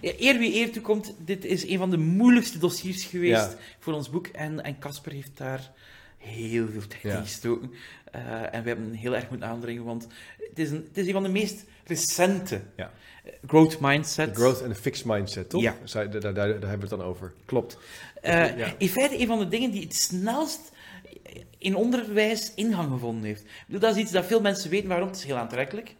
eer 0.02 0.38
wie 0.40 0.54
eer 0.56 0.72
toekomt, 0.72 1.16
dit 1.20 1.46
is 1.46 1.68
een 1.68 1.78
van 1.78 1.90
de 1.90 1.98
moeilijkste 1.98 2.58
dossiers 2.58 3.06
geweest 3.06 3.52
Ja. 3.52 3.56
voor 3.80 3.94
ons 3.94 4.10
boek. 4.10 4.28
En, 4.28 4.64
en 4.64 4.80
Casper 4.80 5.12
heeft 5.12 5.38
daar 5.38 5.72
heel 6.18 6.68
veel 6.68 6.88
tijd 6.88 7.02
Ja. 7.02 7.18
in 7.18 7.24
gestoken. 7.24 7.72
Eh, 8.12 8.54
en 8.54 8.64
we 8.64 8.68
hebben 8.68 8.94
heel 8.94 9.16
erg 9.16 9.30
moeten 9.30 9.48
aandringen, 9.48 9.84
want 9.84 10.08
het 10.50 10.60
is 10.60 10.70
een, 10.72 10.84
het 10.88 10.98
is 10.98 11.08
een 11.08 11.14
van 11.14 11.24
de 11.24 11.30
meest 11.30 11.66
recente 11.86 12.62
Ja. 12.76 12.92
Eh, 13.24 13.32
growth 13.48 13.80
mindset. 13.80 14.36
De 14.36 14.42
growth 14.42 14.62
en 14.62 14.70
de 14.70 14.76
fixed 14.76 15.06
mindset, 15.06 15.50
toch? 15.50 15.62
Ja. 15.62 15.76
Zij- 15.84 16.10
Daar, 16.10 16.22
daar, 16.22 16.34
daar 16.34 16.48
hebben 16.50 16.70
we 16.72 16.80
het 16.80 16.90
dan 16.90 17.02
over. 17.04 17.34
Klopt. 17.46 17.78
Eh, 18.22 18.58
Ja. 18.58 18.74
In 18.78 18.88
feite 18.90 19.20
een 19.20 19.28
van 19.28 19.40
de 19.40 19.48
dingen 19.48 19.72
die 19.72 19.82
het 19.84 19.96
snelst 19.96 20.72
in 21.58 21.76
onderwijs 21.76 22.52
ingang 22.56 22.92
gevonden 22.92 23.24
heeft. 23.24 23.42
Ik 23.42 23.48
bedoel, 23.66 23.82
dat 23.82 23.96
is 23.96 24.02
iets 24.02 24.12
dat 24.12 24.26
veel 24.26 24.42
mensen 24.42 24.70
weten, 24.70 24.88
waarom 24.90 25.08
het 25.08 25.18
is 25.18 25.24
heel 25.24 25.38
aantrekkelijk. 25.38 25.96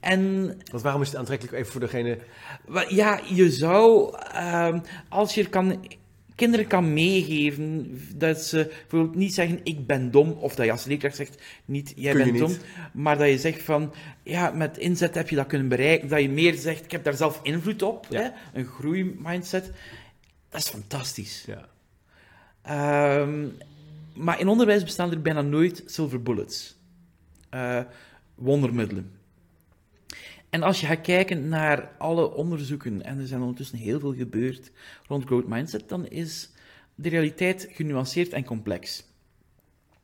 En 0.00 0.46
Want 0.70 0.82
waarom 0.82 1.02
is 1.02 1.08
het 1.08 1.16
aantrekkelijk 1.16 1.56
even 1.56 1.72
voor 1.72 1.80
degene... 1.80 2.18
Ja, 2.88 3.20
je 3.34 3.50
zou, 3.50 4.14
ehm, 4.32 4.80
als 5.08 5.34
je 5.34 5.48
kan, 5.48 5.86
kinderen 6.40 6.66
kan 6.66 6.92
meegeven, 6.92 7.98
dat 8.16 8.42
ze 8.42 8.66
bijvoorbeeld 8.80 9.14
niet 9.16 9.34
zeggen, 9.34 9.60
ik 9.62 9.86
ben 9.86 10.10
dom, 10.10 10.30
of 10.32 10.54
dat 10.54 10.64
je 10.66 10.72
als 10.72 10.84
leerkracht 10.84 11.16
zegt, 11.16 11.42
niet, 11.64 11.92
jij 11.96 12.14
bent 12.14 12.38
dom, 12.38 12.48
niet. 12.50 12.64
maar 12.92 13.18
dat 13.18 13.28
je 13.28 13.38
zegt 13.38 13.62
van, 13.62 13.92
ja, 14.22 14.50
met 14.50 14.78
inzet 14.78 15.14
heb 15.14 15.28
je 15.28 15.36
dat 15.36 15.46
kunnen 15.46 15.68
bereiken, 15.68 16.08
dat 16.08 16.20
je 16.20 16.28
meer 16.30 16.54
zegt, 16.54 16.84
ik 16.84 16.90
heb 16.90 17.04
daar 17.04 17.14
zelf 17.14 17.40
invloed 17.42 17.82
op, 17.82 18.06
Ja. 18.10 18.20
hè, 18.20 18.58
een 18.58 18.66
groeimindset, 18.66 19.72
dat 20.48 20.60
is 20.60 20.68
fantastisch. 20.68 21.44
Ja. 21.46 21.68
Ehm, 22.62 23.46
maar 24.14 24.40
in 24.40 24.48
onderwijs 24.48 24.84
bestaan 24.84 25.10
er 25.10 25.22
bijna 25.22 25.42
nooit 25.42 25.82
silver 25.86 26.22
bullets. 26.22 26.76
Eh, 27.50 27.80
wondermiddelen. 28.34 29.12
En 30.50 30.62
als 30.62 30.80
je 30.80 30.86
gaat 30.86 31.00
kijken 31.00 31.48
naar 31.48 31.92
alle 31.98 32.34
onderzoeken, 32.34 33.02
en 33.02 33.18
er 33.18 33.26
zijn 33.26 33.40
ondertussen 33.40 33.78
heel 33.78 34.00
veel 34.00 34.14
gebeurd 34.14 34.70
rond 35.06 35.24
growth 35.24 35.48
mindset, 35.48 35.88
dan 35.88 36.06
is 36.08 36.50
de 36.94 37.08
realiteit 37.08 37.68
genuanceerd 37.70 38.32
en 38.32 38.44
complex. 38.44 39.04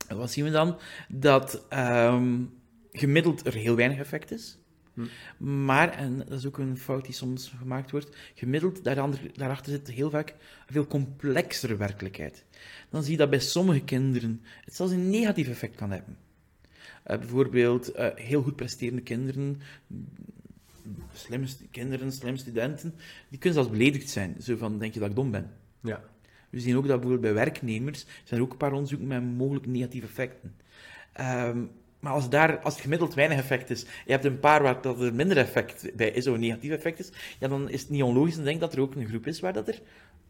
En 0.09 0.17
wat 0.17 0.31
zien 0.31 0.45
we 0.45 0.51
dan? 0.51 0.79
Dat 1.09 1.65
ehm, 1.69 2.43
gemiddeld 2.93 3.47
er 3.47 3.55
heel 3.55 3.77
weinig 3.77 3.99
effect 3.99 4.31
is. 4.31 4.59
Maar, 5.37 5.91
en 5.91 6.19
dat 6.19 6.39
is 6.39 6.47
ook 6.47 6.59
een 6.59 6.79
fout 6.79 7.05
die 7.05 7.15
soms 7.15 7.53
gemaakt 7.59 7.91
wordt, 7.91 8.17
gemiddeld 8.35 8.85
daarachter 9.35 9.73
zit 9.73 9.91
heel 9.91 10.11
vaak 10.11 10.29
een 10.31 10.73
veel 10.73 10.87
complexere 10.87 11.77
werkelijkheid. 11.77 12.45
Dan 12.91 13.03
zie 13.03 13.13
je 13.13 13.19
dat 13.19 13.31
bij 13.31 13.39
sommige 13.39 13.85
kinderen 13.85 14.43
het 14.65 14.77
zelfs 14.77 14.93
een 14.93 15.11
negatief 15.11 15.49
effect 15.49 15.77
kan 15.77 15.91
hebben. 15.91 16.17
Eh, 17.03 17.19
bijvoorbeeld 17.19 17.93
eh, 17.93 18.09
heel 18.15 18.43
goed 18.43 18.57
presterende 18.57 19.03
kinderen 19.03 19.61
slimme 21.13 21.47
kinderen, 21.71 22.13
slimme 22.13 22.39
studenten, 22.39 22.95
die 23.29 23.39
kunnen 23.39 23.59
zelfs 23.59 23.77
beledigd 23.79 24.11
zijn. 24.11 24.37
Zo 24.41 24.57
van, 24.57 24.79
denk 24.79 24.95
je 24.95 25.01
dat 25.01 25.09
ik 25.09 25.17
dom 25.17 25.31
ben? 25.31 25.51
Ja. 25.81 26.05
We 26.51 26.61
zien 26.61 26.77
ook 26.77 26.87
dat 26.87 27.01
bijvoorbeeld 27.01 27.35
bij 27.35 27.45
werknemers 27.45 28.07
zijn 28.25 28.41
er 28.41 28.47
ook 28.47 28.53
een 28.53 28.59
paar 28.59 28.73
onderzoeken 28.73 29.07
met 29.07 29.37
mogelijk 29.37 29.67
negatieve 29.67 30.07
effecten. 30.07 30.55
Ehm, 31.13 31.65
maar 32.01 32.13
als, 32.13 32.29
daar, 32.29 32.59
als 32.59 32.75
het 32.75 32.83
gemiddeld 32.83 33.15
weinig 33.15 33.39
effect 33.39 33.71
is, 33.71 33.83
je 33.83 34.13
hebt 34.13 34.25
een 34.25 34.41
paar 34.41 34.63
waar 34.63 34.83
dat 34.83 35.01
er 35.01 35.15
minder 35.15 35.37
effect 35.37 35.97
bij 35.97 36.11
is, 36.11 36.27
of 36.27 36.35
een 36.35 36.41
negatief 36.41 36.71
effect 36.71 36.99
is, 36.99 37.11
ja, 37.39 37.49
dan 37.49 37.69
is 37.69 37.81
het 37.81 37.91
niet 37.91 38.03
onlogisch 38.03 38.35
te 38.35 38.43
denken 38.43 38.61
dat 38.61 38.73
er 38.73 38.81
ook 38.81 38.95
een 38.95 39.07
groep 39.07 39.27
is 39.27 39.41
waar 39.41 39.53
dat 39.53 39.69
er 39.69 39.81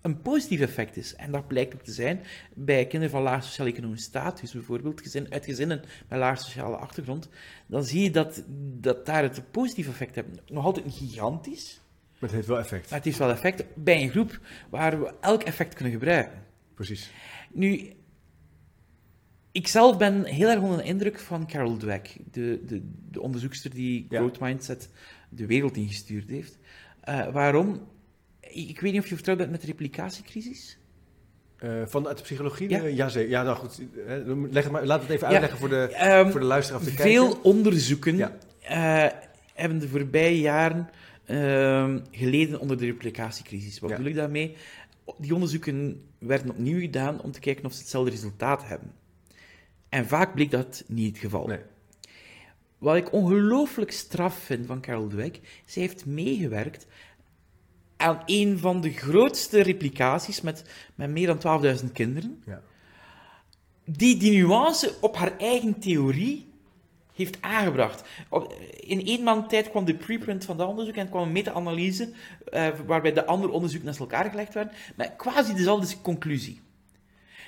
een 0.03 0.23
positief 0.23 0.61
effect 0.61 0.97
is. 0.97 1.15
En 1.15 1.31
dat 1.31 1.47
blijkt 1.47 1.75
ook 1.75 1.83
te 1.83 1.93
zijn 1.93 2.21
bij 2.55 2.87
kinderen 2.87 3.11
van 3.11 3.23
laag 3.23 3.45
sociaal-economische 3.45 4.05
status, 4.09 4.53
bijvoorbeeld 4.53 5.01
gezin, 5.01 5.33
uit 5.33 5.45
gezinnen 5.45 5.83
met 6.09 6.19
laag 6.19 6.41
sociale 6.41 6.77
achtergrond. 6.77 7.29
Dan 7.67 7.85
zie 7.85 8.03
je 8.03 8.11
dat, 8.11 8.43
dat 8.81 9.07
daar 9.07 9.23
het 9.23 9.37
een 9.37 9.51
positief 9.51 9.89
effect 9.89 10.15
heeft. 10.15 10.29
Nog 10.47 10.65
altijd 10.65 10.85
niet 10.85 10.95
gigantisch, 10.95 11.81
Maar 12.13 12.21
het 12.21 12.33
heeft 12.33 12.47
wel 12.47 12.59
effect. 12.59 12.85
maar 12.85 12.99
het 12.99 13.05
heeft 13.05 13.19
wel 13.19 13.31
effect 13.31 13.65
bij 13.75 14.03
een 14.03 14.11
groep 14.11 14.41
waar 14.71 15.01
we 15.01 15.15
elk 15.21 15.43
effect 15.43 15.75
kunnen 15.75 15.93
gebruiken. 15.93 16.43
Precies. 16.75 17.11
Nu, 17.53 17.93
ik 19.53 19.69
zelf 19.69 19.99
ben 19.99 20.25
heel 20.25 20.49
erg 20.49 20.61
onder 20.61 20.79
de 20.79 20.85
indruk 20.85 21.19
van 21.19 21.47
Carol 21.47 21.77
Dweck, 21.77 22.17
de, 22.31 22.63
de, 22.67 22.83
de 23.11 23.21
onderzoekster 23.21 23.71
die 23.75 24.07
Ja. 24.09 24.19
Growth 24.19 24.41
Mindset 24.41 24.91
de 25.29 25.47
wereld 25.47 25.77
ingestuurd 25.77 26.29
heeft. 26.31 26.59
Eh, 27.01 27.33
waarom? 27.33 27.81
Ik, 28.57 28.81
weet 28.81 28.93
niet 28.93 29.01
of 29.03 29.09
je 29.09 29.15
vertrouwd 29.15 29.39
bent 29.39 29.51
met 29.51 29.61
de 29.61 29.67
replicatiecrisis. 29.67 30.79
Eh, 31.57 31.83
vanuit 31.87 32.17
de 32.17 32.23
psychologie? 32.23 32.69
Ja. 32.69 32.83
Ja, 32.83 33.09
zeker. 33.09 33.31
ja 33.31 33.43
nou 33.43 33.57
goed. 33.57 33.81
hè, 34.07 34.19
Leg 34.51 34.63
het 34.63 34.73
maar, 34.73 34.87
laat 34.87 35.01
het 35.03 35.11
even 35.11 35.27
Ja, 35.27 35.33
uitleggen 35.33 35.59
voor 35.59 35.69
de, 35.69 35.77
Ehm, 35.93 36.31
voor 36.31 36.41
de 36.41 36.47
luisteraar 36.47 36.81
of 36.81 36.87
de 36.87 36.93
veel 36.93 37.39
onderzoeken 37.43 38.17
Ja. 38.17 38.37
eh, 38.63 39.13
hebben 39.55 39.79
de 39.79 39.89
voorbije 39.89 40.41
jaren 40.41 40.89
ehm, 41.25 41.99
geleden 42.11 42.61
onder 42.61 42.79
de 42.79 42.85
replicatiecrisis. 42.87 43.79
Wat 43.79 43.91
bedoel 43.91 44.07
ik 44.07 44.15
daarmee? 44.15 44.57
Die 45.19 45.35
onderzoeken 45.35 46.03
werden 46.19 46.51
opnieuw 46.51 46.81
gedaan 46.81 47.21
om 47.21 47.33
te 47.33 47.41
kijken 47.41 47.65
of 47.65 47.73
ze 47.73 47.79
hetzelfde 47.81 48.11
resultaat 48.11 48.67
hebben. 48.69 48.93
En 49.89 50.07
vaak 50.07 50.35
bleek 50.35 50.51
dat 50.51 50.85
niet 50.87 51.09
het 51.09 51.19
geval. 51.19 51.47
Nee. 51.47 51.59
Wat 52.79 52.97
ik 52.97 53.13
ongelooflijk 53.13 53.91
straf 53.93 54.39
vind 54.39 54.67
van 54.67 54.81
Carol 54.81 55.09
Dweck, 55.09 55.41
zij 55.65 55.83
heeft 55.83 56.07
meegewerkt 56.07 56.87
aan 57.97 58.23
een 58.27 58.59
van 58.59 58.81
de 58.81 58.93
grootste 58.93 59.63
replicaties 59.63 60.41
met, 60.41 60.65
met 60.95 61.11
meer 61.11 61.39
dan 61.39 61.63
12.000 61.81 61.93
kinderen, 61.93 62.43
Ja. 62.47 62.63
die 63.85 64.17
die 64.17 64.33
nuance 64.33 64.95
op 65.01 65.17
haar 65.17 65.39
eigen 65.39 65.79
theorie 65.79 66.47
heeft 67.15 67.43
aangebracht. 67.43 68.03
In 68.81 69.07
één 69.07 69.23
maand 69.23 69.49
tijd 69.49 69.71
kwam 69.71 69.85
de 69.85 69.95
preprint 69.95 70.45
van 70.45 70.57
dat 70.57 70.69
onderzoek 70.69 70.95
en 70.95 71.09
kwam 71.09 71.23
een 71.23 71.33
meta-analyse 71.33 72.13
eh, 72.45 72.69
waarbij 72.87 73.13
de 73.13 73.27
andere 73.27 73.53
onderzoeken 73.53 73.89
naast 73.89 74.01
elkaar 74.01 74.31
gelegd 74.31 74.55
werden, 74.55 74.75
met 74.97 75.13
quasi 75.17 75.55
dezelfde 75.55 76.01
conclusie. 76.01 76.61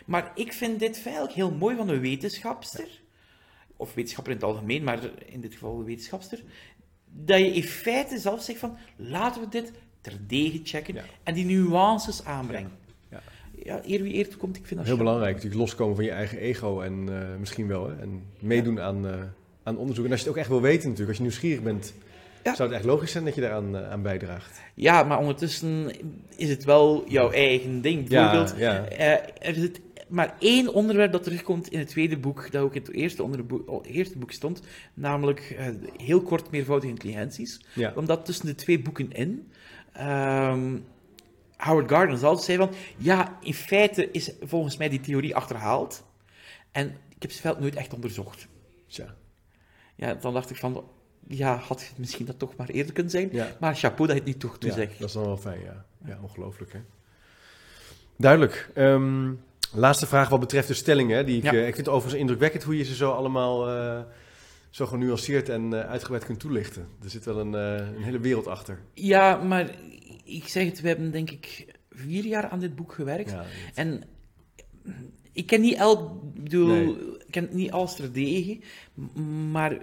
Maar 0.07 0.33
ik 0.35 0.53
vind 0.53 0.79
dit 0.79 1.03
eigenlijk 1.05 1.35
heel 1.35 1.51
mooi 1.51 1.77
van 1.77 1.89
een 1.89 2.01
wetenschapster, 2.01 2.89
of 3.77 3.95
wetenschapper 3.95 4.33
in 4.33 4.39
het 4.39 4.49
algemeen, 4.49 4.85
maar 4.85 4.99
in 5.27 5.41
dit 5.41 5.53
geval 5.53 5.79
een 5.79 5.85
wetenschapster, 5.85 6.43
dat 7.05 7.39
je 7.39 7.55
in 7.55 7.63
feite 7.63 8.19
zelf 8.19 8.43
zegt 8.43 8.59
van, 8.59 8.77
laten 8.97 9.41
we 9.41 9.49
dit 9.49 9.73
terdege 10.09 10.61
checken 10.65 10.95
Ja. 10.95 11.03
en 11.23 11.35
die 11.35 11.45
nuances 11.45 12.25
aanbrengen. 12.25 12.71
Ja. 13.11 13.23
Ja, 13.65 13.81
eer 13.87 14.03
wie 14.03 14.15
eer 14.15 14.29
toekomt, 14.29 14.57
ik 14.57 14.67
vind 14.67 14.79
dat 14.79 14.89
Heel 14.89 14.97
belangrijk, 14.97 15.35
natuurlijk 15.35 15.61
loskomen 15.61 15.97
van 15.97 16.05
je 16.05 16.11
eigen 16.11 16.39
ego 16.39 16.81
en 16.81 17.09
eh, 17.09 17.39
misschien 17.39 17.67
wel. 17.67 17.89
Hè, 17.89 17.97
en 18.01 18.23
meedoen 18.39 18.81
aan, 18.81 19.07
eh, 19.07 19.15
aan 19.63 19.77
onderzoek. 19.77 20.05
En 20.05 20.11
als 20.11 20.21
je 20.21 20.27
het 20.27 20.35
ook 20.35 20.41
echt 20.41 20.51
wil 20.51 20.61
weten 20.61 20.83
natuurlijk, 20.91 21.09
als 21.09 21.17
je 21.17 21.23
nieuwsgierig 21.23 21.63
bent, 21.63 21.95
Ja. 22.45 22.55
zou 22.55 22.69
het 22.69 22.79
echt 22.79 22.87
logisch 22.89 23.11
zijn 23.11 23.25
dat 23.25 23.35
je 23.35 23.41
daaraan 23.41 23.77
eh, 23.77 23.91
aan 23.91 24.03
bijdraagt. 24.03 24.61
Ja, 24.75 25.03
maar 25.03 25.19
ondertussen 25.19 25.91
is 26.37 26.49
het 26.49 26.65
wel 26.65 27.05
jouw 27.09 27.31
eigen 27.31 27.81
ding. 27.81 28.09
Ja, 28.09 28.31
Bijvoorbeeld, 28.31 28.59
ja. 28.59 28.85
eh, 28.85 29.49
er 29.49 29.55
zit 29.55 29.81
maar 30.09 30.35
één 30.39 30.75
onderwerp 30.75 31.13
dat 31.13 31.23
terugkomt 31.23 31.69
in 31.69 31.79
het 31.79 31.89
tweede 31.89 32.17
boek, 32.19 32.51
dat 32.51 32.63
ook 32.63 32.75
in 32.75 32.81
het 32.83 32.93
eerste, 32.93 33.23
onder 33.23 33.47
boek, 33.47 33.87
eerste 33.87 34.19
boek 34.19 34.33
stond, 34.33 34.63
namelijk 34.95 35.59
heel 35.97 36.23
kort 36.23 36.51
meervoudige 36.51 36.93
intelligenties. 36.93 37.61
Ja. 37.75 37.93
Omdat 37.97 38.25
tussen 38.25 38.47
de 38.47 38.55
twee 38.55 38.81
boeken 38.81 39.13
in, 39.13 39.49
ehm, 39.99 40.77
Howard 41.57 41.91
Gardner 41.91 42.19
zelf 42.19 42.43
zei 42.43 42.59
van, 42.59 42.71
ja, 42.97 43.39
in 43.41 43.55
feite 43.55 44.11
is 44.11 44.33
volgens 44.43 44.77
mij 44.77 44.89
die 44.89 45.01
theorie 45.01 45.37
achterhaald. 45.37 46.05
En 46.73 46.87
ik 47.15 47.23
heb 47.23 47.31
ze 47.31 47.41
veld 47.41 47.61
nooit 47.61 47.75
echt 47.77 47.95
onderzocht. 47.95 48.47
Tja. 48.87 49.15
Ja, 49.95 50.15
dan 50.15 50.33
dacht 50.33 50.51
ik 50.51 50.57
van, 50.57 50.85
ja, 51.27 51.57
had 51.57 51.81
het 51.81 51.93
misschien 51.97 52.27
dat 52.27 52.39
toch 52.39 52.57
maar 52.57 52.69
eerder 52.69 52.93
kunnen 52.93 53.13
zijn. 53.13 53.29
Ja. 53.33 53.57
Maar 53.61 53.75
chapeau 53.75 54.07
dat 54.07 54.17
je 54.17 54.23
het 54.23 54.25
niet 54.25 54.41
toch 54.41 54.53
Ja, 54.53 54.59
toezegt. 54.59 54.99
dat 54.99 55.09
is 55.09 55.15
dan 55.15 55.25
wel 55.25 55.37
fijn, 55.37 55.61
ja. 55.61 55.85
Ja, 56.05 56.19
ongelooflijk, 56.23 56.73
hè. 56.73 56.79
Duidelijk. 58.17 58.71
Ehm, 58.75 59.33
laatste 59.73 60.07
vraag 60.07 60.29
wat 60.29 60.41
betreft 60.41 60.69
de 60.69 60.75
stellingen. 60.75 61.27
Die 61.27 61.37
ik, 61.37 61.43
Ja. 61.43 61.53
eh, 61.53 61.59
ik 61.59 61.75
vind 61.75 61.77
het 61.77 61.89
overigens 61.89 62.21
indrukwekkend 62.21 62.63
hoe 62.63 62.77
je 62.77 62.85
ze 62.85 62.95
zo 62.95 63.11
allemaal 63.11 63.69
eh, 63.69 64.01
zo 64.79 64.87
genuanceerd 64.87 65.49
en 65.49 65.73
eh, 65.73 65.91
uitgebreid 65.91 66.25
kunt 66.25 66.41
toelichten. 66.41 66.89
Er 67.03 67.11
zit 67.11 67.25
wel 67.25 67.39
een, 67.39 67.55
eh, 67.55 67.87
een 67.97 68.03
hele 68.03 68.19
wereld 68.21 68.47
achter. 68.47 68.81
Ja, 68.95 69.37
maar 69.37 69.71
ik 70.25 70.49
zeg 70.49 70.65
het, 70.65 70.81
we 70.81 70.89
hebben 70.89 71.11
denk 71.11 71.31
ik 71.31 71.67
vier 71.91 72.25
jaar 72.25 72.49
aan 72.49 72.59
dit 72.61 72.77
boek 72.77 72.93
gewerkt. 72.93 73.31
Ja, 73.31 73.45
En 73.75 74.03
ik 75.33 75.47
ken 75.47 75.61
niet 75.61 75.75
elk, 75.77 76.23
ik 76.35 76.43
bedoel, 76.43 76.67
Nee. 76.67 76.97
ik 77.19 77.31
ken 77.31 77.49
niet 77.53 77.71
alles 77.71 77.95
terdege, 77.95 78.61
maar 79.51 79.79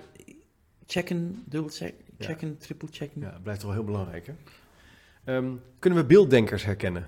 checken, 0.87 1.43
dubbel 1.45 1.71
check, 1.71 1.93
Ja. 2.17 2.25
checken, 2.25 2.57
triple 2.57 2.87
checken. 2.91 3.21
ja, 3.21 3.39
blijft 3.43 3.63
wel 3.63 3.71
heel 3.73 3.83
belangrijk, 3.83 4.27
hè. 4.27 4.33
Ehm, 5.35 5.51
kunnen 5.79 5.99
we 5.99 6.05
beelddenkers 6.05 6.63
herkennen? 6.65 7.07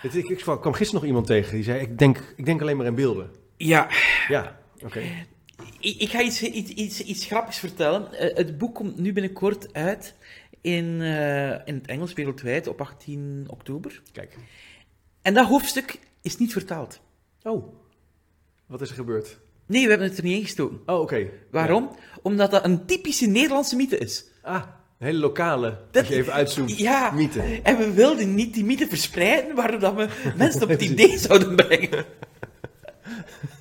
Het- 0.00 0.14
Ik, 0.14 0.28
ik 0.28 0.38
kwam 0.38 0.72
gisteren 0.72 0.94
nog 0.94 1.04
iemand 1.04 1.26
tegen 1.26 1.54
die 1.54 1.62
zei: 1.64 1.80
ik 1.80 1.98
denk, 1.98 2.34
ik 2.36 2.44
denk 2.44 2.60
alleen 2.60 2.76
maar 2.76 2.86
in 2.86 2.94
beelden. 2.94 3.30
Ja, 3.56 3.88
Ja, 4.28 4.60
oké. 4.84 5.02
Ik, 5.80 5.96
ik 6.00 6.08
ga 6.10 6.22
iets, 6.22 6.42
iets, 6.42 6.70
iets, 6.70 7.00
iets 7.02 7.26
grappigs 7.26 7.58
vertellen. 7.58 8.12
Eh, 8.12 8.36
het 8.36 8.58
boek 8.58 8.74
komt 8.74 8.98
nu 8.98 9.12
binnenkort 9.12 9.72
uit 9.72 10.14
in, 10.60 11.00
eh, 11.02 11.50
in 11.50 11.74
het 11.74 11.86
Engels 11.86 12.12
wereldwijd 12.12 12.66
op 12.66 12.80
18 12.80 13.44
oktober. 13.50 14.02
Kijk. 14.12 14.36
En 15.22 15.34
dat 15.34 15.46
hoofdstuk 15.46 15.98
is 16.22 16.38
niet 16.38 16.52
vertaald. 16.52 17.00
Oh, 17.42 17.74
wat 18.66 18.80
is 18.80 18.88
er 18.88 18.94
gebeurd? 18.94 19.38
Nee, 19.66 19.82
we 19.84 19.88
hebben 19.90 20.08
het 20.08 20.18
er 20.18 20.24
niet 20.24 20.38
ingestoken. 20.38 20.80
Oh, 20.86 21.00
oké. 21.00 21.26
Waarom? 21.50 21.90
Omdat 22.22 22.50
dat 22.50 22.64
een 22.64 22.86
typische 22.86 23.26
Nederlandse 23.26 23.76
mythe 23.76 23.98
is. 23.98 24.24
Ah, 24.42 24.62
een 24.98 25.06
hele 25.06 25.18
lokale, 25.18 25.78
Dat- 25.90 26.02
als 26.02 26.12
je 26.12 26.18
even 26.20 26.32
uitzoomt, 26.32 26.78
Ja, 26.78 27.10
mythe. 27.10 27.60
en 27.62 27.78
we 27.78 27.92
wilden 27.92 28.34
niet 28.34 28.54
die 28.54 28.64
mythe 28.64 28.86
verspreiden, 28.88 29.54
waardoor 29.54 29.80
dat 29.80 29.94
we 29.94 30.08
mensen 30.36 30.62
op 30.62 30.68
het 30.68 30.82
idee 30.82 31.18
zouden 31.18 31.56
brengen. 31.56 32.04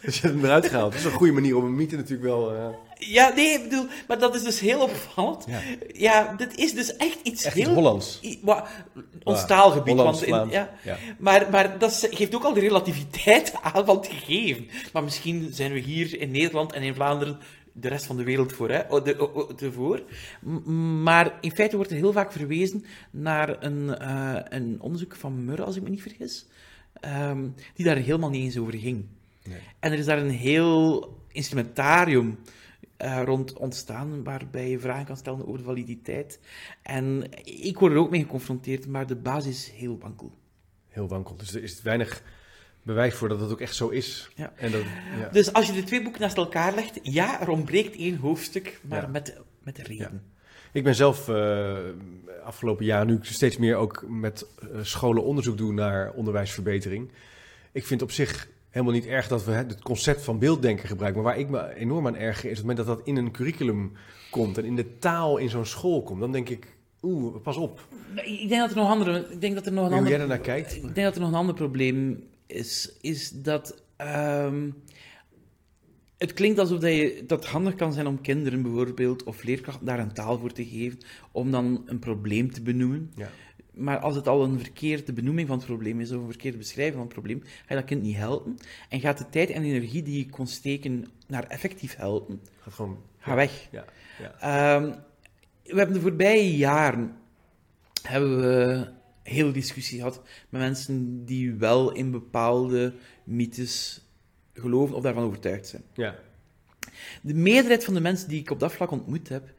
Dus 0.04 0.14
je 0.16 0.20
hebt 0.22 0.34
hem 0.34 0.44
eruit 0.44 0.66
gehaald. 0.66 0.90
Dat 0.92 1.00
is 1.00 1.06
een 1.06 1.12
goede 1.12 1.32
manier 1.32 1.56
om 1.56 1.64
een 1.64 1.74
mythe 1.74 1.96
natuurlijk 1.96 2.22
wel... 2.22 2.54
eh, 2.54 2.66
Ja, 2.98 3.32
nee, 3.34 3.46
ik 3.54 3.62
bedoel, 3.62 3.86
maar 4.08 4.18
dat 4.18 4.34
is 4.34 4.42
dus 4.42 4.60
heel 4.60 4.80
opvallend. 4.82 5.44
Ja. 5.48 5.60
Ja, 5.92 6.34
dit 6.36 6.56
is 6.56 6.74
dus 6.74 6.96
echt 6.96 7.18
iets 7.22 7.44
echt 7.44 7.54
heel... 7.54 7.64
iets 7.64 7.74
Hollands. 7.74 8.18
i- 8.22 8.40
ons 9.22 9.40
Ja, 9.40 9.46
taalgebied. 9.46 9.94
Hollands, 9.96 10.24
want 10.24 10.44
in- 10.52 10.58
ja. 10.58 10.70
ja. 10.84 10.96
Maar, 11.18 11.46
maar 11.50 11.78
dat 11.78 12.08
geeft 12.10 12.34
ook 12.34 12.44
al 12.44 12.52
de 12.54 12.60
relativiteit 12.60 13.52
aan 13.62 13.84
van 13.86 13.96
het 13.96 14.06
gegeven. 14.06 14.68
Maar 14.92 15.02
misschien 15.04 15.48
zijn 15.52 15.72
we 15.72 15.78
hier 15.78 16.20
in 16.20 16.30
Nederland 16.30 16.72
en 16.72 16.82
in 16.82 16.94
Vlaanderen 16.94 17.38
de 17.72 17.88
rest 17.88 18.06
van 18.06 18.16
de 18.16 18.24
wereld 18.24 18.52
voor, 18.52 18.70
hè? 18.70 19.02
De, 19.02 19.54
ervoor. 19.60 20.02
M- 20.40 21.02
Maar 21.02 21.38
in 21.40 21.52
feite 21.54 21.76
wordt 21.76 21.90
er 21.90 21.96
heel 21.96 22.12
vaak 22.12 22.32
verwezen 22.32 22.84
naar 23.10 23.62
een, 23.62 23.96
eh, 23.98 24.34
een 24.48 24.76
onderzoek 24.80 25.16
van 25.16 25.44
Murre, 25.44 25.62
als 25.64 25.76
ik 25.76 25.82
me 25.82 25.88
niet 25.88 26.02
vergis, 26.02 26.46
ehm, 27.00 27.46
die 27.74 27.84
daar 27.86 27.96
helemaal 27.96 28.30
niet 28.30 28.42
eens 28.44 28.58
over 28.58 28.74
ging. 28.74 29.04
Nee. 29.44 29.58
En 29.78 29.92
er 29.92 29.98
is 29.98 30.04
daar 30.04 30.18
een 30.18 30.30
heel 30.30 31.14
instrumentarium 31.32 32.38
eh, 32.96 33.22
rond 33.24 33.52
ontstaan, 33.52 34.24
waarbij 34.24 34.70
je 34.70 34.78
vragen 34.78 35.04
kan 35.04 35.16
stellen 35.16 35.46
over 35.46 35.58
de 35.58 35.64
validiteit. 35.64 36.40
En 36.82 37.24
ik 37.44 37.78
word 37.78 37.92
er 37.92 37.98
ook 37.98 38.10
mee 38.10 38.20
geconfronteerd, 38.20 38.86
maar 38.86 39.06
de 39.06 39.16
basis 39.16 39.56
is 39.56 39.70
heel 39.70 39.98
wankel. 39.98 40.38
Heel 40.88 41.08
wankel. 41.08 41.36
Dus 41.36 41.54
er 41.54 41.62
is 41.62 41.82
weinig 41.82 42.22
bewijs 42.82 43.14
voor 43.14 43.28
dat 43.28 43.40
het 43.40 43.50
ook 43.52 43.60
echt 43.60 43.74
zo 43.74 43.88
is. 43.88 44.30
Ja. 44.34 44.52
En 44.56 44.70
dat, 44.70 44.82
ja. 45.18 45.28
Dus 45.28 45.52
als 45.52 45.66
je 45.66 45.72
de 45.72 45.82
twee 45.82 46.02
boeken 46.02 46.20
naast 46.20 46.36
elkaar 46.36 46.74
legt, 46.74 46.98
ja, 47.02 47.40
er 47.40 47.48
ontbreekt 47.48 47.96
één 47.96 48.16
hoofdstuk, 48.16 48.80
maar 48.82 49.02
Ja. 49.02 49.08
met, 49.08 49.40
met 49.62 49.76
de 49.76 49.82
reden. 49.82 50.22
Ik 50.72 50.84
ben 50.84 50.94
zelf 50.94 51.28
eh, 51.28 51.78
afgelopen 52.44 52.84
jaar, 52.84 53.06
nu 53.06 53.14
ik 53.16 53.24
steeds 53.24 53.56
meer 53.56 53.76
ook 53.76 54.04
met 54.08 54.46
eh, 54.62 54.68
scholen 54.82 55.24
onderzoek 55.24 55.58
doe 55.58 55.72
naar 55.72 56.12
onderwijsverbetering. 56.12 57.10
Ik 57.72 57.86
vind 57.86 58.02
op 58.02 58.10
zich 58.10 58.48
helemaal 58.70 58.94
niet 58.94 59.06
erg 59.06 59.28
dat 59.28 59.44
we 59.44 59.52
het 59.52 59.82
concept 59.82 60.22
van 60.22 60.38
beelddenken 60.38 60.88
gebruiken. 60.88 61.22
Maar 61.22 61.32
waar 61.32 61.40
ik 61.40 61.48
me 61.48 61.74
enorm 61.74 62.06
aan 62.06 62.16
erger 62.16 62.50
is 62.50 62.58
het 62.58 62.66
moment 62.66 62.86
dat 62.86 62.96
dat 62.96 63.06
in 63.06 63.16
een 63.16 63.30
curriculum 63.30 63.92
komt 64.30 64.58
en 64.58 64.64
in 64.64 64.76
de 64.76 64.98
taal 64.98 65.36
in 65.36 65.48
zo'n 65.48 65.66
school 65.66 66.02
komt. 66.02 66.20
Dan 66.20 66.32
denk 66.32 66.48
ik, 66.48 66.66
oeh, 67.02 67.42
pas 67.42 67.56
op. 67.56 67.88
Ik 68.14 68.48
denk 68.48 68.60
dat 68.60 68.70
er 68.70 68.76
nog 68.76 68.88
andere, 68.88 69.26
ik 69.30 69.40
denk 69.40 69.54
dat 69.54 69.66
er 69.66 69.72
nog 69.72 69.82
een 69.84 69.88
Hoe 69.88 69.96
ander 69.96 70.10
jij 70.10 70.18
daarnaar 70.18 70.38
kijkt. 70.38 70.76
Ik 70.76 70.82
denk 70.82 70.94
dat 70.94 71.14
er 71.14 71.20
nog 71.20 71.30
een 71.30 71.36
ander 71.36 71.54
probleem 71.54 72.24
is, 72.46 72.96
is 73.00 73.30
dat 73.30 73.82
ehm, 73.96 74.70
het 76.18 76.32
klinkt 76.32 76.58
alsof 76.58 76.78
dat, 76.78 76.90
je, 76.90 77.24
dat 77.26 77.42
het 77.42 77.48
handig 77.50 77.74
kan 77.74 77.92
zijn 77.92 78.06
om 78.06 78.20
kinderen 78.20 78.62
bijvoorbeeld, 78.62 79.22
of 79.24 79.42
leerkrachten, 79.42 79.86
daar 79.86 79.98
een 79.98 80.12
taal 80.12 80.38
voor 80.38 80.52
te 80.52 80.64
geven, 80.64 80.98
om 81.32 81.50
dan 81.50 81.82
een 81.86 81.98
probleem 81.98 82.52
te 82.52 82.62
benoemen. 82.62 83.12
Ja. 83.14 83.30
Maar 83.74 83.98
als 83.98 84.14
het 84.16 84.28
al 84.28 84.44
een 84.44 84.58
verkeerde 84.60 85.12
benoeming 85.12 85.48
van 85.48 85.56
het 85.56 85.66
probleem 85.66 86.00
is, 86.00 86.10
of 86.12 86.20
een 86.22 86.28
verkeerde 86.28 86.58
beschrijving 86.58 86.94
van 86.94 87.04
het 87.04 87.12
probleem, 87.12 87.40
ga 87.42 87.64
je 87.68 87.74
dat 87.74 87.84
kind 87.84 88.02
niet 88.02 88.16
helpen. 88.16 88.56
En 88.88 89.00
gaat 89.00 89.18
de 89.18 89.28
tijd 89.28 89.50
en 89.50 89.62
energie 89.62 90.02
die 90.02 90.18
je 90.18 90.30
kon 90.30 90.46
steken 90.46 91.06
naar 91.26 91.44
effectief 91.46 91.96
helpen, 91.96 92.40
Gaat 92.60 92.74
gewoon... 92.74 92.98
ga 93.18 93.34
weg. 93.34 93.68
Ja, 93.70 93.84
ja. 94.18 94.34
Ehm, 94.40 94.90
we 95.64 95.76
hebben 95.76 95.94
de 95.94 96.00
voorbije 96.00 96.56
jaren 96.56 97.16
hebben 98.02 98.40
we 98.40 98.88
heel 99.22 99.52
discussie 99.52 99.98
gehad 99.98 100.22
met 100.48 100.60
mensen 100.60 101.24
die 101.24 101.54
wel 101.54 101.92
in 101.92 102.10
bepaalde 102.10 102.94
mythes 103.24 104.04
geloven 104.54 104.96
of 104.96 105.02
daarvan 105.02 105.24
overtuigd 105.24 105.66
zijn. 105.66 105.82
ja. 105.94 106.18
De 107.22 107.34
meerderheid 107.34 107.84
van 107.84 107.94
de 107.94 108.00
mensen 108.00 108.28
die 108.28 108.40
ik 108.40 108.50
op 108.50 108.60
dat 108.60 108.72
vlak 108.72 108.90
ontmoet 108.90 109.28
heb, 109.28 109.52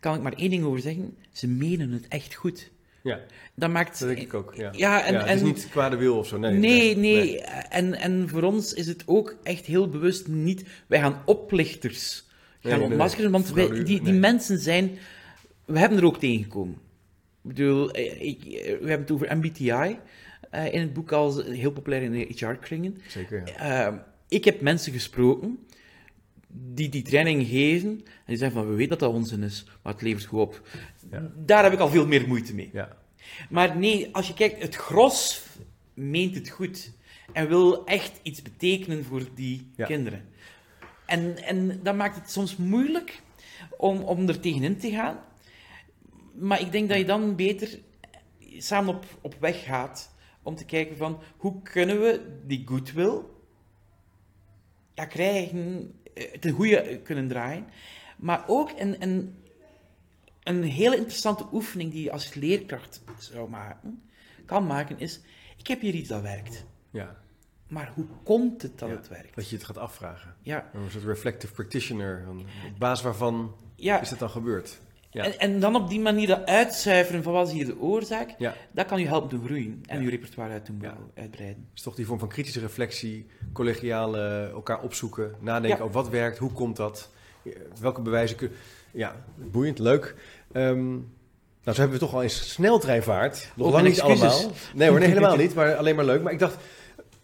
kan 0.00 0.14
ik 0.14 0.22
maar 0.22 0.32
één 0.32 0.50
ding 0.50 0.64
over 0.64 0.80
zeggen: 0.80 1.16
ze 1.32 1.48
menen 1.48 1.90
het 1.90 2.08
echt 2.08 2.34
goed. 2.34 2.70
Ja. 3.04 3.20
Dat 3.54 3.70
maakt. 3.70 3.98
Dat 3.98 4.08
denk 4.08 4.20
ik 4.20 4.34
ook, 4.34 4.54
ja. 4.54 4.70
Ja, 4.76 5.04
en, 5.04 5.14
het 5.14 5.26
en 5.26 5.36
is 5.36 5.42
niet 5.42 5.68
kwade 5.70 5.96
wil 5.96 6.18
of 6.18 6.26
zo, 6.26 6.38
nee. 6.38 6.52
Nee, 6.52 6.96
nee. 6.96 7.40
En, 7.40 7.94
en 7.94 8.28
voor 8.28 8.42
ons 8.42 8.72
is 8.72 8.86
het 8.86 9.02
ook 9.06 9.36
echt 9.42 9.66
heel 9.66 9.88
bewust 9.88 10.28
niet. 10.28 10.64
Wij 10.86 11.00
gaan 11.00 11.22
oplichters 11.24 12.28
gaan 12.60 12.70
Nee, 12.70 12.78
nee, 12.78 12.88
ontmaskeren, 12.88 13.30
want 13.30 13.50
wij, 13.52 13.84
die, 13.84 14.02
die 14.02 14.12
mensen 14.12 14.58
zijn. 14.58 14.98
We 15.64 15.78
hebben 15.78 15.98
er 15.98 16.04
ook 16.04 16.18
tegengekomen. 16.18 16.74
Ik 16.74 17.50
bedoel, 17.50 17.90
eh, 17.90 18.22
ik, 18.22 18.44
eh, 18.44 18.64
we 18.64 18.88
hebben 18.88 19.00
het 19.00 19.10
over 19.10 19.36
MBTI 19.36 19.98
eh, 20.50 20.72
in 20.72 20.80
het 20.80 20.92
boek 20.92 21.12
als 21.12 21.42
heel 21.44 21.72
populair 21.72 22.02
in 22.02 22.12
de 22.12 22.26
HR-kringen. 22.28 22.96
Zeker, 23.08 23.42
ja. 23.58 24.06
Ik 24.28 24.44
heb 24.44 24.60
mensen 24.60 24.92
gesproken 24.92 25.58
die 26.56 26.88
die 26.88 27.02
training 27.02 27.46
geven 27.46 27.88
en 27.90 28.04
die 28.26 28.36
zeggen 28.36 28.56
van 28.60 28.68
we 28.68 28.74
weten 28.74 28.90
dat 28.98 28.98
dat 28.98 29.12
onzin 29.12 29.42
is, 29.42 29.64
maar 29.82 29.92
het 29.92 30.02
levert 30.02 30.24
goed 30.24 30.40
op. 30.40 30.68
Ja. 31.10 31.30
Daar 31.36 31.62
heb 31.64 31.72
ik 31.72 31.78
al 31.78 31.88
veel 31.88 32.06
meer 32.06 32.28
moeite 32.28 32.54
mee. 32.54 32.70
ja. 32.72 32.96
Maar 33.50 33.76
nee, 33.76 34.08
als 34.14 34.26
je 34.26 34.34
kijkt, 34.34 34.62
het 34.62 34.74
gros 34.74 35.42
meent 35.94 36.34
het 36.34 36.48
goed. 36.48 36.92
En 37.32 37.48
wil 37.48 37.84
echt 37.86 38.20
iets 38.22 38.42
betekenen 38.42 39.04
voor 39.04 39.22
die 39.34 39.70
Ja. 39.76 39.86
kinderen. 39.86 40.24
En, 41.06 41.36
en 41.44 41.80
dat 41.82 41.94
maakt 41.96 42.16
het 42.16 42.30
soms 42.30 42.56
moeilijk 42.56 43.20
om, 43.76 44.00
om 44.02 44.28
er 44.28 44.40
tegenin 44.40 44.78
te 44.78 44.90
gaan. 44.90 45.18
Maar 46.34 46.60
ik 46.60 46.72
denk 46.72 46.88
dat 46.88 46.98
je 46.98 47.04
dan 47.04 47.36
beter 47.36 47.78
samen 48.58 48.94
op, 48.94 49.04
op 49.20 49.36
weg 49.40 49.64
gaat 49.64 50.14
om 50.42 50.54
te 50.54 50.64
kijken 50.64 50.96
van 50.96 51.18
hoe 51.36 51.62
kunnen 51.62 52.00
we 52.00 52.38
die 52.46 52.62
goodwill 52.66 53.18
ja, 54.94 55.04
krijgen, 55.04 55.92
ten 56.40 56.52
goede 56.52 57.00
kunnen 57.02 57.28
draaien. 57.28 57.66
Maar 58.16 58.44
ook 58.46 58.70
een, 58.78 59.02
een, 59.02 59.36
een 60.42 60.62
hele 60.62 60.96
interessante 60.96 61.46
oefening 61.52 61.92
die 61.92 62.02
je 62.02 62.12
als 62.12 62.34
leerkracht 62.34 63.02
zou 63.18 63.50
maken, 63.50 64.02
kan 64.46 64.66
maken, 64.66 64.98
is: 64.98 65.20
ik 65.56 65.66
heb 65.66 65.80
hier 65.80 65.94
iets 65.94 66.08
dat 66.08 66.22
werkt. 66.22 66.64
ja. 66.90 67.22
Maar 67.68 67.92
hoe 67.94 68.06
komt 68.24 68.62
het 68.62 68.78
dat 68.78 68.88
Ja, 68.88 68.94
het 68.96 69.08
werkt? 69.08 69.34
Dat 69.34 69.48
je 69.48 69.56
het 69.56 69.64
gaat 69.64 69.78
afvragen. 69.78 70.34
Ja, 70.42 70.70
Een 70.72 70.90
soort 70.90 71.04
reflective 71.04 71.52
practitioner. 71.52 72.24
Op 72.28 72.78
basis 72.78 73.04
waarvan 73.04 73.54
ja. 73.76 74.00
is 74.00 74.10
het 74.10 74.18
dan 74.18 74.30
gebeurd? 74.30 74.80
Ja. 75.14 75.24
En, 75.24 75.38
en 75.38 75.60
dan 75.60 75.76
op 75.76 75.88
die 75.88 76.00
manier 76.00 76.26
dat 76.26 76.46
uitzuiveren 76.46 77.22
van 77.22 77.32
wat 77.32 77.46
is 77.46 77.52
hier 77.52 77.66
de 77.66 77.80
oorzaak, 77.80 78.34
Ja, 78.38 78.54
dat 78.72 78.86
kan 78.86 79.00
je 79.00 79.06
helpen 79.06 79.30
doen 79.30 79.44
groeien 79.44 79.82
en 79.86 79.96
Ja. 79.98 80.04
je 80.04 80.10
repertoire 80.10 80.52
uit 80.52 80.66
doen 80.66 80.78
Ja. 80.80 80.86
bouwen, 80.88 81.10
uitbreiden. 81.14 81.66
is 81.74 81.82
toch 81.82 81.94
die 81.94 82.06
vorm 82.06 82.18
van 82.18 82.28
kritische 82.28 82.60
reflectie, 82.60 83.26
collegiale 83.52 84.50
elkaar 84.52 84.80
opzoeken, 84.82 85.34
nadenken 85.40 85.78
Ja. 85.78 85.84
over 85.84 85.94
wat 86.02 86.08
werkt, 86.08 86.38
hoe 86.38 86.52
komt 86.52 86.76
dat, 86.76 87.10
eh, 87.44 87.52
welke 87.80 88.00
bewijzen 88.00 88.36
kunnen... 88.36 88.56
Ja, 88.92 89.24
boeiend, 89.36 89.78
leuk. 89.78 90.14
Ehm, 90.52 90.88
nou, 90.92 91.02
zo 91.62 91.72
hebben 91.72 91.90
we 91.90 91.98
toch 91.98 92.14
al 92.14 92.22
eens 92.22 92.52
sneltreinvaart. 92.52 93.52
Nog 93.56 93.70
lang 93.72 93.86
niet 93.86 94.00
allemaal. 94.00 94.40
Nee 94.74 94.88
hoor, 94.88 94.98
nee, 94.98 95.08
helemaal 95.08 95.36
niet, 95.44 95.54
maar 95.54 95.74
alleen 95.74 95.96
maar 95.96 96.04
leuk. 96.04 96.22
Maar 96.22 96.32
ik 96.32 96.38
dacht, 96.38 96.56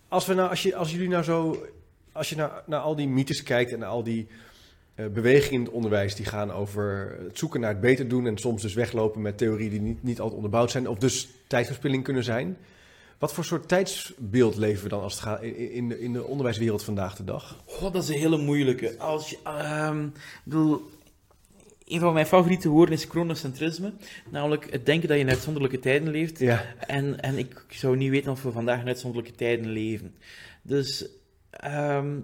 als, 0.08 0.26
we 0.26 0.34
nou, 0.34 0.50
als, 0.50 0.62
je, 0.62 0.76
als 0.76 0.90
jullie 0.92 1.08
nou 1.08 1.22
zo... 1.24 1.66
Als 2.12 2.28
je 2.28 2.36
naar, 2.36 2.62
naar 2.66 2.80
al 2.80 2.96
die 2.96 3.08
mythes 3.08 3.42
kijkt 3.42 3.72
en 3.72 3.78
naar 3.78 3.88
al 3.88 4.02
die 4.02 4.26
eh, 4.28 4.36
bewegingen 5.12 5.58
in 5.58 5.64
het 5.64 5.74
onderwijs... 5.74 6.14
die 6.14 6.26
gaan 6.26 6.52
over 6.52 7.16
het 7.24 7.38
zoeken 7.38 7.60
naar 7.60 7.70
het 7.70 7.80
beter 7.80 8.08
doen... 8.08 8.26
en 8.26 8.38
soms 8.38 8.62
dus 8.62 8.74
weglopen 8.74 9.22
met 9.22 9.38
theorieën 9.38 9.70
die 9.70 9.80
niet, 9.80 10.02
niet 10.02 10.18
altijd 10.18 10.36
onderbouwd 10.36 10.70
zijn... 10.70 10.88
of 10.88 10.98
dus 10.98 11.28
tijdverspilling 11.46 12.04
kunnen 12.04 12.24
zijn... 12.24 12.56
Wat 13.20 13.32
voor 13.32 13.44
soort 13.44 13.68
tijdsbeeld 13.68 14.56
leven 14.56 14.82
we 14.82 14.88
dan 14.88 15.02
als 15.02 15.12
het 15.12 15.22
gaat 15.22 15.42
in, 15.42 15.88
de, 15.88 16.00
in 16.00 16.12
de 16.12 16.24
onderwijswereld 16.24 16.84
vandaag 16.84 17.16
de 17.16 17.24
dag? 17.24 17.62
Oh, 17.66 17.92
dat 17.92 18.02
is 18.02 18.08
een 18.08 18.18
hele 18.18 18.38
moeilijke. 18.38 18.98
Als 18.98 19.30
je, 19.30 19.38
ehm, 19.44 20.08
bedoel, 20.44 20.90
een 21.84 22.00
van 22.00 22.12
mijn 22.12 22.26
favoriete 22.26 22.68
woorden 22.68 22.94
is 22.94 23.04
chronocentrisme. 23.04 23.92
Namelijk 24.30 24.70
het 24.70 24.86
denken 24.86 25.08
dat 25.08 25.16
je 25.16 25.22
in 25.22 25.30
uitzonderlijke 25.30 25.78
tijden 25.78 26.08
leeft. 26.08 26.38
Ja, 26.38 26.74
En, 26.78 27.20
en 27.20 27.38
ik 27.38 27.64
zou 27.68 27.96
niet 27.96 28.10
weten 28.10 28.32
of 28.32 28.42
we 28.42 28.52
vandaag 28.52 28.80
in 28.80 28.86
uitzonderlijke 28.86 29.36
tijden 29.36 29.70
leven. 29.70 30.14
Dus. 30.62 31.06
ehm, 31.50 32.18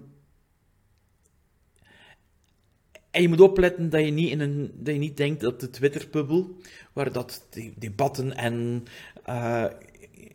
en 3.17 3.23
je 3.23 3.29
moet 3.29 3.41
opletten 3.41 3.91
dat 3.91 4.05
je 4.05 4.11
niet, 4.11 4.31
in 4.31 4.41
een, 4.41 4.71
dat 4.75 4.95
je 4.95 5.01
niet 5.01 5.17
denkt 5.17 5.41
dat 5.41 5.61
de 5.61 5.71
Twitter-bubbel, 5.71 6.57
waar 6.93 7.13
dat 7.13 7.47
de- 7.51 7.73
debatten 7.77 8.37
en 8.37 8.85
eh, 9.25 9.65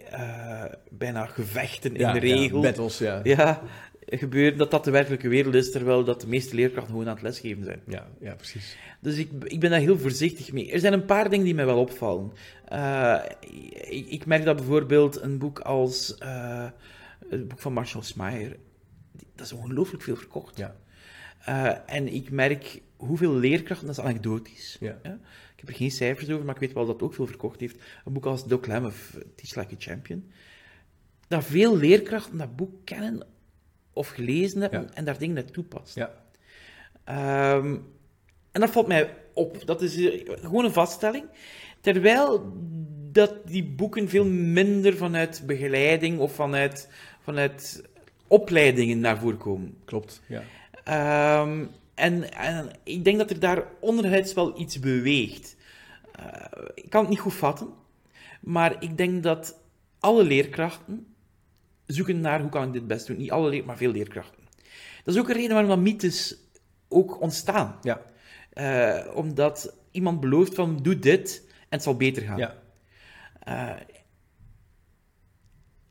eh, 0.10 0.64
bijna 0.92 1.26
gevechten 1.26 1.96
in 1.96 2.14
de 2.14 2.20
regel 2.20 2.62
battles, 2.62 2.98
ja. 2.98 3.20
ja, 3.24 3.62
gebeuren, 4.06 4.58
dat 4.58 4.72
dat 4.72 4.84
de 4.84 4.92
werkelijke 4.92 5.28
wereld 5.28 5.54
is, 5.56 5.72
terwijl 5.72 6.04
dat 6.04 6.22
de 6.22 6.28
meeste 6.28 6.56
leerkrachten 6.56 6.92
gewoon 6.92 7.08
aan 7.08 7.14
het 7.14 7.24
lesgeven 7.24 7.64
zijn. 7.64 7.82
Ja, 7.88 8.08
ja, 8.20 8.34
precies. 8.36 8.78
Dus 9.02 9.18
ik, 9.18 9.30
ik 9.44 9.60
ben 9.60 9.70
daar 9.70 9.80
heel 9.80 9.98
voorzichtig 10.00 10.52
mee. 10.52 10.72
Er 10.72 10.80
zijn 10.80 10.94
een 10.94 11.06
paar 11.06 11.30
dingen 11.30 11.46
die 11.46 11.56
mij 11.56 11.66
wel 11.66 11.80
opvallen. 11.80 12.32
Eh, 12.68 13.20
ik, 13.90 14.08
ik 14.10 14.26
merk 14.26 14.46
dat 14.46 14.56
bijvoorbeeld 14.56 15.22
een 15.22 15.38
boek 15.38 15.60
als 15.60 16.16
het 17.30 17.48
boek 17.48 17.60
van 17.60 17.74
Marshall 17.74 18.04
Smeyer, 18.04 18.58
die- 19.12 19.28
dat 19.36 19.46
is 19.46 19.52
ongelooflijk 19.54 20.04
veel 20.04 20.16
verkocht. 20.16 20.58
Ja. 20.58 20.76
Eh, 21.46 21.72
en 21.86 22.14
ik 22.14 22.32
merk 22.32 22.82
hoeveel 22.96 23.34
leerkrachten, 23.34 23.88
dat 23.88 23.98
is 23.98 24.04
anekdotisch. 24.04 24.78
Ja. 24.80 25.00
Ik 25.54 25.68
heb 25.68 25.70
er 25.70 25.76
geen 25.76 25.92
cijfers 25.92 26.30
over, 26.30 26.46
maar 26.46 26.56
ik 26.56 26.62
weet 26.62 26.74
wel 26.74 26.86
dat 26.86 26.94
het 26.94 27.04
ook 27.04 27.14
veel 27.14 27.28
verkocht 27.28 27.60
heeft. 27.60 27.82
Een 28.06 28.14
boek 28.14 28.26
als 28.26 28.48
Doc 28.48 28.66
Lam 28.68 28.86
of 28.86 29.18
Teach 29.36 29.56
Like 29.56 29.74
a 29.74 29.78
Champion. 29.80 30.32
Dat 31.28 31.44
veel 31.44 31.78
leerkrachten 31.78 32.38
dat 32.38 32.56
boek 32.56 32.72
kennen 32.86 33.28
of 33.94 34.08
gelezen 34.10 34.62
hebben 34.62 34.82
Ja. 34.82 34.94
en 34.94 35.06
daar 35.06 35.18
dingen 35.18 35.36
naar 35.36 35.46
toepassen. 35.46 36.02
Ja. 36.02 36.14
Ehm, 37.04 37.78
en 38.52 38.62
dat 38.62 38.70
valt 38.70 38.88
mij 38.88 39.14
op. 39.34 39.66
Dat 39.66 39.82
is 39.82 39.96
eh, 39.98 40.30
gewoon 40.42 40.66
een 40.66 40.74
vaststelling. 40.74 41.26
Terwijl 41.82 42.54
dat 43.12 43.48
die 43.48 43.64
boeken 43.64 44.10
veel 44.10 44.26
minder 44.26 44.98
vanuit 44.98 45.44
begeleiding 45.46 46.20
of 46.20 46.36
vanuit, 46.36 46.89
vanuit 47.22 47.84
opleidingen 48.28 49.00
naar 49.00 49.18
voren 49.20 49.38
komen. 49.38 49.78
Klopt. 49.86 50.22
Ja. 50.28 50.44
Ehm, 50.84 51.66
en, 51.94 52.34
en 52.34 52.70
ik 52.84 53.04
denk 53.04 53.18
dat 53.18 53.30
er 53.30 53.40
daar 53.40 53.64
onderhuids 53.80 54.34
wel 54.34 54.60
iets 54.60 54.80
beweegt. 54.80 55.56
Eh, 56.16 56.26
ik 56.74 56.90
kan 56.90 57.02
het 57.02 57.10
niet 57.10 57.20
goed 57.20 57.34
vatten, 57.34 57.68
maar 58.42 58.84
ik 58.84 58.98
denk 58.98 59.24
dat 59.24 59.60
alle 60.00 60.24
leerkrachten 60.24 61.16
zoeken 61.86 62.22
naar 62.22 62.42
hoe 62.42 62.50
kan 62.50 62.68
ik 62.68 62.74
dit 62.74 62.88
best 62.88 63.08
doen. 63.08 63.18
Niet 63.18 63.32
alle 63.32 63.50
leer, 63.50 63.66
maar 63.66 63.78
veel 63.78 63.92
leerkrachten. 63.92 64.44
Dat 65.04 65.16
is 65.16 65.22
ook 65.22 65.30
een 65.30 65.36
reden 65.36 65.52
waarom 65.52 65.70
dat 65.70 65.80
mythes 65.80 66.38
ook 66.88 67.22
ontstaan. 67.22 67.78
Ja. 67.82 68.02
Eh, 68.54 69.16
omdat 69.16 69.76
iemand 69.92 70.20
belooft 70.20 70.56
van 70.56 70.78
doe 70.82 71.00
dit 71.00 71.44
en 71.48 71.68
het 71.70 71.84
zal 71.84 71.96
beter 71.96 72.24
gaan. 72.24 72.38
Ja. 72.38 72.56
Eh, 73.40 73.82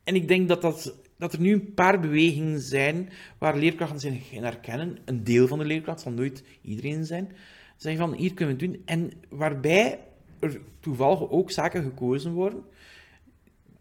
en 0.04 0.14
ik 0.14 0.28
denk 0.28 0.48
dat, 0.48 0.62
dat, 0.62 0.94
dat 1.20 1.32
er 1.32 1.40
nu 1.40 1.52
een 1.52 1.74
paar 1.74 2.00
bewegingen 2.00 2.60
zijn 2.60 3.10
waar 3.38 3.56
leerkrachten 3.56 4.00
zich 4.00 4.32
in 4.32 4.42
herkennen. 4.42 4.98
Een 5.04 5.24
deel 5.24 5.46
van 5.46 5.58
de 5.58 5.64
leerkrachten 5.64 6.02
zal 6.02 6.12
nooit 6.12 6.44
iedereen 6.62 7.04
zijn. 7.04 7.32
Zeggen 7.76 8.00
van, 8.00 8.18
hier 8.18 8.34
kunnen 8.34 8.56
we 8.56 8.64
het 8.64 8.72
doen. 8.72 8.82
En 8.84 9.12
waarbij 9.28 9.98
er 10.38 10.60
toevallig 10.80 11.30
ook 11.30 11.50
zaken 11.50 11.82
gekozen 11.82 12.32
worden 12.32 12.64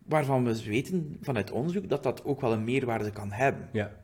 waarvan 0.06 0.44
we 0.44 0.64
weten 0.64 1.18
vanuit 1.22 1.52
onderzoek 1.52 1.90
dat 1.90 2.04
dat 2.04 2.24
ook 2.24 2.42
wel 2.42 2.54
een 2.54 2.64
meerwaarde 2.64 3.12
kan 3.12 3.32
hebben. 3.32 3.70
Ja. 3.72 3.96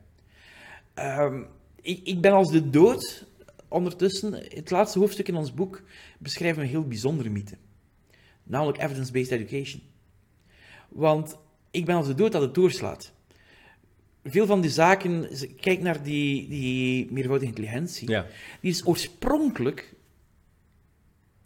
Ehm, 0.94 1.42
ik, 1.80 2.00
ik 2.04 2.20
ben 2.20 2.32
als 2.32 2.50
de 2.50 2.70
dood 2.70 3.26
ondertussen. 3.68 4.32
Het 4.32 4.70
laatste 4.70 4.98
hoofdstuk 4.98 5.28
in 5.28 5.36
ons 5.36 5.54
boek 5.54 5.82
beschrijven 6.18 6.58
we 6.58 6.64
een 6.64 6.70
heel 6.70 6.88
bijzondere 6.88 7.28
mythe. 7.28 7.56
Namelijk 8.42 8.78
evidence-based 8.78 9.30
education. 9.30 9.82
Want 10.88 11.38
ik 11.70 11.84
ben 11.84 11.96
als 11.96 12.06
de 12.06 12.14
dood 12.14 12.32
dat 12.32 12.42
het 12.42 12.54
doorslaat. 12.54 13.14
Veel 14.28 14.46
van 14.46 14.60
die 14.60 14.70
zaken, 14.70 15.28
kijk 15.60 15.80
naar 15.80 16.02
die, 16.02 16.48
die 16.48 17.12
meervoudige 17.12 17.46
intelligentie. 17.46 18.10
Ja. 18.10 18.26
Die 18.60 18.70
is 18.70 18.86
oorspronkelijk 18.86 19.94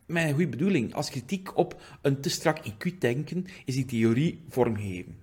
met 0.06 0.24
een 0.24 0.34
goede 0.34 0.48
bedoeling. 0.48 0.94
Als 0.94 1.10
kritiek 1.10 1.56
op 1.56 1.80
een 2.02 2.20
te 2.20 2.30
strak 2.30 2.58
IQ-denken 2.58 3.46
is 3.64 3.74
die 3.74 3.84
theorie 3.84 4.40
vormgegeven. 4.48 5.16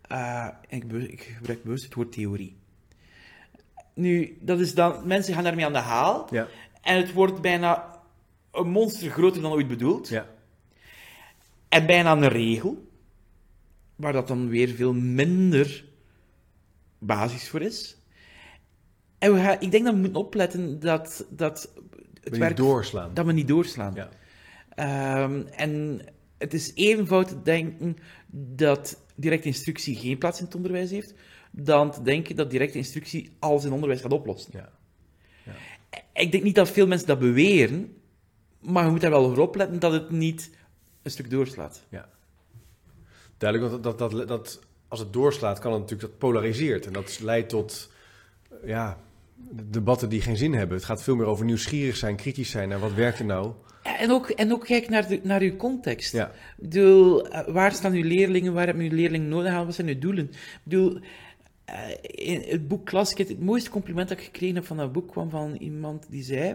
Eh, 0.00 0.48
ik, 0.68 0.92
ik 0.92 1.20
gebruik 1.36 1.62
bewust 1.62 1.84
het 1.84 1.94
woord 1.94 2.12
theorie. 2.12 2.56
Nu, 3.94 4.38
dat 4.40 4.60
is 4.60 4.74
dan, 4.74 5.06
mensen 5.06 5.34
gaan 5.34 5.44
daarmee 5.44 5.64
aan 5.64 5.72
de 5.72 5.78
haal. 5.78 6.28
Ja. 6.30 6.48
En 6.82 6.96
het 6.96 7.12
wordt 7.12 7.40
bijna 7.40 8.00
een 8.52 8.68
monster 8.68 9.10
groter 9.10 9.42
dan 9.42 9.52
ooit 9.52 9.68
bedoeld. 9.68 10.08
Ja. 10.08 10.26
En 11.68 11.86
bijna 11.86 12.12
een 12.12 12.28
regel. 12.28 12.88
Waar 13.96 14.12
dat 14.12 14.28
dan 14.28 14.48
weer 14.48 14.68
veel 14.68 14.92
minder 14.92 15.84
basis 17.06 17.48
voor 17.48 17.60
is. 17.60 17.96
En 19.18 19.34
we 19.34 19.40
gaan, 19.40 19.56
ik 19.60 19.70
denk 19.70 19.84
dat 19.84 19.94
we 19.94 20.00
moeten 20.00 20.20
opletten 20.20 20.80
dat, 20.80 21.26
dat 21.30 21.72
het 22.14 22.30
niet 22.30 22.40
werk... 22.40 22.56
doorslaan. 22.56 23.14
Dat 23.14 23.26
we 23.26 23.32
niet 23.32 23.48
doorslaan. 23.48 23.94
Ja. 23.94 24.08
Ehm, 24.68 25.46
en 25.46 26.00
het 26.38 26.54
is 26.54 26.74
even 26.74 27.06
fout 27.06 27.28
te 27.28 27.42
denken 27.42 27.96
dat 28.30 29.02
directe 29.14 29.46
instructie 29.46 29.96
geen 29.96 30.18
plaats 30.18 30.38
in 30.38 30.44
het 30.44 30.54
onderwijs 30.54 30.90
heeft, 30.90 31.14
dan 31.50 31.90
te 31.90 32.02
denken 32.02 32.36
dat 32.36 32.50
directe 32.50 32.78
instructie 32.78 33.36
alles 33.38 33.64
in 33.64 33.72
onderwijs 33.72 34.00
gaat 34.00 34.12
oplossen. 34.12 34.52
Ja. 34.54 34.74
Ik 36.12 36.32
denk 36.32 36.42
niet 36.42 36.54
dat 36.54 36.70
veel 36.70 36.86
mensen 36.86 37.06
dat 37.06 37.18
beweren, 37.18 37.96
maar 38.60 38.84
je 38.84 38.90
moet 38.90 39.00
daar 39.00 39.10
wel 39.10 39.34
voor 39.34 39.48
opletten 39.48 39.78
dat 39.78 39.92
het 39.92 40.10
niet 40.10 40.50
een 41.02 41.10
stuk 41.10 41.30
doorslaat. 41.30 41.84
Ja. 41.88 42.08
Duidelijk, 43.36 43.70
want 43.70 43.84
dat, 43.84 43.98
dat, 43.98 44.10
dat, 44.10 44.28
dat, 44.28 44.60
als 44.88 45.00
het 45.00 45.12
doorslaat, 45.12 45.58
kan 45.58 45.72
het 45.72 45.80
natuurlijk 45.80 46.10
dat 46.10 46.18
polariseert. 46.18 46.86
En 46.86 46.92
dat 46.92 47.20
leidt 47.22 47.48
tot 47.48 47.90
ja, 48.64 48.98
debatten 49.50 50.08
die 50.08 50.20
geen 50.20 50.36
zin 50.36 50.54
hebben. 50.54 50.76
Het 50.76 50.86
gaat 50.86 51.02
veel 51.02 51.16
meer 51.16 51.26
over 51.26 51.44
nieuwsgierig 51.44 51.96
zijn, 51.96 52.16
kritisch 52.16 52.50
zijn 52.50 52.68
naar 52.68 52.78
wat 52.78 52.92
werkt 52.92 53.18
er 53.18 53.24
nou. 53.24 53.52
En 53.82 54.10
ook, 54.10 54.28
en 54.28 54.52
ook 54.52 54.64
kijk 54.64 54.88
naar, 54.88 55.08
de, 55.08 55.20
naar 55.22 55.40
uw 55.40 55.56
context. 55.56 56.12
Ja. 56.12 56.26
Ik 56.26 56.68
bedoel, 56.68 57.28
eh, 57.28 57.52
waar 57.54 57.72
staan 57.72 57.92
uw 57.92 58.04
leerlingen? 58.04 58.52
Waar 58.52 58.66
hebben 58.66 58.84
uw 58.84 58.96
leerlingen 58.96 59.28
nodig 59.28 59.52
aan? 59.52 59.64
Wat 59.64 59.74
zijn 59.74 59.88
uw 59.88 59.98
doelen? 59.98 60.24
Ik 60.30 60.60
bedoel, 60.62 61.00
eh, 61.64 61.76
in 62.00 62.44
het 62.46 62.68
boek 62.68 62.86
Klaskit, 62.86 63.28
het 63.28 63.40
mooiste 63.40 63.70
compliment 63.70 64.08
dat 64.08 64.18
ik 64.18 64.24
gekregen 64.24 64.54
heb 64.54 64.64
van 64.66 64.76
dat 64.76 64.92
boek 64.92 65.10
kwam 65.10 65.30
van 65.30 65.54
iemand 65.54 66.06
die 66.10 66.22
zei, 66.22 66.48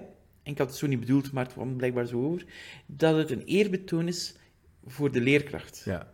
en 0.44 0.52
ik 0.52 0.58
had 0.58 0.68
het 0.68 0.78
zo 0.78 0.88
niet 0.88 1.00
bedoeld, 1.00 1.32
maar 1.32 1.44
het 1.44 1.54
kwam 1.54 1.76
blijkbaar 1.76 2.06
zo 2.06 2.26
over, 2.26 2.46
dat 2.86 3.18
het 3.18 3.32
een 3.32 3.44
eerbetoon 3.44 4.08
is 4.08 4.36
voor 4.86 5.12
de 5.12 5.22
leerkracht. 5.22 5.82
Ja. 5.86 6.12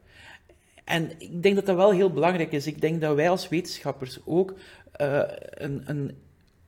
En 0.88 1.12
ik 1.18 1.44
denk 1.44 1.56
dat 1.56 1.66
dat 1.66 1.76
wel 1.76 1.92
heel 1.92 2.12
belangrijk 2.12 2.52
is. 2.52 2.68
Ik 2.68 2.82
denk 2.82 3.02
dat 3.02 3.16
wij 3.16 3.30
als 3.30 3.50
wetenschappers 3.50 4.20
ook 4.26 4.58
eh, 4.92 5.22
een, 5.50 5.82
een, 5.90 6.12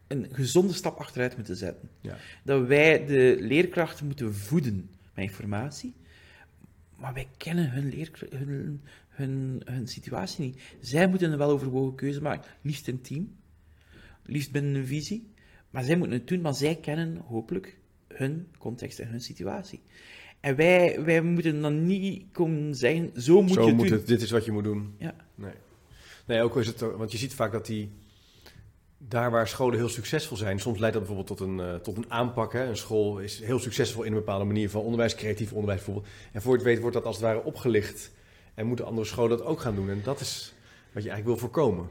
een 0.07 0.27
gezonde 0.31 0.73
stap 0.73 0.97
achteruit 0.97 1.35
moeten 1.35 1.55
zetten. 1.55 1.89
Ja. 2.01 2.17
Dat 2.43 2.67
wij 2.67 3.05
de 3.05 3.37
leerkrachten 3.39 4.05
moeten 4.05 4.35
voeden 4.35 4.89
met 5.13 5.25
informatie, 5.25 5.93
maar 6.95 7.13
wij 7.13 7.27
kennen 7.37 7.71
hun, 7.71 7.89
leerkra- 7.89 8.37
hun, 8.37 8.81
hun, 9.09 9.61
hun 9.65 9.87
situatie 9.87 10.45
niet. 10.45 10.61
Zij 10.81 11.07
moeten 11.07 11.31
een 11.31 11.37
weloverwogen 11.37 11.95
keuze 11.95 12.21
maken, 12.21 12.51
liefst 12.61 12.87
in 12.87 13.01
team, 13.01 13.35
liefst 14.25 14.51
binnen 14.51 14.75
een 14.75 14.87
visie, 14.87 15.31
maar 15.69 15.83
zij 15.83 15.97
moeten 15.97 16.17
het 16.17 16.27
doen, 16.27 16.41
maar 16.41 16.55
zij 16.55 16.75
kennen 16.75 17.17
hopelijk 17.17 17.77
hun 18.07 18.47
context 18.57 18.99
en 18.99 19.07
hun 19.07 19.21
situatie. 19.21 19.81
En 20.39 20.55
wij, 20.55 21.03
wij 21.03 21.21
moeten 21.21 21.61
dan 21.61 21.85
niet 21.85 22.23
komen 22.31 22.75
zeggen, 22.75 23.11
zo 23.21 23.41
moet 23.41 23.53
Zo 23.53 23.61
je 23.61 23.67
het 23.67 23.75
moet 23.75 23.87
doen. 23.87 23.97
het, 23.97 24.07
dit 24.07 24.21
is 24.21 24.31
wat 24.31 24.45
je 24.45 24.51
moet 24.51 24.63
doen. 24.63 24.95
Ja. 24.97 25.15
Nee. 25.35 25.53
Nee, 26.25 26.41
ook 26.41 26.57
is 26.57 26.67
het, 26.67 26.79
want 26.79 27.11
je 27.11 27.17
ziet 27.17 27.33
vaak 27.33 27.51
dat 27.51 27.65
die, 27.65 27.91
daar 28.97 29.31
waar 29.31 29.47
scholen 29.47 29.77
heel 29.77 29.89
succesvol 29.89 30.37
zijn, 30.37 30.59
soms 30.59 30.79
leidt 30.79 30.95
dat 30.95 31.05
bijvoorbeeld 31.05 31.37
tot 31.37 31.47
een, 31.47 31.59
eh, 31.59 31.75
tot 31.75 31.97
een 31.97 32.11
aanpak. 32.11 32.53
Hè. 32.53 32.65
Een 32.65 32.77
school 32.77 33.19
is 33.19 33.39
heel 33.39 33.59
succesvol 33.59 34.03
in 34.03 34.11
een 34.11 34.17
bepaalde 34.17 34.45
manier 34.45 34.69
van 34.69 34.81
onderwijs, 34.81 35.15
creatief 35.15 35.51
onderwijs 35.53 35.83
bijvoorbeeld. 35.83 36.13
En 36.31 36.41
voor 36.41 36.51
je 36.51 36.57
het 36.57 36.67
weet 36.67 36.79
wordt 36.79 36.95
dat 36.95 37.05
als 37.05 37.15
het 37.15 37.25
ware 37.25 37.43
opgelicht 37.43 38.11
en 38.53 38.65
moeten 38.65 38.85
andere 38.85 39.07
scholen 39.07 39.37
dat 39.37 39.47
ook 39.47 39.59
gaan 39.59 39.75
doen. 39.75 39.89
En 39.89 40.01
dat 40.03 40.19
is 40.19 40.53
wat 40.91 41.03
je 41.03 41.09
eigenlijk 41.09 41.39
wil 41.39 41.49
voorkomen. 41.49 41.89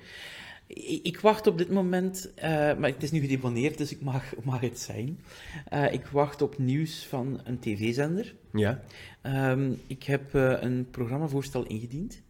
Ik, 1.03 1.21
wacht 1.21 1.47
op 1.47 1.59
dit 1.59 1.71
moment, 1.71 2.35
eh, 2.35 2.51
maar 2.51 2.91
het 2.91 3.03
is 3.03 3.11
nu 3.11 3.21
gedeponeerd, 3.21 3.79
dus 3.79 3.93
ik 3.93 4.01
mag, 4.01 4.35
mag 4.45 4.61
het 4.61 4.79
zijn. 4.81 5.21
Eh, 5.69 5.93
ik 5.93 6.07
wacht 6.07 6.43
op 6.43 6.59
nieuws 6.59 7.07
van 7.07 7.41
een 7.45 7.59
tv-zender. 7.59 8.35
Ja? 8.53 8.83
Ehm, 9.23 9.73
ik 9.87 10.03
heb 10.03 10.35
eh, 10.35 10.55
een 10.63 10.91
programmavoorstel 10.91 11.67
ingediend 11.67 12.23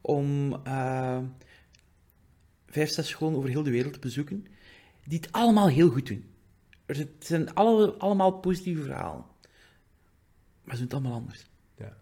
om 0.00 0.60
vijf, 2.66 2.90
zes 2.90 3.08
scholen 3.08 3.36
over 3.36 3.50
heel 3.50 3.62
de 3.62 3.70
wereld 3.70 3.92
te 3.92 3.98
bezoeken, 3.98 4.46
die 5.06 5.18
het 5.20 5.32
allemaal 5.32 5.68
heel 5.68 5.90
goed 5.90 6.06
doen. 6.06 6.24
Er 6.86 6.94
zijn- 6.94 7.10
Het 7.18 7.26
zijn 7.26 7.54
alle, 7.54 7.92
allemaal 7.92 8.32
positieve 8.32 8.82
verhalen. 8.82 9.24
Maar 10.64 10.76
ze 10.76 10.82
doen 10.82 10.84
het 10.84 10.92
allemaal 10.92 11.12
anders. 11.20 11.46
Ja. 11.76 11.96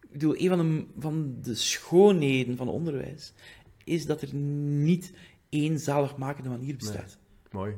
Ik 0.00 0.10
bedoel, 0.10 0.38
een 0.38 0.48
van 0.48 0.58
de, 0.58 0.86
van 0.98 1.36
de 1.42 1.54
schoonheden 1.54 2.56
van 2.56 2.68
onderwijs 2.68 3.32
is 3.84 4.06
dat 4.06 4.22
er 4.22 4.34
niet 4.34 5.12
één 5.48 5.78
zaligmakende 5.78 6.48
manier 6.48 6.76
bestaat. 6.76 7.18
Mooi. 7.50 7.74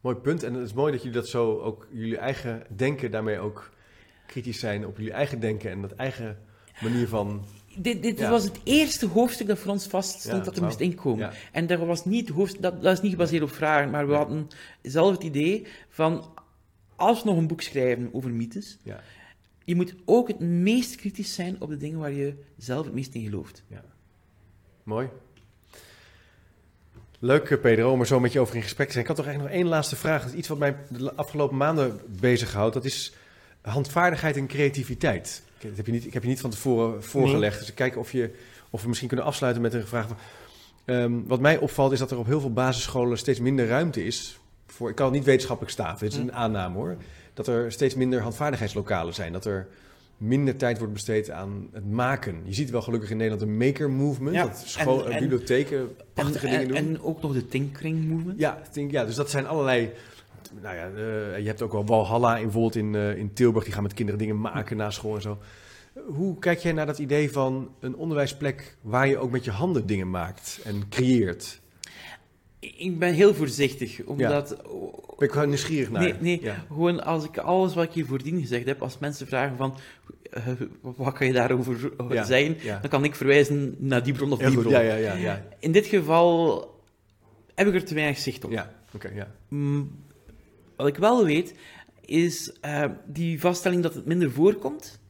Mooi 0.00 0.16
punt. 0.16 0.42
En 0.42 0.54
het 0.54 0.64
is 0.66 0.72
mooi 0.72 0.92
dat 0.92 1.02
jullie 1.02 1.16
dat 1.16 1.28
zo 1.28 1.58
ook, 1.60 1.88
jullie 1.92 2.16
eigen 2.18 2.62
denken 2.76 3.10
daarmee 3.10 3.38
ook 3.38 3.70
kritisch 4.26 4.58
zijn 4.58 4.86
op 4.86 4.96
jullie 4.96 5.12
eigen 5.12 5.40
denken 5.40 5.70
en 5.70 5.80
dat 5.80 5.92
eigen 5.92 6.38
manier 6.82 7.08
van... 7.08 7.44
Dit, 7.76 8.02
dit 8.02 8.18
Ja. 8.18 8.30
was 8.30 8.44
het 8.44 8.60
eerste 8.64 9.06
hoofdstuk 9.06 9.46
dat 9.46 9.58
voor 9.58 9.70
ons 9.72 9.86
vaststond 9.86 10.36
Ja, 10.36 10.42
dat 10.44 10.56
er 10.56 10.62
moest 10.62 10.80
inkomen. 10.80 11.18
Ja. 11.18 11.32
En 11.52 11.66
dat 11.66 11.78
was 11.78 12.04
niet 12.04 12.28
hoofdstuk, 12.28 12.62
dat, 12.62 12.82
dat 12.82 12.92
is 12.92 13.00
niet 13.00 13.10
gebaseerd 13.10 13.42
op 13.42 13.50
vragen, 13.50 13.90
maar 13.90 14.06
we 14.08 14.14
hadden 14.14 14.48
zelf 14.82 15.12
het 15.12 15.22
idee 15.22 15.66
van, 15.88 16.34
als 16.96 17.22
we 17.22 17.28
nog 17.28 17.38
een 17.38 17.46
boek 17.46 17.60
schrijven 17.60 18.08
over 18.12 18.30
mythes, 18.30 18.78
Ja, 18.82 19.00
je 19.64 19.74
moet 19.74 19.94
ook 20.04 20.28
het 20.28 20.40
meest 20.40 20.96
kritisch 20.96 21.34
zijn 21.34 21.60
op 21.60 21.68
de 21.68 21.76
dingen 21.76 21.98
waar 21.98 22.12
je 22.12 22.34
zelf 22.56 22.84
het 22.84 22.94
meest 22.94 23.14
in 23.14 23.24
gelooft. 23.24 23.64
mooi. 24.82 25.08
Leuk, 27.24 27.50
eh, 27.50 27.60
Pedro, 27.60 27.92
om 27.92 28.00
er 28.00 28.06
zo 28.06 28.20
met 28.20 28.32
je 28.32 28.40
over 28.40 28.54
in 28.54 28.62
gesprek 28.62 28.86
te 28.86 28.92
zijn. 28.92 29.04
Ik 29.04 29.10
had 29.10 29.18
toch 29.18 29.26
eigenlijk 29.26 29.54
nog 29.54 29.64
één 29.64 29.72
laatste 29.74 29.96
vraag. 29.96 30.22
Dat 30.22 30.30
is 30.30 30.38
iets 30.38 30.48
wat 30.48 30.58
mij 30.58 30.76
de 30.88 31.14
afgelopen 31.14 31.56
maanden 31.56 32.00
bezighoudt. 32.06 32.74
Dat 32.74 32.84
is 32.84 33.14
handvaardigheid 33.60 34.36
en 34.36 34.46
creativiteit. 34.46 35.42
Dat 35.58 35.76
heb 35.76 35.86
je 35.86 35.92
niet, 35.92 36.06
ik 36.06 36.12
heb 36.12 36.22
je 36.22 36.28
niet 36.28 36.40
van 36.40 36.50
tevoren 36.50 37.04
voorgelegd. 37.04 37.58
Dus 37.58 37.74
kijken 37.74 38.00
of, 38.00 38.12
je, 38.12 38.30
of 38.70 38.82
we 38.82 38.86
misschien 38.88 39.08
kunnen 39.08 39.26
afsluiten 39.26 39.62
met 39.62 39.74
een 39.74 39.86
vraag. 39.86 40.06
Ehm, 40.84 41.12
wat 41.26 41.40
mij 41.40 41.58
opvalt 41.58 41.92
is 41.92 41.98
dat 41.98 42.10
er 42.10 42.18
op 42.18 42.26
heel 42.26 42.40
veel 42.40 42.52
basisscholen 42.52 43.18
steeds 43.18 43.40
minder 43.40 43.66
ruimte 43.66 44.04
is. 44.04 44.38
Voor, 44.66 44.88
ik 44.88 44.94
kan 44.94 45.06
het 45.06 45.14
niet 45.14 45.24
wetenschappelijk 45.24 45.72
staven, 45.72 45.98
dit 45.98 46.12
is 46.12 46.18
een 46.18 46.32
aanname 46.32 46.76
hoor. 46.76 46.96
Dat 47.34 47.46
er 47.46 47.72
steeds 47.72 47.94
minder 47.94 48.20
handvaardigheidslokalen 48.20 49.14
zijn. 49.14 49.32
Dat 49.32 49.44
er 49.44 49.68
minder 50.18 50.56
tijd 50.56 50.78
wordt 50.78 50.92
besteed 50.92 51.30
aan 51.30 51.68
het 51.72 51.90
maken. 51.90 52.40
Je 52.44 52.54
ziet 52.54 52.70
wel 52.70 52.82
gelukkig 52.82 53.10
in 53.10 53.16
Nederland 53.16 53.42
een 53.42 53.56
maker 53.56 53.90
movement. 53.90 54.34
Ja, 54.34 54.42
dat 54.42 54.62
school, 54.66 55.06
en- 55.06 55.12
en- 55.12 55.20
bibliotheken 55.20 55.96
prachtige 56.12 56.46
en, 56.46 56.58
dingen 56.58 56.76
en, 56.76 56.84
doen. 56.86 56.94
en 56.94 57.02
ook 57.02 57.22
nog 57.22 57.32
de 57.32 57.46
Tinkering 57.46 58.08
Movement. 58.08 58.38
Ja, 58.38 58.62
denk, 58.72 58.90
ja, 58.90 59.04
dus 59.04 59.14
dat 59.14 59.30
zijn 59.30 59.46
allerlei. 59.46 59.90
Nou 60.62 60.76
ja, 60.76 60.86
eh, 60.86 61.38
je 61.38 61.46
hebt 61.46 61.62
ook 61.62 61.72
wel 61.72 61.86
Walhalla 61.86 62.36
in, 62.36 62.42
bijvoorbeeld 62.42 62.76
in, 62.76 62.94
eh, 62.94 63.16
in 63.16 63.32
Tilburg. 63.32 63.64
Die 63.64 63.74
gaan 63.74 63.82
met 63.82 63.94
kinderen 63.94 64.20
dingen 64.20 64.40
maken 64.40 64.76
na 64.76 64.90
school 64.90 65.14
en 65.14 65.22
zo. 65.22 65.38
Hoe 66.06 66.38
kijk 66.38 66.58
jij 66.58 66.72
naar 66.72 66.86
dat 66.86 66.98
idee 66.98 67.32
van 67.32 67.70
een 67.80 67.96
onderwijsplek 67.96 68.76
waar 68.80 69.08
je 69.08 69.18
ook 69.18 69.30
met 69.30 69.44
je 69.44 69.50
handen 69.50 69.86
dingen 69.86 70.10
maakt 70.10 70.60
en 70.64 70.88
creëert? 70.88 71.60
Ik 72.76 72.98
ben 72.98 73.12
heel 73.14 73.34
voorzichtig, 73.34 74.02
omdat... 74.04 74.56
Ben 75.18 75.26
ik 75.26 75.32
gewoon 75.32 75.48
nieuwsgierig 75.48 75.90
naar. 75.90 76.02
Nee, 76.02 76.14
nee 76.20 76.38
Ja. 76.42 76.64
gewoon 76.68 77.04
als 77.04 77.24
ik 77.24 77.38
alles 77.38 77.74
wat 77.74 77.84
ik 77.84 77.92
hier 77.92 78.06
voordien 78.06 78.40
gezegd 78.40 78.66
heb, 78.66 78.82
als 78.82 78.98
mensen 78.98 79.26
vragen 79.26 79.56
van, 79.56 79.76
eh, 80.30 80.46
wat 80.80 81.12
kan 81.14 81.26
je 81.26 81.32
daarover 81.32 81.92
Ja, 82.10 82.24
zeggen, 82.24 82.56
dan 82.80 82.90
kan 82.90 83.04
ik 83.04 83.14
verwijzen 83.14 83.74
naar 83.78 84.02
die 84.04 84.12
bron 84.12 84.32
of 84.32 84.38
die 84.38 84.58
bron. 84.58 84.72
ja, 84.72 84.80
ja, 84.80 84.94
ja, 84.94 85.14
ja. 85.14 85.46
In 85.58 85.72
dit 85.72 85.86
geval 85.86 86.60
heb 87.54 87.66
ik 87.66 87.74
er 87.74 87.84
te 87.84 87.94
weinig 87.94 88.18
zicht 88.18 88.44
op. 88.44 88.50
Ja, 88.50 88.72
oké, 88.94 89.10
ja. 89.14 89.34
Mm, 89.48 89.90
Wat 90.76 90.86
ik 90.86 90.96
wel 90.96 91.24
weet, 91.24 91.54
is 92.00 92.52
eh, 92.60 92.84
die 93.06 93.40
vaststelling 93.40 93.82
dat 93.82 93.94
het 93.94 94.06
minder 94.06 94.30
voorkomt. 94.30 95.00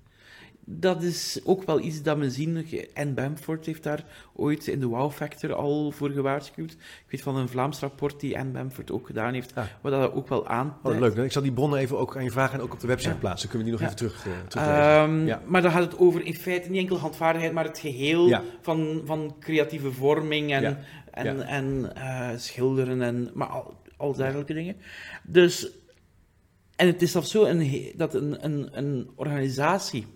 Dat 0.66 1.02
is 1.02 1.40
ook 1.44 1.62
wel 1.64 1.80
iets 1.80 2.02
dat 2.02 2.18
we 2.18 2.30
zien. 2.30 2.66
En 2.94 3.14
Bamford 3.14 3.66
heeft 3.66 3.82
daar 3.82 4.04
ooit 4.34 4.66
in 4.66 4.80
de 4.80 4.86
Wow 4.86 5.12
Factor 5.12 5.54
al 5.54 5.90
voor 5.90 6.10
gewaarschuwd. 6.10 6.70
Ik 6.72 6.78
weet 7.10 7.22
van 7.22 7.36
een 7.36 7.48
Vlaams 7.48 7.78
rapport 7.80 8.20
die 8.20 8.38
Anne 8.38 8.52
Bamford 8.52 8.90
ook 8.90 9.06
gedaan 9.06 9.34
heeft, 9.34 9.54
Ah. 9.54 9.64
wat 9.80 9.92
dat 9.92 10.12
ook 10.12 10.28
wel 10.28 10.46
aan. 10.48 10.76
Oh, 10.82 10.98
leuk. 10.98 11.16
Ik 11.16 11.32
zal 11.32 11.42
die 11.42 11.52
bronnen 11.52 11.78
even 11.78 11.98
ook 11.98 12.16
aan 12.16 12.24
je 12.24 12.30
vragen 12.30 12.54
en 12.58 12.64
ook 12.64 12.72
op 12.72 12.80
de 12.80 12.86
website 12.86 13.12
Ja. 13.12 13.18
plaatsen. 13.18 13.48
Kunnen 13.48 13.66
we 13.70 13.76
die 13.76 13.80
nog 13.86 13.90
Ja. 13.90 13.96
even 13.96 14.08
terug, 14.14 14.26
eh 14.26 14.48
teruglezen? 14.48 14.82
Ehm, 14.84 15.26
Ja. 15.26 15.42
Maar 15.46 15.62
dan 15.62 15.70
gaat 15.70 15.82
het 15.92 15.98
over 15.98 16.24
in 16.24 16.34
feite 16.34 16.70
niet 16.70 16.80
enkel 16.80 16.98
handvaardigheid, 16.98 17.52
maar 17.54 17.64
het 17.64 17.78
geheel 17.78 18.28
Ja. 18.28 18.42
van, 18.60 19.02
van 19.04 19.36
creatieve 19.40 19.92
vorming 19.92 20.52
en, 20.52 20.62
Ja. 20.62 20.78
en, 21.10 21.36
Ja. 21.36 21.42
en 21.42 21.96
eh, 21.96 22.30
schilderen 22.36 23.02
en 23.02 23.30
maar 23.34 23.48
al, 23.48 23.74
al 23.96 24.14
dergelijke 24.14 24.54
dingen. 24.54 24.76
Dus, 25.22 25.70
en 26.76 26.86
het 26.86 27.02
is 27.02 27.12
zelfs 27.12 27.30
zo 27.30 27.44
een, 27.44 27.92
dat 27.96 28.14
een, 28.14 28.44
een, 28.44 28.68
een 28.72 29.10
organisatie 29.14 30.06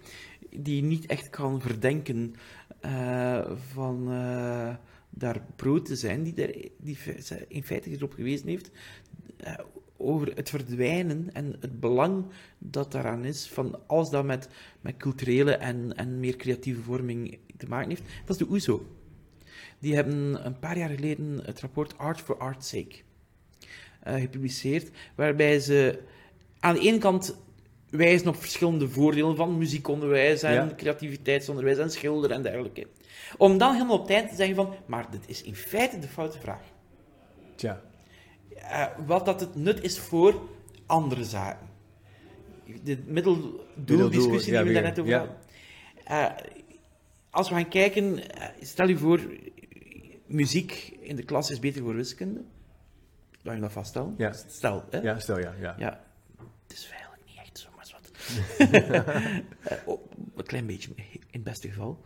die 0.57 0.83
niet 0.83 1.07
echt 1.07 1.31
kan 1.31 1.61
verdenken 1.61 2.35
eh, 2.81 3.51
van 3.73 4.13
eh, 4.13 4.75
daar 5.11 5.43
brood 5.57 5.85
te 5.85 5.97
zijn, 5.97 6.23
die, 6.23 6.35
daar, 6.35 6.53
die 6.77 6.99
in 7.49 7.63
feite 7.63 7.91
erop 7.91 8.13
gewezen 8.13 8.49
heeft 8.49 8.71
eh, 9.37 9.59
over 9.97 10.35
het 10.35 10.49
verdwijnen 10.49 11.31
en 11.33 11.57
het 11.61 11.81
belang 11.81 12.25
dat 12.59 12.93
daaraan 12.93 13.25
is 13.25 13.49
van 13.49 13.79
alles 13.87 14.11
dat 14.11 14.25
met, 14.25 14.49
met 14.81 14.97
culturele 14.97 15.53
en, 15.53 15.97
en 15.97 16.21
meer 16.21 16.37
creatieve 16.37 16.83
vorming 16.83 17.39
te 17.57 17.69
maken 17.69 17.89
heeft. 17.89 18.03
Dat 18.25 18.41
is 18.41 18.47
de 18.47 18.53
OESO. 18.53 18.87
Die 19.79 19.95
hebben 19.95 20.47
een 20.47 20.59
paar 20.59 20.79
jaar 20.79 20.89
geleden 20.89 21.41
het 21.45 21.61
rapport 21.61 21.99
Art 21.99 22.21
for 22.21 22.37
Art's 22.37 22.69
Sake 22.69 22.97
gepubliceerd, 24.03 24.91
waarbij 25.15 25.61
ze 25.61 26.03
aan 26.61 26.75
de 26.75 26.81
ene 26.81 26.99
kant 26.99 27.37
wijzen 27.91 28.29
op 28.29 28.37
verschillende 28.37 28.89
voordelen 28.89 29.37
van 29.37 29.59
muziekonderwijs 29.59 30.43
en 30.43 30.53
Ja. 30.53 30.73
creativiteitsonderwijs 30.77 31.79
en 31.79 31.91
schilderen 31.91 32.37
en 32.37 32.43
dergelijke. 32.43 32.87
Om 33.37 33.59
dan 33.59 33.73
helemaal 33.73 33.99
op 33.99 34.07
tijd 34.07 34.29
te 34.29 34.35
zeggen 34.37 34.57
van, 34.57 34.75
maar 34.87 35.11
dit 35.11 35.23
is 35.27 35.43
in 35.43 35.55
feite 35.55 35.99
de 35.99 36.09
foute 36.09 36.39
vraag. 36.39 36.63
Tja. 37.55 37.81
Eh, 38.55 38.87
wat 39.07 39.25
dat 39.25 39.41
het 39.41 39.55
nut 39.55 39.83
is 39.83 39.99
voor 39.99 40.43
andere 40.87 41.25
zaken. 41.25 41.67
De 42.83 42.99
middeldoeldiscussie 43.07 44.53
ja, 44.53 44.59
die 44.63 44.69
we 44.69 44.73
weer, 44.73 44.83
daarnet 44.83 44.99
over 44.99 45.11
ja. 45.13 45.37
Eh, 46.05 46.45
als 47.31 47.49
we 47.49 47.55
gaan 47.55 47.69
kijken, 47.69 48.31
eh, 48.31 48.49
stel 48.61 48.89
je 48.89 48.97
voor, 48.99 49.21
muziek 50.27 50.97
in 51.01 51.17
de 51.17 51.23
klas 51.23 51.51
is 51.51 51.59
beter 51.59 51.83
voor 51.83 51.95
wiskunde. 51.95 52.41
Laat 53.43 53.55
je 53.55 53.61
dat 53.61 53.73
vaststellen? 53.73 54.15
Ja. 54.19 54.33
Stel, 54.33 54.85
hè? 54.91 54.99
Ja, 55.01 55.19
stel 55.19 55.39
ja. 55.39 55.55
ja. 55.61 55.75
Ja, 55.79 56.05
het 56.67 56.77
is 56.77 56.89
eigenlijk 56.91 57.23
niet 57.27 57.37
echt 57.39 57.59
zo, 57.59 57.69
maar 57.77 57.85
is 57.85 57.93
wat. 57.93 58.11
Eh, 58.13 58.18
oh, 59.85 60.01
een 60.37 60.45
klein 60.47 60.67
beetje, 60.67 60.91
in 60.97 61.21
het 61.31 61.43
beste 61.43 61.69
geval. 61.69 62.05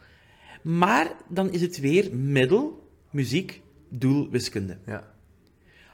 Maar 0.62 1.12
dan 1.28 1.52
is 1.52 1.60
het 1.60 1.78
weer 1.80 2.14
middel, 2.16 2.90
muziek, 3.10 3.60
doel, 3.88 4.30
wiskunde. 4.30 4.78
Ja. 4.86 5.10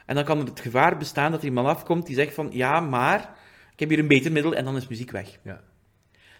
En 0.07 0.15
dan 0.15 0.25
kan 0.25 0.39
het 0.39 0.61
gevaar 0.61 0.99
bestaan 0.99 1.31
dat 1.31 1.41
er 1.41 1.47
iemand 1.47 1.67
afkomt 1.67 2.07
die 2.07 2.15
zegt 2.15 2.35
van, 2.35 2.49
ja, 2.53 2.81
maar 2.81 3.39
ik 3.73 3.81
heb 3.81 3.89
hier 3.89 3.99
een 3.99 4.09
beter 4.09 4.33
middel 4.33 4.55
en 4.55 4.65
dan 4.65 4.77
is 4.77 4.89
muziek 4.89 5.11
weg. 5.11 5.39
Ja. 5.43 5.61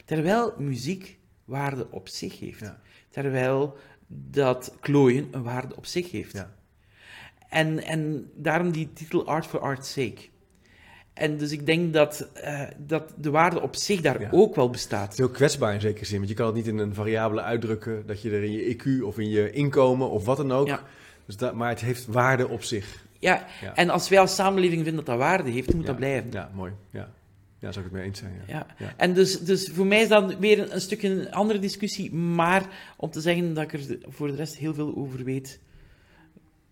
Terwijl 0.05 0.55
muziek 0.59 1.19
waarde 1.45 1.91
op 1.91 2.09
zich 2.09 2.39
heeft. 2.39 2.61
Ja. 2.61 2.81
Terwijl 3.11 3.77
dat 4.07 4.77
klooien 4.81 5.29
een 5.31 5.43
waarde 5.43 5.77
op 5.77 5.87
zich 5.87 6.11
heeft. 6.11 6.33
Ja. 6.33 6.55
En, 7.49 7.83
en 7.83 8.31
daarom 8.35 8.71
die 8.71 8.93
titel 8.93 9.27
Art 9.27 9.47
for 9.47 9.61
Art's 9.61 9.93
Sake. 9.93 10.29
En 11.19 11.37
dus 11.37 11.51
ik 11.53 11.67
denk 11.67 11.93
dat, 11.93 12.29
eh, 12.35 12.61
dat 12.77 13.13
de 13.17 13.31
waarde 13.31 13.61
op 13.61 13.77
zich 13.77 14.01
daar 14.01 14.21
Ja. 14.21 14.29
ook 14.31 14.55
wel 14.55 14.71
bestaat. 14.71 15.17
heel 15.17 15.29
kwetsbaar 15.29 15.75
in 15.75 15.81
zekere 15.81 16.05
zin, 16.05 16.17
want 16.17 16.29
je 16.29 16.35
kan 16.35 16.47
het 16.47 16.55
niet 16.55 16.67
in 16.67 16.79
een 16.79 16.95
variabele 16.95 17.43
uitdrukken 17.43 18.07
dat 18.07 18.23
je 18.23 18.31
er 18.31 18.43
in 18.45 18.53
je 18.53 18.77
IQ 18.77 19.03
of 19.05 19.19
in 19.19 19.29
je 19.29 19.51
inkomen 19.53 20.11
of 20.11 20.25
wat 20.25 20.37
dan 20.37 20.53
ook. 20.53 20.67
Ja. 20.67 20.83
Dus 21.27 21.37
dat, 21.37 21.55
maar 21.55 21.69
het 21.69 21.81
heeft 21.81 22.07
waarde 22.07 22.49
op 22.49 22.63
zich. 22.63 23.05
Ja, 23.19 23.47
Ja. 23.61 23.75
en 23.75 23.91
als 23.91 24.09
wij 24.09 24.19
als 24.21 24.35
samenleving 24.35 24.85
vinden 24.85 25.05
dat 25.05 25.07
dat 25.07 25.19
waarde 25.19 25.51
heeft, 25.51 25.75
moet 25.75 25.87
dat 25.87 25.97
blijven. 25.97 26.31
Ja, 26.33 26.51
mooi. 26.55 26.73
Ja, 26.91 27.11
ja 27.59 27.73
zou 27.73 27.85
ik 27.85 27.91
het 27.91 28.01
mee 28.01 28.03
eens 28.09 28.19
zijn. 28.19 28.33
Ja. 28.47 28.55
Ja. 28.55 28.67
Ja. 28.79 28.93
En 28.97 29.15
dus, 29.15 29.41
dus 29.41 29.71
voor 29.75 29.87
mij 29.87 30.01
is 30.01 30.09
dat 30.09 30.39
weer 30.39 30.59
een, 30.59 30.75
een 30.75 30.81
stukje 30.81 31.09
een 31.09 31.33
andere 31.33 31.59
discussie, 31.59 32.15
maar 32.15 32.63
om 32.97 33.11
te 33.11 33.21
zeggen 33.21 33.55
dat 33.55 33.65
ik 33.65 33.73
er 33.73 33.87
de- 33.87 34.01
voor 34.09 34.27
de 34.29 34.35
rest 34.37 34.57
heel 34.57 34.75
veel 34.75 34.93
over 34.97 35.25
weet, 35.25 35.59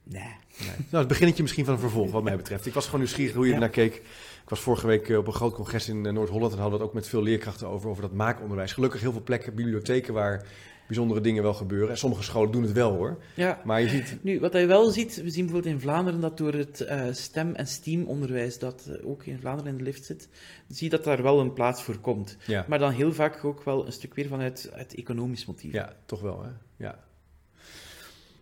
nee. 0.02 0.22
Nee. 0.58 0.68
Nou, 0.76 0.98
het 0.98 1.08
beginnetje 1.08 1.42
misschien 1.42 1.64
van 1.64 1.74
een 1.74 1.80
vervolg, 1.80 2.10
wat 2.10 2.22
mij 2.22 2.36
betreft. 2.36 2.66
Ik 2.66 2.74
was 2.74 2.84
gewoon 2.84 3.00
nieuwsgierig 3.00 3.34
hoe 3.34 3.42
je 3.44 3.48
Ja. 3.48 3.54
er 3.54 3.60
naar 3.60 3.70
keek. 3.70 4.02
Ik 4.46 4.52
was 4.52 4.60
vorige 4.60 4.86
week 4.86 5.08
eh, 5.08 5.18
op 5.18 5.26
een 5.26 5.32
groot 5.32 5.54
congres 5.54 5.88
in 5.88 6.06
eh, 6.06 6.12
Noord-Holland 6.12 6.52
en 6.52 6.58
hadden 6.58 6.78
we 6.78 6.84
het 6.84 6.88
ook 6.88 7.00
met 7.00 7.08
veel 7.08 7.22
leerkrachten 7.22 7.68
over, 7.68 7.88
over 7.90 8.02
dat 8.02 8.12
maakonderwijs. 8.12 8.72
Gelukkig 8.72 9.00
heel 9.00 9.12
veel 9.12 9.22
plekken, 9.22 9.54
bibliotheken 9.54 10.14
waar 10.14 10.46
bijzondere 10.86 11.20
dingen 11.20 11.42
wel 11.42 11.54
gebeuren. 11.54 11.90
En 11.90 11.98
sommige 11.98 12.22
scholen 12.22 12.50
doen 12.52 12.62
het 12.62 12.72
wel 12.72 12.92
hoor. 12.92 13.18
Ja. 13.34 13.60
Maar 13.64 13.80
je 13.80 13.88
ziet, 13.88 14.18
Nu, 14.22 14.40
wat 14.40 14.52
je 14.52 14.66
wel 14.66 14.90
ziet, 14.90 15.22
we 15.22 15.30
zien 15.30 15.44
bijvoorbeeld 15.44 15.74
in 15.74 15.80
Vlaanderen 15.80 16.20
dat 16.20 16.38
door 16.38 16.52
het 16.52 16.80
eh, 16.80 17.04
stem- 17.10 17.54
en 17.54 17.66
STEAM-onderwijs, 17.66 18.58
dat 18.58 18.90
ook 19.04 19.24
in 19.24 19.38
Vlaanderen 19.38 19.72
in 19.72 19.78
de 19.78 19.84
lift 19.84 20.04
zit, 20.04 20.28
zie 20.68 20.90
je 20.90 20.96
dat 20.96 21.04
daar 21.04 21.22
wel 21.22 21.40
een 21.40 21.52
plaats 21.52 21.82
voor 21.82 21.98
komt. 21.98 22.36
ja, 22.46 22.64
Maar 22.68 22.78
dan 22.78 22.90
heel 22.90 23.12
vaak 23.12 23.44
ook 23.44 23.62
wel 23.62 23.86
een 23.86 23.92
stuk 23.92 24.14
weer 24.14 24.28
vanuit 24.28 24.70
het 24.72 24.94
economisch 24.94 25.46
motief. 25.46 25.72
ja 25.72 25.96
toch 26.04 26.20
wel 26.20 26.42
hè. 26.42 26.50
Ja. 26.76 26.98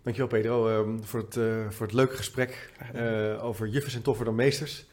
Dankjewel 0.03 0.31
Pedro 0.31 0.69
ehm, 0.69 1.03
voor, 1.03 1.21
het, 1.21 1.39
voor 1.75 1.87
het 1.87 1.95
leuke 1.95 2.17
gesprek 2.17 2.73
over 3.41 3.69
juffen 3.69 3.91
zijn 3.91 4.03
toffer 4.03 4.25
dan 4.25 4.35
meesters. 4.35 4.87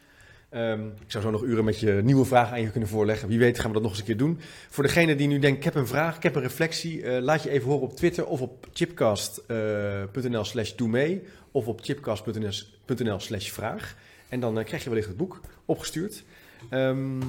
Ehm, 0.52 0.88
ik 0.88 1.12
zou 1.12 1.24
zo 1.24 1.32
nog 1.32 1.44
uren 1.44 1.64
met 1.64 1.80
je 1.80 2.02
nieuwe 2.04 2.26
vragen 2.26 2.54
aan 2.54 2.62
je 2.62 2.72
kunnen 2.72 2.90
voorleggen. 2.90 3.28
Wie 3.28 3.40
weet 3.40 3.60
gaan 3.60 3.68
we 3.68 3.74
dat 3.74 3.82
nog 3.82 3.92
eens 3.92 4.00
een 4.00 4.06
keer 4.06 4.18
doen. 4.18 4.40
Voor 4.70 4.84
degene 4.84 5.16
die 5.16 5.28
nu 5.28 5.40
denkt, 5.40 5.58
ik 5.58 5.64
heb 5.64 5.76
een 5.76 5.88
vraag, 5.88 6.16
ik 6.16 6.24
heb 6.24 6.36
een 6.36 6.42
reflectie. 6.42 7.04
eh, 7.04 7.22
laat 7.22 7.44
je 7.44 7.50
even 7.50 7.68
horen 7.68 7.88
op 7.88 7.96
Twitter 7.96 8.26
of 8.26 8.42
op 8.42 8.68
chipcast.nl 8.74 10.44
slash 10.44 10.74
doe 10.76 10.88
mee. 10.88 11.24
Of 11.52 11.68
op 11.68 11.82
chipcast.nl 11.82 13.20
slash 13.20 13.50
vraag. 13.50 13.96
En 14.30 14.40
dan 14.40 14.60
eh, 14.60 14.66
krijg 14.66 14.84
je 14.84 14.90
wellicht 14.90 15.08
het 15.08 15.18
boek 15.18 15.42
opgestuurd. 15.66 16.24
Ehm 16.70 17.20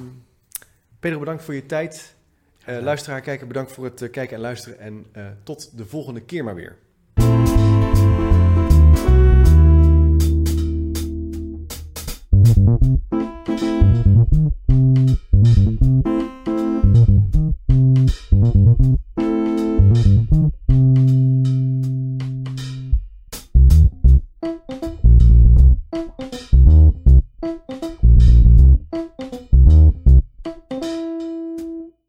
Pedro, 1.02 1.18
bedankt 1.18 1.42
voor 1.42 1.54
je 1.54 1.66
tijd. 1.66 2.14
Eh, 2.64 2.78
luisteraar, 2.80 3.20
kijker, 3.20 3.46
bedankt 3.46 3.72
voor 3.72 3.84
het 3.84 4.02
eh, 4.02 4.10
kijken 4.10 4.36
en 4.36 4.42
luisteren. 4.42 4.78
En 4.78 5.06
eh, 5.12 5.26
tot 5.42 5.76
de 5.76 5.86
volgende 5.86 6.20
keer 6.20 6.44
maar 6.44 6.54
weer. 6.54 6.76